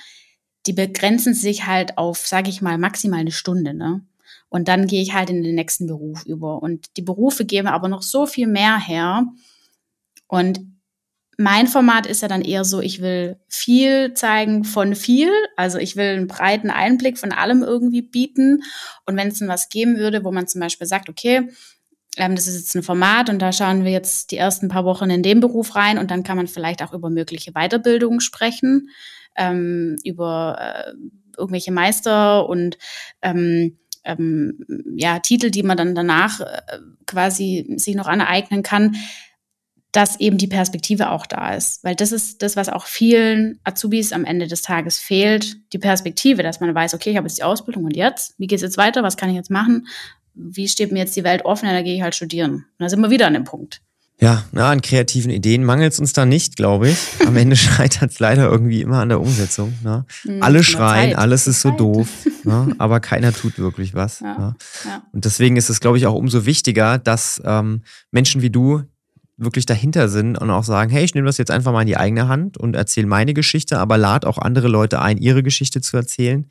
die 0.66 0.74
begrenzen 0.74 1.34
sich 1.34 1.66
halt 1.66 1.98
auf, 1.98 2.28
sage 2.28 2.50
ich 2.50 2.62
mal, 2.62 2.78
maximal 2.78 3.20
eine 3.20 3.32
Stunde. 3.32 3.74
Ne? 3.74 4.02
Und 4.50 4.68
dann 4.68 4.88
gehe 4.88 5.02
ich 5.02 5.14
halt 5.14 5.30
in 5.30 5.44
den 5.44 5.56
nächsten 5.56 5.88
Beruf 5.88 6.26
über. 6.26 6.62
Und 6.62 6.98
die 6.98 7.02
Berufe 7.02 7.46
geben 7.46 7.68
aber 7.68 7.88
noch 7.88 8.02
so 8.02 8.26
viel 8.26 8.48
mehr 8.48 8.80
her. 8.80 9.26
Und 10.28 10.60
mein 11.38 11.68
Format 11.68 12.06
ist 12.06 12.22
ja 12.22 12.28
dann 12.28 12.42
eher 12.42 12.66
so, 12.66 12.82
ich 12.82 13.02
will 13.02 13.40
viel 13.48 14.14
zeigen 14.14 14.66
von 14.66 14.94
viel. 14.94 15.32
Also 15.56 15.78
ich 15.78 15.96
will 15.96 16.10
einen 16.10 16.28
breiten 16.28 16.70
Einblick 16.70 17.18
von 17.18 17.32
allem 17.32 17.64
irgendwie 17.64 18.02
bieten. 18.02 18.64
Und 19.06 19.16
wenn 19.16 19.30
es 19.30 19.40
dann 19.40 19.48
was 19.48 19.70
geben 19.70 19.98
würde, 19.98 20.26
wo 20.26 20.32
man 20.32 20.48
zum 20.48 20.60
Beispiel 20.60 20.86
sagt, 20.86 21.08
okay, 21.08 21.48
ähm, 22.18 22.36
das 22.36 22.48
ist 22.48 22.58
jetzt 22.58 22.76
ein 22.76 22.84
Format 22.84 23.30
und 23.30 23.40
da 23.40 23.54
schauen 23.54 23.86
wir 23.86 23.92
jetzt 23.92 24.32
die 24.32 24.38
ersten 24.38 24.68
paar 24.68 24.84
Wochen 24.84 25.10
in 25.10 25.24
den 25.24 25.40
Beruf 25.40 25.76
rein 25.76 25.98
und 25.98 26.12
dann 26.12 26.24
kann 26.24 26.36
man 26.36 26.48
vielleicht 26.48 26.84
auch 26.84 26.94
über 26.94 27.10
mögliche 27.10 27.54
Weiterbildungen 27.54 28.20
sprechen, 28.20 28.90
ähm, 29.38 29.96
über 30.04 30.58
äh, 30.60 30.94
irgendwelche 31.38 31.72
Meister 31.72 32.50
und 32.50 32.78
ähm, 33.22 33.79
ähm, 34.04 34.66
ja, 34.96 35.20
Titel, 35.20 35.52
die 35.52 35.64
man 35.64 35.78
dann 35.78 35.96
danach 35.96 36.40
äh, 36.42 36.62
quasi 37.06 37.74
sich 37.78 37.96
noch 37.96 38.08
aneignen 38.08 38.64
kann. 38.64 38.96
dass 39.92 40.20
eben 40.20 40.38
die 40.38 40.48
Perspektive 40.48 41.10
auch 41.10 41.26
da 41.26 41.56
ist. 41.56 41.84
Weil 41.84 41.96
das 41.96 42.12
ist 42.12 42.44
das, 42.44 42.56
was 42.56 42.70
auch 42.70 42.86
vielen 42.86 43.60
Azubis 43.64 44.14
am 44.14 44.24
Ende 44.24 44.48
des 44.48 44.62
Tages 44.62 45.00
fehlt. 45.00 45.58
Die 45.74 45.80
Perspektive, 45.80 46.44
dass 46.44 46.60
man 46.60 46.76
weiß, 46.76 46.94
okay, 46.94 47.10
ich 47.10 47.18
habe 47.18 47.28
jetzt 47.28 47.40
die 47.40 47.44
Ausbildung 47.44 47.86
und 47.86 47.96
jetzt? 47.96 48.36
Wie 48.38 48.46
geht 48.48 48.58
es 48.58 48.62
jetzt 48.62 48.78
weiter? 48.78 49.02
Was 49.02 49.18
kann 49.18 49.30
ich 49.30 49.36
jetzt 49.36 49.50
machen? 49.50 49.88
Wie 50.36 50.68
steht 50.68 50.92
mir 50.92 51.00
jetzt 51.00 51.16
die 51.16 51.24
Welt 51.24 51.44
offen? 51.44 51.66
Ja, 51.66 51.74
da 51.74 51.82
gehe 51.82 51.96
ich 51.96 52.04
halt 52.04 52.14
studieren. 52.14 52.52
Und 52.52 52.66
da 52.78 52.88
sind 52.88 53.02
wir 53.02 53.10
wieder 53.10 53.26
an 53.28 53.34
dem 53.34 53.46
Punkt. 53.46 53.82
Ja, 54.22 54.44
na, 54.52 54.70
an 54.70 54.82
kreativen 54.82 55.32
Ideen 55.32 55.64
mangelt 55.64 55.94
es 55.94 56.00
uns 56.00 56.12
da 56.12 56.26
nicht, 56.26 56.58
glaube 56.58 56.90
ich. 56.90 56.98
Am 57.26 57.38
Ende 57.38 57.56
scheitert 57.58 58.12
es 58.12 58.20
leider 58.20 58.52
irgendwie 58.52 58.82
immer 58.82 59.00
an 59.00 59.10
der 59.10 59.22
Umsetzung. 59.22 59.74
Ne? 59.82 60.06
Mhm, 60.26 60.44
Alle 60.44 60.64
schreien, 60.64 61.12
Zeit. 61.12 61.18
alles 61.20 61.48
ist 61.48 61.62
so 61.62 61.70
Zeit. 61.70 61.80
doof, 61.80 62.08
ne? 62.44 62.76
aber 62.80 63.00
keiner 63.00 63.32
tut 63.32 63.58
wirklich 63.60 63.94
was. 63.94 64.20
Ja, 64.20 64.38
ne? 64.38 64.56
ja. 64.86 65.04
Und 65.14 65.24
deswegen 65.24 65.56
ist 65.56 65.70
es, 65.70 65.80
glaube 65.80 65.98
ich, 65.98 66.06
auch 66.06 66.16
umso 66.16 66.46
wichtiger, 66.46 66.98
dass 66.98 67.42
ähm, 67.46 67.84
Menschen 68.12 68.42
wie 68.42 68.50
du 68.50 68.84
wirklich 69.38 69.66
dahinter 69.66 70.10
sind 70.10 70.38
und 70.38 70.50
auch 70.50 70.66
sagen, 70.66 70.92
hey, 70.92 71.06
ich 71.06 71.16
nehme 71.16 71.26
das 71.28 71.38
jetzt 71.38 71.50
einfach 71.52 71.72
mal 71.72 71.82
in 71.82 71.88
die 71.88 71.96
eigene 71.96 72.28
Hand 72.28 72.58
und 72.58 72.76
erzähle 72.76 73.08
meine 73.08 73.34
Geschichte, 73.34 73.80
aber 73.80 73.98
lade 73.98 74.28
auch 74.28 74.38
andere 74.38 74.68
Leute 74.68 75.02
ein, 75.02 75.18
ihre 75.18 75.44
Geschichte 75.44 75.80
zu 75.80 75.96
erzählen. 75.96 76.46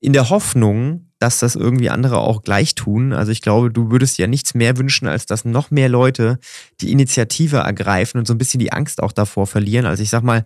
In 0.00 0.12
der 0.12 0.30
Hoffnung, 0.30 1.06
dass 1.24 1.38
das 1.38 1.56
irgendwie 1.56 1.88
andere 1.88 2.18
auch 2.18 2.42
gleich 2.42 2.74
tun. 2.74 3.14
Also 3.14 3.32
ich 3.32 3.40
glaube, 3.40 3.70
du 3.70 3.90
würdest 3.90 4.18
ja 4.18 4.26
nichts 4.26 4.52
mehr 4.52 4.76
wünschen, 4.76 5.08
als 5.08 5.24
dass 5.24 5.46
noch 5.46 5.70
mehr 5.70 5.88
Leute 5.88 6.38
die 6.82 6.92
Initiative 6.92 7.56
ergreifen 7.56 8.18
und 8.18 8.26
so 8.26 8.34
ein 8.34 8.38
bisschen 8.38 8.60
die 8.60 8.72
Angst 8.74 9.02
auch 9.02 9.10
davor 9.10 9.46
verlieren. 9.46 9.86
Also 9.86 10.02
ich 10.02 10.10
sag 10.10 10.22
mal, 10.22 10.44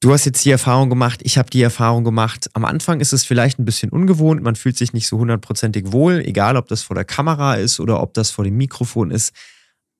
Du 0.00 0.12
hast 0.12 0.26
jetzt 0.26 0.44
die 0.44 0.50
Erfahrung 0.50 0.90
gemacht, 0.90 1.20
ich 1.24 1.38
habe 1.38 1.48
die 1.48 1.62
Erfahrung 1.62 2.04
gemacht. 2.04 2.50
Am 2.52 2.66
Anfang 2.66 3.00
ist 3.00 3.14
es 3.14 3.24
vielleicht 3.24 3.58
ein 3.58 3.64
bisschen 3.64 3.88
ungewohnt, 3.88 4.42
man 4.42 4.54
fühlt 4.54 4.76
sich 4.76 4.92
nicht 4.92 5.08
so 5.08 5.16
hundertprozentig 5.16 5.90
wohl, 5.90 6.20
egal 6.20 6.58
ob 6.58 6.68
das 6.68 6.82
vor 6.82 6.94
der 6.94 7.06
Kamera 7.06 7.54
ist 7.54 7.80
oder 7.80 8.02
ob 8.02 8.12
das 8.12 8.30
vor 8.30 8.44
dem 8.44 8.58
Mikrofon 8.58 9.10
ist. 9.10 9.34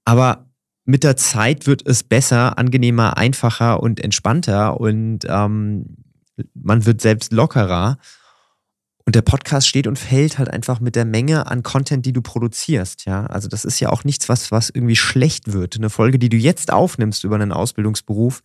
Aber 0.05 0.51
mit 0.85 1.03
der 1.03 1.17
Zeit 1.17 1.67
wird 1.67 1.85
es 1.89 2.03
besser, 2.03 2.59
angenehmer, 2.59 3.17
einfacher 3.17 3.83
und 3.83 3.99
entspannter 3.99 4.79
und 4.79 5.21
ähm, 5.29 5.97
man 6.53 6.85
wird 6.85 7.01
selbst 7.01 7.33
lockerer. 7.33 7.97
Und 9.07 9.15
der 9.15 9.23
Podcast 9.23 9.69
steht 9.69 9.87
und 9.87 9.99
fällt 9.99 10.39
halt 10.39 10.51
einfach 10.51 10.81
mit 10.81 10.97
der 10.97 11.05
Menge 11.05 11.47
an 11.47 11.63
Content, 11.63 12.05
die 12.05 12.13
du 12.13 12.23
produzierst. 12.23 13.05
Ja, 13.07 13.27
also 13.27 13.49
das 13.49 13.65
ist 13.65 13.79
ja 13.79 13.91
auch 13.91 14.03
nichts, 14.03 14.29
was, 14.29 14.51
was 14.51 14.69
irgendwie 14.69 14.97
schlecht 14.97 15.53
wird. 15.53 15.77
Eine 15.77 15.91
Folge, 15.91 16.19
die 16.19 16.29
du 16.29 16.37
jetzt 16.37 16.73
aufnimmst 16.73 17.23
über 17.23 17.37
einen 17.37 17.53
Ausbildungsberuf, 17.53 18.43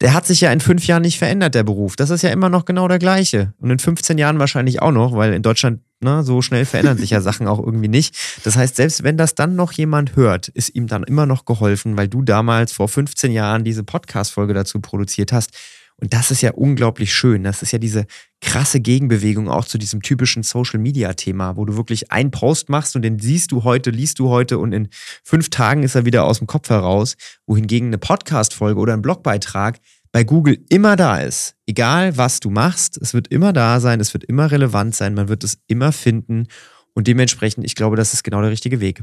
der 0.00 0.12
hat 0.12 0.26
sich 0.26 0.40
ja 0.42 0.52
in 0.52 0.60
fünf 0.60 0.86
Jahren 0.86 1.02
nicht 1.02 1.18
verändert, 1.18 1.54
der 1.54 1.62
Beruf. 1.62 1.96
Das 1.96 2.10
ist 2.10 2.22
ja 2.22 2.30
immer 2.30 2.48
noch 2.48 2.64
genau 2.64 2.88
der 2.88 2.98
gleiche. 2.98 3.54
Und 3.60 3.70
in 3.70 3.78
15 3.78 4.18
Jahren 4.18 4.38
wahrscheinlich 4.38 4.82
auch 4.82 4.90
noch, 4.90 5.14
weil 5.14 5.32
in 5.32 5.42
Deutschland 5.42 5.80
ne, 6.00 6.22
so 6.22 6.42
schnell 6.42 6.64
verändern 6.64 6.98
sich 6.98 7.10
ja 7.10 7.20
Sachen 7.20 7.46
auch 7.46 7.58
irgendwie 7.58 7.88
nicht. 7.88 8.14
Das 8.44 8.56
heißt, 8.56 8.76
selbst 8.76 9.04
wenn 9.04 9.16
das 9.16 9.34
dann 9.34 9.56
noch 9.56 9.72
jemand 9.72 10.16
hört, 10.16 10.48
ist 10.48 10.74
ihm 10.74 10.86
dann 10.86 11.04
immer 11.04 11.26
noch 11.26 11.44
geholfen, 11.44 11.96
weil 11.96 12.08
du 12.08 12.22
damals 12.22 12.72
vor 12.72 12.88
15 12.88 13.32
Jahren 13.32 13.64
diese 13.64 13.84
Podcast-Folge 13.84 14.52
dazu 14.52 14.80
produziert 14.80 15.32
hast. 15.32 15.52
Und 15.98 16.12
das 16.12 16.30
ist 16.30 16.42
ja 16.42 16.52
unglaublich 16.52 17.14
schön. 17.14 17.42
Das 17.42 17.62
ist 17.62 17.72
ja 17.72 17.78
diese 17.78 18.06
krasse 18.42 18.80
Gegenbewegung 18.80 19.48
auch 19.48 19.64
zu 19.64 19.78
diesem 19.78 20.02
typischen 20.02 20.42
Social-Media-Thema, 20.42 21.56
wo 21.56 21.64
du 21.64 21.76
wirklich 21.76 22.12
einen 22.12 22.30
Post 22.30 22.68
machst 22.68 22.96
und 22.96 23.02
den 23.02 23.18
siehst 23.18 23.50
du 23.50 23.64
heute, 23.64 23.90
liest 23.90 24.18
du 24.18 24.28
heute 24.28 24.58
und 24.58 24.72
in 24.72 24.88
fünf 25.24 25.48
Tagen 25.48 25.82
ist 25.82 25.94
er 25.94 26.04
wieder 26.04 26.24
aus 26.24 26.38
dem 26.38 26.46
Kopf 26.46 26.68
heraus, 26.68 27.16
wohingegen 27.46 27.88
eine 27.88 27.98
Podcast-Folge 27.98 28.78
oder 28.78 28.92
ein 28.92 29.02
Blogbeitrag 29.02 29.78
bei 30.12 30.22
Google 30.22 30.58
immer 30.68 30.96
da 30.96 31.18
ist. 31.18 31.56
Egal, 31.66 32.16
was 32.18 32.40
du 32.40 32.50
machst, 32.50 32.98
es 32.98 33.14
wird 33.14 33.28
immer 33.28 33.54
da 33.54 33.80
sein, 33.80 34.00
es 34.00 34.12
wird 34.12 34.24
immer 34.24 34.50
relevant 34.50 34.94
sein, 34.94 35.14
man 35.14 35.28
wird 35.28 35.44
es 35.44 35.58
immer 35.66 35.92
finden 35.92 36.46
und 36.94 37.06
dementsprechend, 37.06 37.64
ich 37.64 37.74
glaube, 37.74 37.96
das 37.96 38.12
ist 38.12 38.22
genau 38.22 38.40
der 38.40 38.50
richtige 38.50 38.80
Weg. 38.80 39.02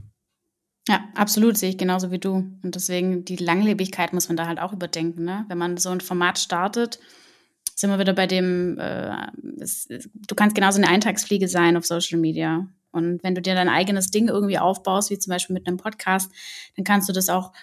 Ja, 0.88 1.06
absolut, 1.15 1.58
sehe 1.58 1.69
ich 1.69 1.78
genauso 1.78 2.12
wie 2.12 2.19
du. 2.19 2.34
Und 2.62 2.76
deswegen 2.76 3.24
die 3.24 3.38
Langlebigkeit 3.38 4.12
muss 4.12 4.28
man 4.28 4.36
da 4.36 4.48
halt 4.48 4.60
auch 4.60 4.74
überdenken. 4.74 5.24
Ne? 5.24 5.46
Wenn 5.48 5.58
man 5.58 5.78
so 5.78 5.89
ein 5.89 6.02
Format 6.02 6.39
startet, 6.39 7.00
sind 7.76 7.89
wir 7.89 8.00
wieder 8.00 8.13
bei 8.13 8.28
dem, 8.28 8.78
äh, 8.80 9.15
es, 9.60 9.88
du 9.88 10.36
kannst 10.36 10.56
genauso 10.56 10.80
eine 10.80 10.89
Eintagsfliege 10.89 11.48
sein 11.48 11.78
auf 11.78 11.86
Social 11.86 12.19
Media. 12.19 12.67
Und 12.91 13.24
wenn 13.24 13.34
du 13.34 13.41
dir 13.41 13.56
dein 13.56 13.69
eigenes 13.69 14.12
Ding 14.12 14.28
irgendwie 14.28 14.60
aufbaust, 14.60 15.10
wie 15.10 15.17
zum 15.17 15.32
Beispiel 15.32 15.54
mit 15.54 15.67
einem 15.67 15.78
Podcast, 15.78 16.32
dann 16.76 16.84
kannst 16.84 17.08
du 17.10 17.13
das 17.13 17.30
auch, 17.30 17.54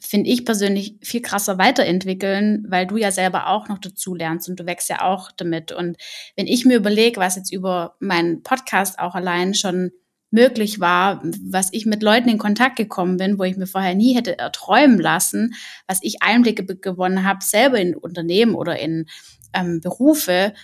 finde 0.00 0.30
ich 0.30 0.46
persönlich, 0.46 0.96
viel 1.02 1.20
krasser 1.20 1.58
weiterentwickeln, 1.58 2.64
weil 2.68 2.86
du 2.86 2.96
ja 2.96 3.12
selber 3.12 3.48
auch 3.48 3.68
noch 3.68 3.78
dazu 3.78 4.14
lernst 4.14 4.48
und 4.48 4.58
du 4.58 4.66
wächst 4.66 4.88
ja 4.88 5.02
auch 5.02 5.30
damit. 5.30 5.72
Und 5.72 5.98
wenn 6.36 6.46
ich 6.46 6.64
mir 6.64 6.78
überlege, 6.78 7.20
was 7.20 7.36
jetzt 7.36 7.52
über 7.52 7.96
meinen 8.00 8.42
Podcast 8.42 8.98
auch 8.98 9.14
allein 9.14 9.54
schon 9.54 9.92
möglich 10.30 10.80
war, 10.80 11.22
was 11.42 11.68
ich 11.72 11.86
mit 11.86 12.02
Leuten 12.02 12.28
in 12.28 12.38
Kontakt 12.38 12.76
gekommen 12.76 13.16
bin, 13.16 13.38
wo 13.38 13.44
ich 13.44 13.56
mir 13.56 13.66
vorher 13.66 13.94
nie 13.94 14.14
hätte 14.14 14.38
erträumen 14.38 14.98
lassen, 14.98 15.54
was 15.86 15.98
ich 16.02 16.22
Einblicke 16.22 16.64
gewonnen 16.64 17.24
habe, 17.24 17.44
selber 17.44 17.78
in 17.78 17.96
Unternehmen 17.96 18.54
oder 18.54 18.78
in 18.78 19.06
ähm, 19.52 19.80
Berufe. 19.80 20.54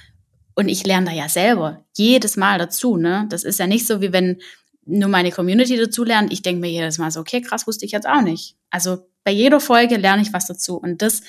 Und 0.54 0.68
ich 0.68 0.86
lerne 0.86 1.06
da 1.06 1.12
ja 1.12 1.28
selber 1.28 1.84
jedes 1.96 2.36
Mal 2.36 2.58
dazu. 2.58 2.96
Ne? 2.96 3.26
Das 3.28 3.44
ist 3.44 3.58
ja 3.58 3.66
nicht 3.66 3.86
so, 3.86 4.00
wie 4.00 4.12
wenn 4.12 4.40
nur 4.86 5.08
meine 5.08 5.32
Community 5.32 5.76
dazu 5.76 6.04
lernt. 6.04 6.32
Ich 6.32 6.42
denke 6.42 6.60
mir 6.60 6.70
jedes 6.70 6.98
Mal 6.98 7.10
so, 7.10 7.20
okay, 7.20 7.40
krass, 7.40 7.66
wusste 7.66 7.84
ich 7.84 7.92
jetzt 7.92 8.08
auch 8.08 8.22
nicht. 8.22 8.56
Also 8.70 8.98
bei 9.24 9.32
jeder 9.32 9.58
Folge 9.58 9.96
lerne 9.96 10.22
ich 10.22 10.32
was 10.32 10.46
dazu. 10.46 10.76
Und 10.76 11.02
das 11.02 11.22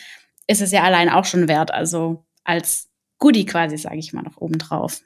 ist 0.46 0.62
es 0.62 0.72
ja 0.72 0.84
allein 0.84 1.10
auch 1.10 1.26
schon 1.26 1.48
wert. 1.48 1.72
Also 1.72 2.24
als 2.44 2.88
Goodie 3.18 3.46
quasi, 3.46 3.78
sage 3.78 3.98
ich 3.98 4.14
mal, 4.14 4.22
noch 4.22 4.38
obendrauf. 4.38 5.02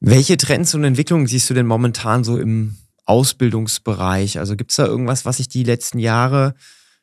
Welche 0.00 0.36
Trends 0.36 0.74
und 0.74 0.84
Entwicklungen 0.84 1.26
siehst 1.26 1.48
du 1.48 1.54
denn 1.54 1.66
momentan 1.66 2.24
so 2.24 2.38
im 2.38 2.76
Ausbildungsbereich? 3.06 4.38
Also 4.38 4.56
gibt 4.56 4.70
es 4.70 4.76
da 4.76 4.86
irgendwas, 4.86 5.24
was 5.24 5.38
sich 5.38 5.48
die 5.48 5.64
letzten 5.64 5.98
Jahre 5.98 6.54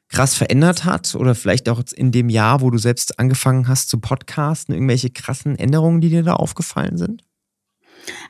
krass 0.10 0.36
verändert 0.36 0.86
hat? 0.86 1.15
Oder 1.15 1.36
vielleicht 1.36 1.69
auch 1.69 1.82
in 1.95 2.12
dem 2.12 2.30
Jahr, 2.30 2.62
wo 2.62 2.69
du 2.69 2.77
selbst 2.77 3.19
angefangen 3.19 3.67
hast 3.67 3.89
zu 3.89 3.99
podcasten, 3.99 4.75
irgendwelche 4.75 5.10
krassen 5.10 5.58
Änderungen, 5.58 6.01
die 6.01 6.10
dir 6.10 6.23
da 6.23 6.34
aufgefallen 6.34 6.97
sind? 6.97 7.23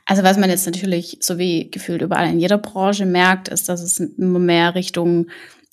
Also 0.06 0.22
was 0.22 0.38
man 0.38 0.50
jetzt 0.50 0.66
natürlich 0.66 1.18
so 1.20 1.38
wie 1.38 1.70
gefühlt 1.70 2.02
überall 2.02 2.28
in 2.28 2.40
jeder 2.40 2.58
Branche 2.58 3.06
merkt, 3.06 3.48
ist, 3.48 3.68
dass 3.68 3.80
es 3.80 4.00
immer 4.00 4.38
mehr 4.38 4.74
Richtung 4.74 5.28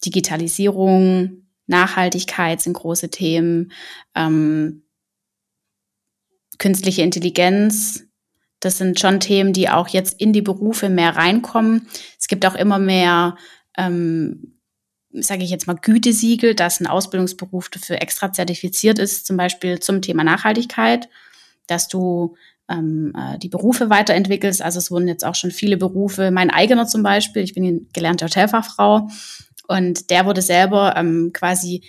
Digitalisierung, 0.06 1.44
Nachhaltigkeit 1.68 2.62
sind 2.62 2.74
große 2.74 3.10
Themen, 3.10 3.72
ähm, 4.16 4.84
künstliche 6.58 7.02
Intelligenz 7.02 8.06
das 8.60 8.78
sind 8.78 9.00
schon 9.00 9.20
Themen, 9.20 9.54
die 9.54 9.70
auch 9.70 9.88
jetzt 9.88 10.20
in 10.20 10.34
die 10.34 10.42
Berufe 10.42 10.90
mehr 10.90 11.16
reinkommen. 11.16 11.88
Es 12.20 12.28
gibt 12.28 12.46
auch 12.46 12.56
immer 12.56 12.80
mehr, 12.80 13.38
ähm, 13.78 14.56
sage 15.12 15.44
ich 15.44 15.50
jetzt 15.50 15.68
mal, 15.68 15.76
Gütesiegel, 15.76 16.56
dass 16.56 16.80
ein 16.80 16.88
Ausbildungsberuf 16.88 17.70
dafür 17.70 18.02
extra 18.02 18.32
zertifiziert 18.32 19.00
ist, 19.00 19.26
zum 19.26 19.38
Beispiel 19.38 19.80
zum 19.80 20.02
Thema 20.02 20.24
Nachhaltigkeit, 20.24 21.10
dass 21.68 21.88
du 21.88 22.36
ähm, 22.70 23.14
äh, 23.18 23.38
die 23.40 23.50
Berufe 23.50 23.90
weiterentwickelst. 23.90 24.62
Also 24.62 24.80
es 24.80 24.92
wurden 24.92 25.08
jetzt 25.08 25.26
auch 25.26 25.36
schon 25.36 25.52
viele 25.52 25.78
Berufe, 25.78 26.32
mein 26.32 26.52
eigener 26.52 26.86
zum 26.86 27.02
Beispiel, 27.02 27.44
ich 27.44 27.54
bin 27.54 27.90
gelernte 27.94 28.26
Hotelfachfrau 28.26 29.10
und 29.68 30.10
der 30.10 30.26
wurde 30.26 30.42
selber 30.42 30.96
ähm, 30.98 31.32
quasi 31.34 31.84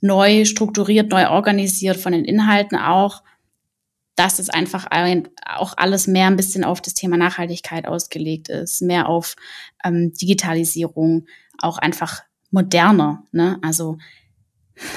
neu 0.00 0.44
strukturiert, 0.44 1.10
neu 1.10 1.28
organisiert 1.28 1.96
von 1.96 2.12
den 2.12 2.24
Inhalten 2.24 2.76
auch 2.76 3.22
dass 4.14 4.38
es 4.38 4.50
einfach 4.50 4.86
auch 5.46 5.74
alles 5.76 6.06
mehr 6.06 6.26
ein 6.26 6.36
bisschen 6.36 6.64
auf 6.64 6.80
das 6.80 6.94
Thema 6.94 7.16
Nachhaltigkeit 7.16 7.86
ausgelegt 7.86 8.48
ist, 8.48 8.82
mehr 8.82 9.08
auf 9.08 9.36
ähm, 9.84 10.12
Digitalisierung, 10.12 11.26
auch 11.58 11.78
einfach 11.78 12.22
moderner. 12.50 13.24
Ne? 13.32 13.58
Also, 13.62 13.98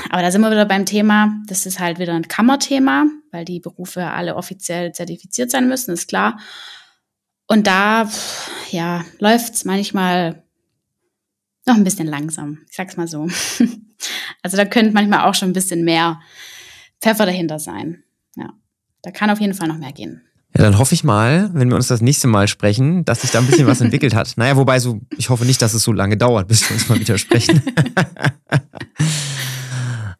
aber 0.09 0.21
da 0.21 0.31
sind 0.31 0.41
wir 0.41 0.51
wieder 0.51 0.65
beim 0.65 0.85
Thema, 0.85 1.33
das 1.47 1.65
ist 1.65 1.79
halt 1.79 1.99
wieder 1.99 2.13
ein 2.13 2.27
Kammerthema, 2.27 3.05
weil 3.31 3.45
die 3.45 3.59
Berufe 3.59 4.05
alle 4.05 4.35
offiziell 4.35 4.91
zertifiziert 4.91 5.51
sein 5.51 5.67
müssen, 5.67 5.93
ist 5.93 6.07
klar. 6.07 6.39
Und 7.47 7.67
da, 7.67 8.09
ja, 8.71 9.05
läuft's 9.19 9.65
manchmal 9.65 10.43
noch 11.65 11.75
ein 11.75 11.83
bisschen 11.83 12.07
langsam. 12.07 12.59
Ich 12.69 12.75
sag's 12.75 12.97
mal 12.97 13.07
so. 13.07 13.27
Also 14.43 14.57
da 14.57 14.65
könnte 14.65 14.91
manchmal 14.91 15.21
auch 15.21 15.33
schon 15.33 15.49
ein 15.49 15.53
bisschen 15.53 15.83
mehr 15.83 16.21
Pfeffer 17.01 17.25
dahinter 17.25 17.57
sein. 17.57 18.03
Ja. 18.35 18.53
Da 19.05 19.11
kann 19.11 19.29
auf 19.29 19.39
jeden 19.39 19.53
Fall 19.53 19.67
noch 19.67 19.77
mehr 19.77 19.91
gehen. 19.91 20.21
Ja, 20.57 20.63
dann 20.63 20.79
hoffe 20.79 20.95
ich 20.95 21.03
mal, 21.03 21.51
wenn 21.53 21.69
wir 21.69 21.75
uns 21.75 21.87
das 21.87 22.01
nächste 22.01 22.27
Mal 22.27 22.47
sprechen, 22.47 23.05
dass 23.05 23.21
sich 23.21 23.29
da 23.29 23.37
ein 23.37 23.45
bisschen 23.45 23.67
was 23.67 23.81
entwickelt 23.81 24.15
hat. 24.15 24.33
Naja, 24.35 24.55
wobei 24.55 24.79
so, 24.79 24.99
ich 25.15 25.29
hoffe 25.29 25.45
nicht, 25.45 25.61
dass 25.61 25.75
es 25.75 25.83
so 25.83 25.91
lange 25.91 26.17
dauert, 26.17 26.47
bis 26.47 26.67
wir 26.67 26.75
uns 26.75 26.89
mal 26.89 26.99
wieder 26.99 27.19
sprechen. 27.19 27.61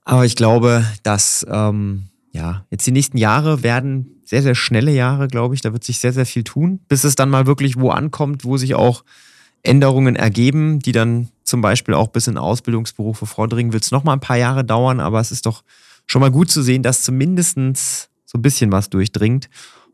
Aber 0.03 0.23
ich 0.23 0.35
glaube, 0.35 0.85
dass 1.01 1.43
ähm, 1.49 2.09
ja, 2.31 2.63
jetzt 2.69 2.85
die 2.85 2.91
nächsten 2.91 3.17
Jahre 3.17 3.63
werden 3.63 4.21
sehr, 4.23 4.43
sehr 4.43 4.53
schnelle 4.53 4.91
Jahre, 4.91 5.27
glaube 5.27 5.55
ich. 5.55 5.61
Da 5.61 5.73
wird 5.73 5.83
sich 5.83 5.97
sehr, 5.97 6.13
sehr 6.13 6.27
viel 6.27 6.43
tun, 6.43 6.79
bis 6.89 7.05
es 7.05 7.15
dann 7.15 7.31
mal 7.31 7.47
wirklich 7.47 7.79
wo 7.79 7.89
ankommt, 7.89 8.45
wo 8.45 8.57
sich 8.57 8.75
auch 8.75 9.03
Änderungen 9.63 10.15
ergeben, 10.15 10.77
die 10.77 10.91
dann 10.91 11.29
zum 11.43 11.61
Beispiel 11.61 11.95
auch 11.95 12.09
bis 12.09 12.27
in 12.27 12.38
Ausbildungsberufe 12.38 13.25
vordringen. 13.25 13.73
Wird 13.73 13.83
es 13.83 13.89
noch 13.89 14.03
mal 14.03 14.13
ein 14.13 14.19
paar 14.19 14.38
Jahre 14.38 14.63
dauern, 14.63 14.99
aber 14.99 15.21
es 15.21 15.31
ist 15.31 15.47
doch 15.47 15.63
schon 16.05 16.21
mal 16.21 16.29
gut 16.29 16.51
zu 16.51 16.61
sehen, 16.61 16.83
dass 16.83 17.01
zumindestens 17.01 18.09
so 18.26 18.38
ein 18.38 18.41
bisschen 18.41 18.71
was 18.71 18.89
durchdringt. 18.89 19.49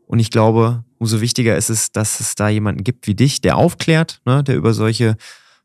Und 0.06 0.18
ich 0.18 0.30
glaube, 0.30 0.84
umso 0.98 1.20
wichtiger 1.20 1.56
ist 1.56 1.70
es, 1.70 1.92
dass 1.92 2.20
es 2.20 2.34
da 2.34 2.48
jemanden 2.48 2.84
gibt 2.84 3.06
wie 3.06 3.14
dich, 3.14 3.40
der 3.40 3.56
aufklärt, 3.56 4.20
ne, 4.24 4.42
der 4.44 4.56
über 4.56 4.74
solche 4.74 5.16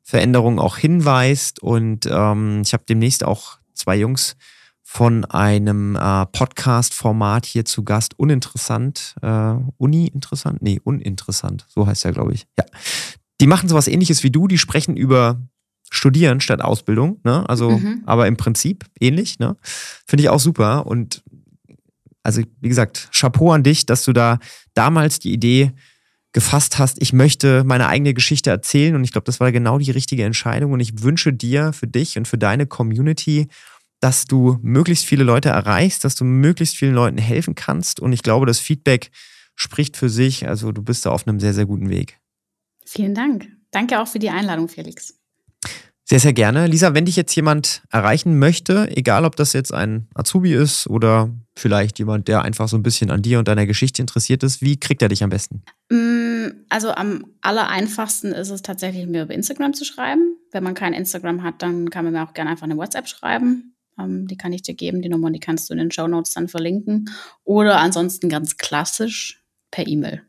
Veränderungen 0.04 0.60
auch 0.60 0.78
hinweist. 0.78 1.62
Und 1.62 2.08
ähm, 2.10 2.62
ich 2.64 2.74
habe 2.74 2.84
demnächst 2.88 3.26
auch 3.26 3.58
zwei 3.74 3.98
Jungs 3.98 4.38
von 4.90 5.26
einem 5.26 5.98
äh, 5.98 6.26
Podcast-Format 6.28 7.46
hier 7.46 7.66
zu 7.66 7.84
Gast. 7.84 8.18
Uninteressant. 8.18 9.16
Äh, 9.22 9.56
Uni 9.78 10.08
interessant? 10.08 10.62
Nee, 10.62 10.80
uninteressant. 10.82 11.66
So 11.68 11.86
heißt 11.86 12.06
er, 12.06 12.14
glaube 12.14 12.34
ich. 12.34 12.48
Ja. 12.58 12.64
Die 13.42 13.48
machen 13.48 13.68
sowas 13.68 13.90
ähnliches 13.90 14.24
wie 14.24 14.32
du. 14.32 14.48
Die 14.48 14.58
sprechen 14.58 14.96
über 14.96 15.42
Studieren 15.90 16.40
statt 16.40 16.62
Ausbildung. 16.62 17.20
Ne? 17.24 17.48
Also, 17.50 17.72
mhm. 17.72 18.04
aber 18.06 18.28
im 18.28 18.38
Prinzip 18.38 18.86
ähnlich. 19.00 19.40
Ne? 19.40 19.58
Finde 20.06 20.24
ich 20.24 20.30
auch 20.30 20.40
super. 20.40 20.86
Und 20.86 21.22
also, 22.28 22.42
wie 22.60 22.68
gesagt, 22.68 23.08
Chapeau 23.14 23.54
an 23.54 23.64
dich, 23.64 23.86
dass 23.86 24.04
du 24.04 24.12
da 24.12 24.40
damals 24.74 25.20
die 25.20 25.32
Idee 25.32 25.72
gefasst 26.34 26.78
hast, 26.78 27.02
ich 27.02 27.14
möchte 27.14 27.64
meine 27.64 27.88
eigene 27.88 28.14
Geschichte 28.14 28.50
erzählen. 28.50 28.96
Und 28.96 29.06
ich 29.06 29.14
glaube, 29.14 29.24
das 29.24 29.40
war 29.40 29.50
genau 29.54 29.78
die 29.78 29.92
richtige 29.92 30.26
Entscheidung. 30.26 30.74
Und 30.74 30.82
ich 30.82 31.02
wünsche 31.02 31.32
dir 31.32 31.72
für 31.72 31.88
dich 31.88 32.18
und 32.18 32.28
für 32.28 32.38
deine 32.38 32.68
Community, 32.68 33.48
dass 34.02 34.26
du 34.26 34.60
möglichst 34.62 35.06
viele 35.06 35.24
Leute 35.24 35.50
erreichst, 35.50 36.04
dass 36.04 36.16
du 36.16 36.26
möglichst 36.26 36.76
vielen 36.76 36.94
Leuten 36.94 37.18
helfen 37.18 37.56
kannst. 37.56 38.02
Und 38.02 38.12
ich 38.12 38.24
glaube, 38.24 38.46
das 38.46 38.60
Feedback 38.60 39.10
spricht 39.56 39.96
für 39.96 40.10
sich. 40.10 40.50
Also 40.50 40.74
du 40.74 40.82
bist 40.82 41.06
da 41.06 41.12
auf 41.12 41.26
einem 41.26 41.40
sehr, 41.40 41.54
sehr 41.54 41.66
guten 41.66 41.90
Weg. 41.90 42.20
Vielen 42.86 43.16
Dank. 43.16 43.48
Danke 43.72 44.02
auch 44.02 44.08
für 44.10 44.20
die 44.20 44.30
Einladung, 44.30 44.68
Felix. 44.68 45.18
Sehr, 46.04 46.20
sehr 46.20 46.34
gerne. 46.34 46.68
Lisa, 46.68 46.94
wenn 46.94 47.06
dich 47.06 47.16
jetzt 47.16 47.34
jemand 47.36 47.84
erreichen 47.90 48.38
möchte, 48.38 48.90
egal 48.98 49.24
ob 49.24 49.38
das 49.38 49.54
jetzt 49.54 49.74
ein 49.74 50.10
Azubi 50.14 50.54
ist 50.54 50.88
oder 50.88 51.34
vielleicht 51.58 52.00
jemand, 52.00 52.28
der 52.28 52.44
einfach 52.44 52.68
so 52.68 52.78
ein 52.78 52.84
bisschen 52.84 53.12
an 53.12 53.22
dir 53.22 53.40
und 53.40 53.48
deiner 53.48 53.66
Geschichte 53.66 54.02
interessiert 54.02 54.44
ist, 54.44 54.62
wie 54.62 54.80
kriegt 54.80 55.02
er 55.02 55.10
dich 55.10 55.24
am 55.24 55.30
besten? 55.30 55.64
Mm, 55.90 56.48
also 56.70 56.92
am 56.92 57.26
aller 57.42 57.68
einfachsten 57.68 58.32
ist 58.32 58.50
es 58.50 58.62
tatsächlich, 58.62 59.08
mir 59.08 59.24
über 59.24 59.34
Instagram 59.34 59.74
zu 59.74 59.86
schreiben. 59.86 60.38
Wenn 60.52 60.64
man 60.64 60.76
kein 60.76 60.94
Instagram 60.94 61.44
hat, 61.44 61.62
dann 61.62 61.90
kann 61.90 62.06
man 62.06 62.14
mir 62.14 62.24
auch 62.24 62.34
gerne 62.34 62.52
einfach 62.52 62.66
eine 62.66 62.78
WhatsApp 62.78 63.08
schreiben. 63.08 63.76
Ähm, 64.00 64.28
die 64.28 64.38
kann 64.38 64.54
ich 64.54 64.62
dir 64.62 64.76
geben, 64.76 65.02
die 65.02 65.10
Nummer, 65.10 65.32
die 65.32 65.40
kannst 65.40 65.70
du 65.70 65.74
in 65.74 65.80
den 65.80 65.92
Show 65.92 66.08
Notes 66.08 66.34
dann 66.34 66.48
verlinken. 66.48 67.10
Oder 67.44 67.80
ansonsten 67.80 68.30
ganz 68.30 68.58
klassisch 68.58 69.44
per 69.72 69.88
E-Mail. 69.88 70.22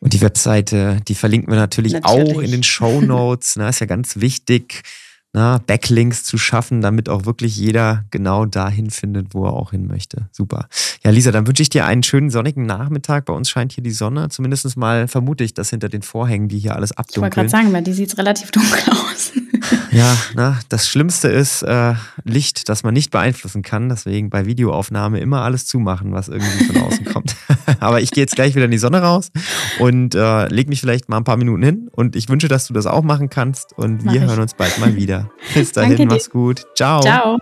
Und 0.00 0.12
die 0.12 0.20
Webseite, 0.20 1.00
die 1.08 1.14
verlinken 1.14 1.52
wir 1.52 1.56
natürlich, 1.56 1.92
natürlich. 1.94 2.36
auch 2.36 2.40
in 2.40 2.50
den 2.50 2.62
Show 2.62 3.00
Notes. 3.00 3.56
ne, 3.56 3.68
ist 3.68 3.80
ja 3.80 3.86
ganz 3.86 4.20
wichtig, 4.20 4.82
na, 5.32 5.58
Backlinks 5.58 6.24
zu 6.24 6.38
schaffen, 6.38 6.80
damit 6.80 7.08
auch 7.08 7.26
wirklich 7.26 7.56
jeder 7.56 8.04
genau 8.10 8.46
dahin 8.46 8.90
findet, 8.90 9.34
wo 9.34 9.44
er 9.44 9.52
auch 9.52 9.72
hin 9.72 9.86
möchte. 9.86 10.28
Super. 10.32 10.68
Ja, 11.04 11.10
Lisa, 11.10 11.30
dann 11.30 11.46
wünsche 11.46 11.62
ich 11.62 11.68
dir 11.68 11.84
einen 11.84 12.02
schönen 12.02 12.30
sonnigen 12.30 12.64
Nachmittag. 12.64 13.26
Bei 13.26 13.34
uns 13.34 13.50
scheint 13.50 13.72
hier 13.72 13.84
die 13.84 13.90
Sonne. 13.90 14.30
Zumindest 14.30 14.76
mal 14.76 15.06
vermute 15.06 15.44
ich, 15.44 15.54
dass 15.54 15.70
hinter 15.70 15.88
den 15.88 16.02
Vorhängen, 16.02 16.48
die 16.48 16.58
hier 16.58 16.74
alles 16.74 16.92
abdunkeln. 16.92 17.18
Ich 17.18 17.22
wollte 17.22 17.34
gerade 17.34 17.48
sagen, 17.48 17.72
weil 17.72 17.82
die 17.82 17.92
sieht 17.92 18.16
relativ 18.16 18.50
dunkel 18.50 18.80
aus. 18.90 19.32
Ja, 19.90 20.16
na, 20.34 20.58
das 20.68 20.88
Schlimmste 20.88 21.28
ist 21.28 21.62
äh, 21.62 21.94
Licht, 22.24 22.68
das 22.68 22.82
man 22.82 22.94
nicht 22.94 23.10
beeinflussen 23.10 23.62
kann. 23.62 23.88
Deswegen 23.88 24.30
bei 24.30 24.46
Videoaufnahme 24.46 25.20
immer 25.20 25.42
alles 25.42 25.66
zumachen, 25.66 26.12
was 26.12 26.28
irgendwie 26.28 26.64
von 26.64 26.82
außen 26.82 27.04
kommt. 27.06 27.36
Aber 27.80 28.00
ich 28.00 28.10
gehe 28.10 28.22
jetzt 28.22 28.34
gleich 28.34 28.54
wieder 28.54 28.64
in 28.64 28.70
die 28.70 28.78
Sonne 28.78 29.02
raus 29.02 29.30
und 29.78 30.14
äh, 30.14 30.48
leg 30.48 30.68
mich 30.68 30.80
vielleicht 30.80 31.08
mal 31.08 31.18
ein 31.18 31.24
paar 31.24 31.36
Minuten 31.36 31.62
hin. 31.62 31.88
Und 31.92 32.16
ich 32.16 32.28
wünsche, 32.28 32.48
dass 32.48 32.66
du 32.66 32.74
das 32.74 32.86
auch 32.86 33.02
machen 33.02 33.28
kannst. 33.28 33.76
Und 33.76 34.04
wir 34.04 34.20
hören 34.20 34.40
uns 34.40 34.54
bald 34.54 34.78
mal 34.78 34.96
wieder. 34.96 35.30
Bis 35.54 35.72
dahin, 35.72 36.08
mach's 36.08 36.30
gut. 36.30 36.66
Ciao. 36.74 37.00
Ciao. 37.00 37.38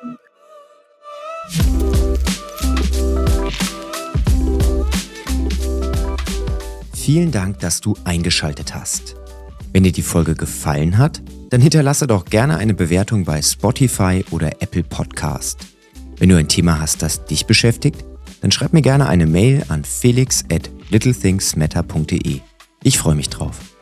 Vielen 6.94 7.30
Dank, 7.30 7.60
dass 7.60 7.80
du 7.80 7.96
eingeschaltet 8.04 8.74
hast. 8.74 9.14
Wenn 9.72 9.84
dir 9.84 9.92
die 9.92 10.02
Folge 10.02 10.34
gefallen 10.34 10.98
hat, 10.98 11.22
dann 11.50 11.60
hinterlasse 11.60 12.08
doch 12.08 12.24
gerne 12.24 12.56
eine 12.56 12.74
Bewertung 12.74 13.24
bei 13.24 13.40
Spotify 13.42 14.24
oder 14.32 14.60
Apple 14.60 14.82
Podcast. 14.82 15.60
Wenn 16.18 16.30
du 16.30 16.36
ein 16.36 16.48
Thema 16.48 16.80
hast, 16.80 17.02
das 17.02 17.24
dich 17.26 17.46
beschäftigt, 17.46 18.04
dann 18.40 18.52
schreib 18.52 18.72
mir 18.72 18.82
gerne 18.82 19.08
eine 19.08 19.26
Mail 19.26 19.64
an 19.68 19.84
felix 19.84 20.44
at 20.50 20.70
littlethingsmatter.de. 20.90 22.40
Ich 22.82 22.98
freue 22.98 23.14
mich 23.14 23.28
drauf. 23.28 23.75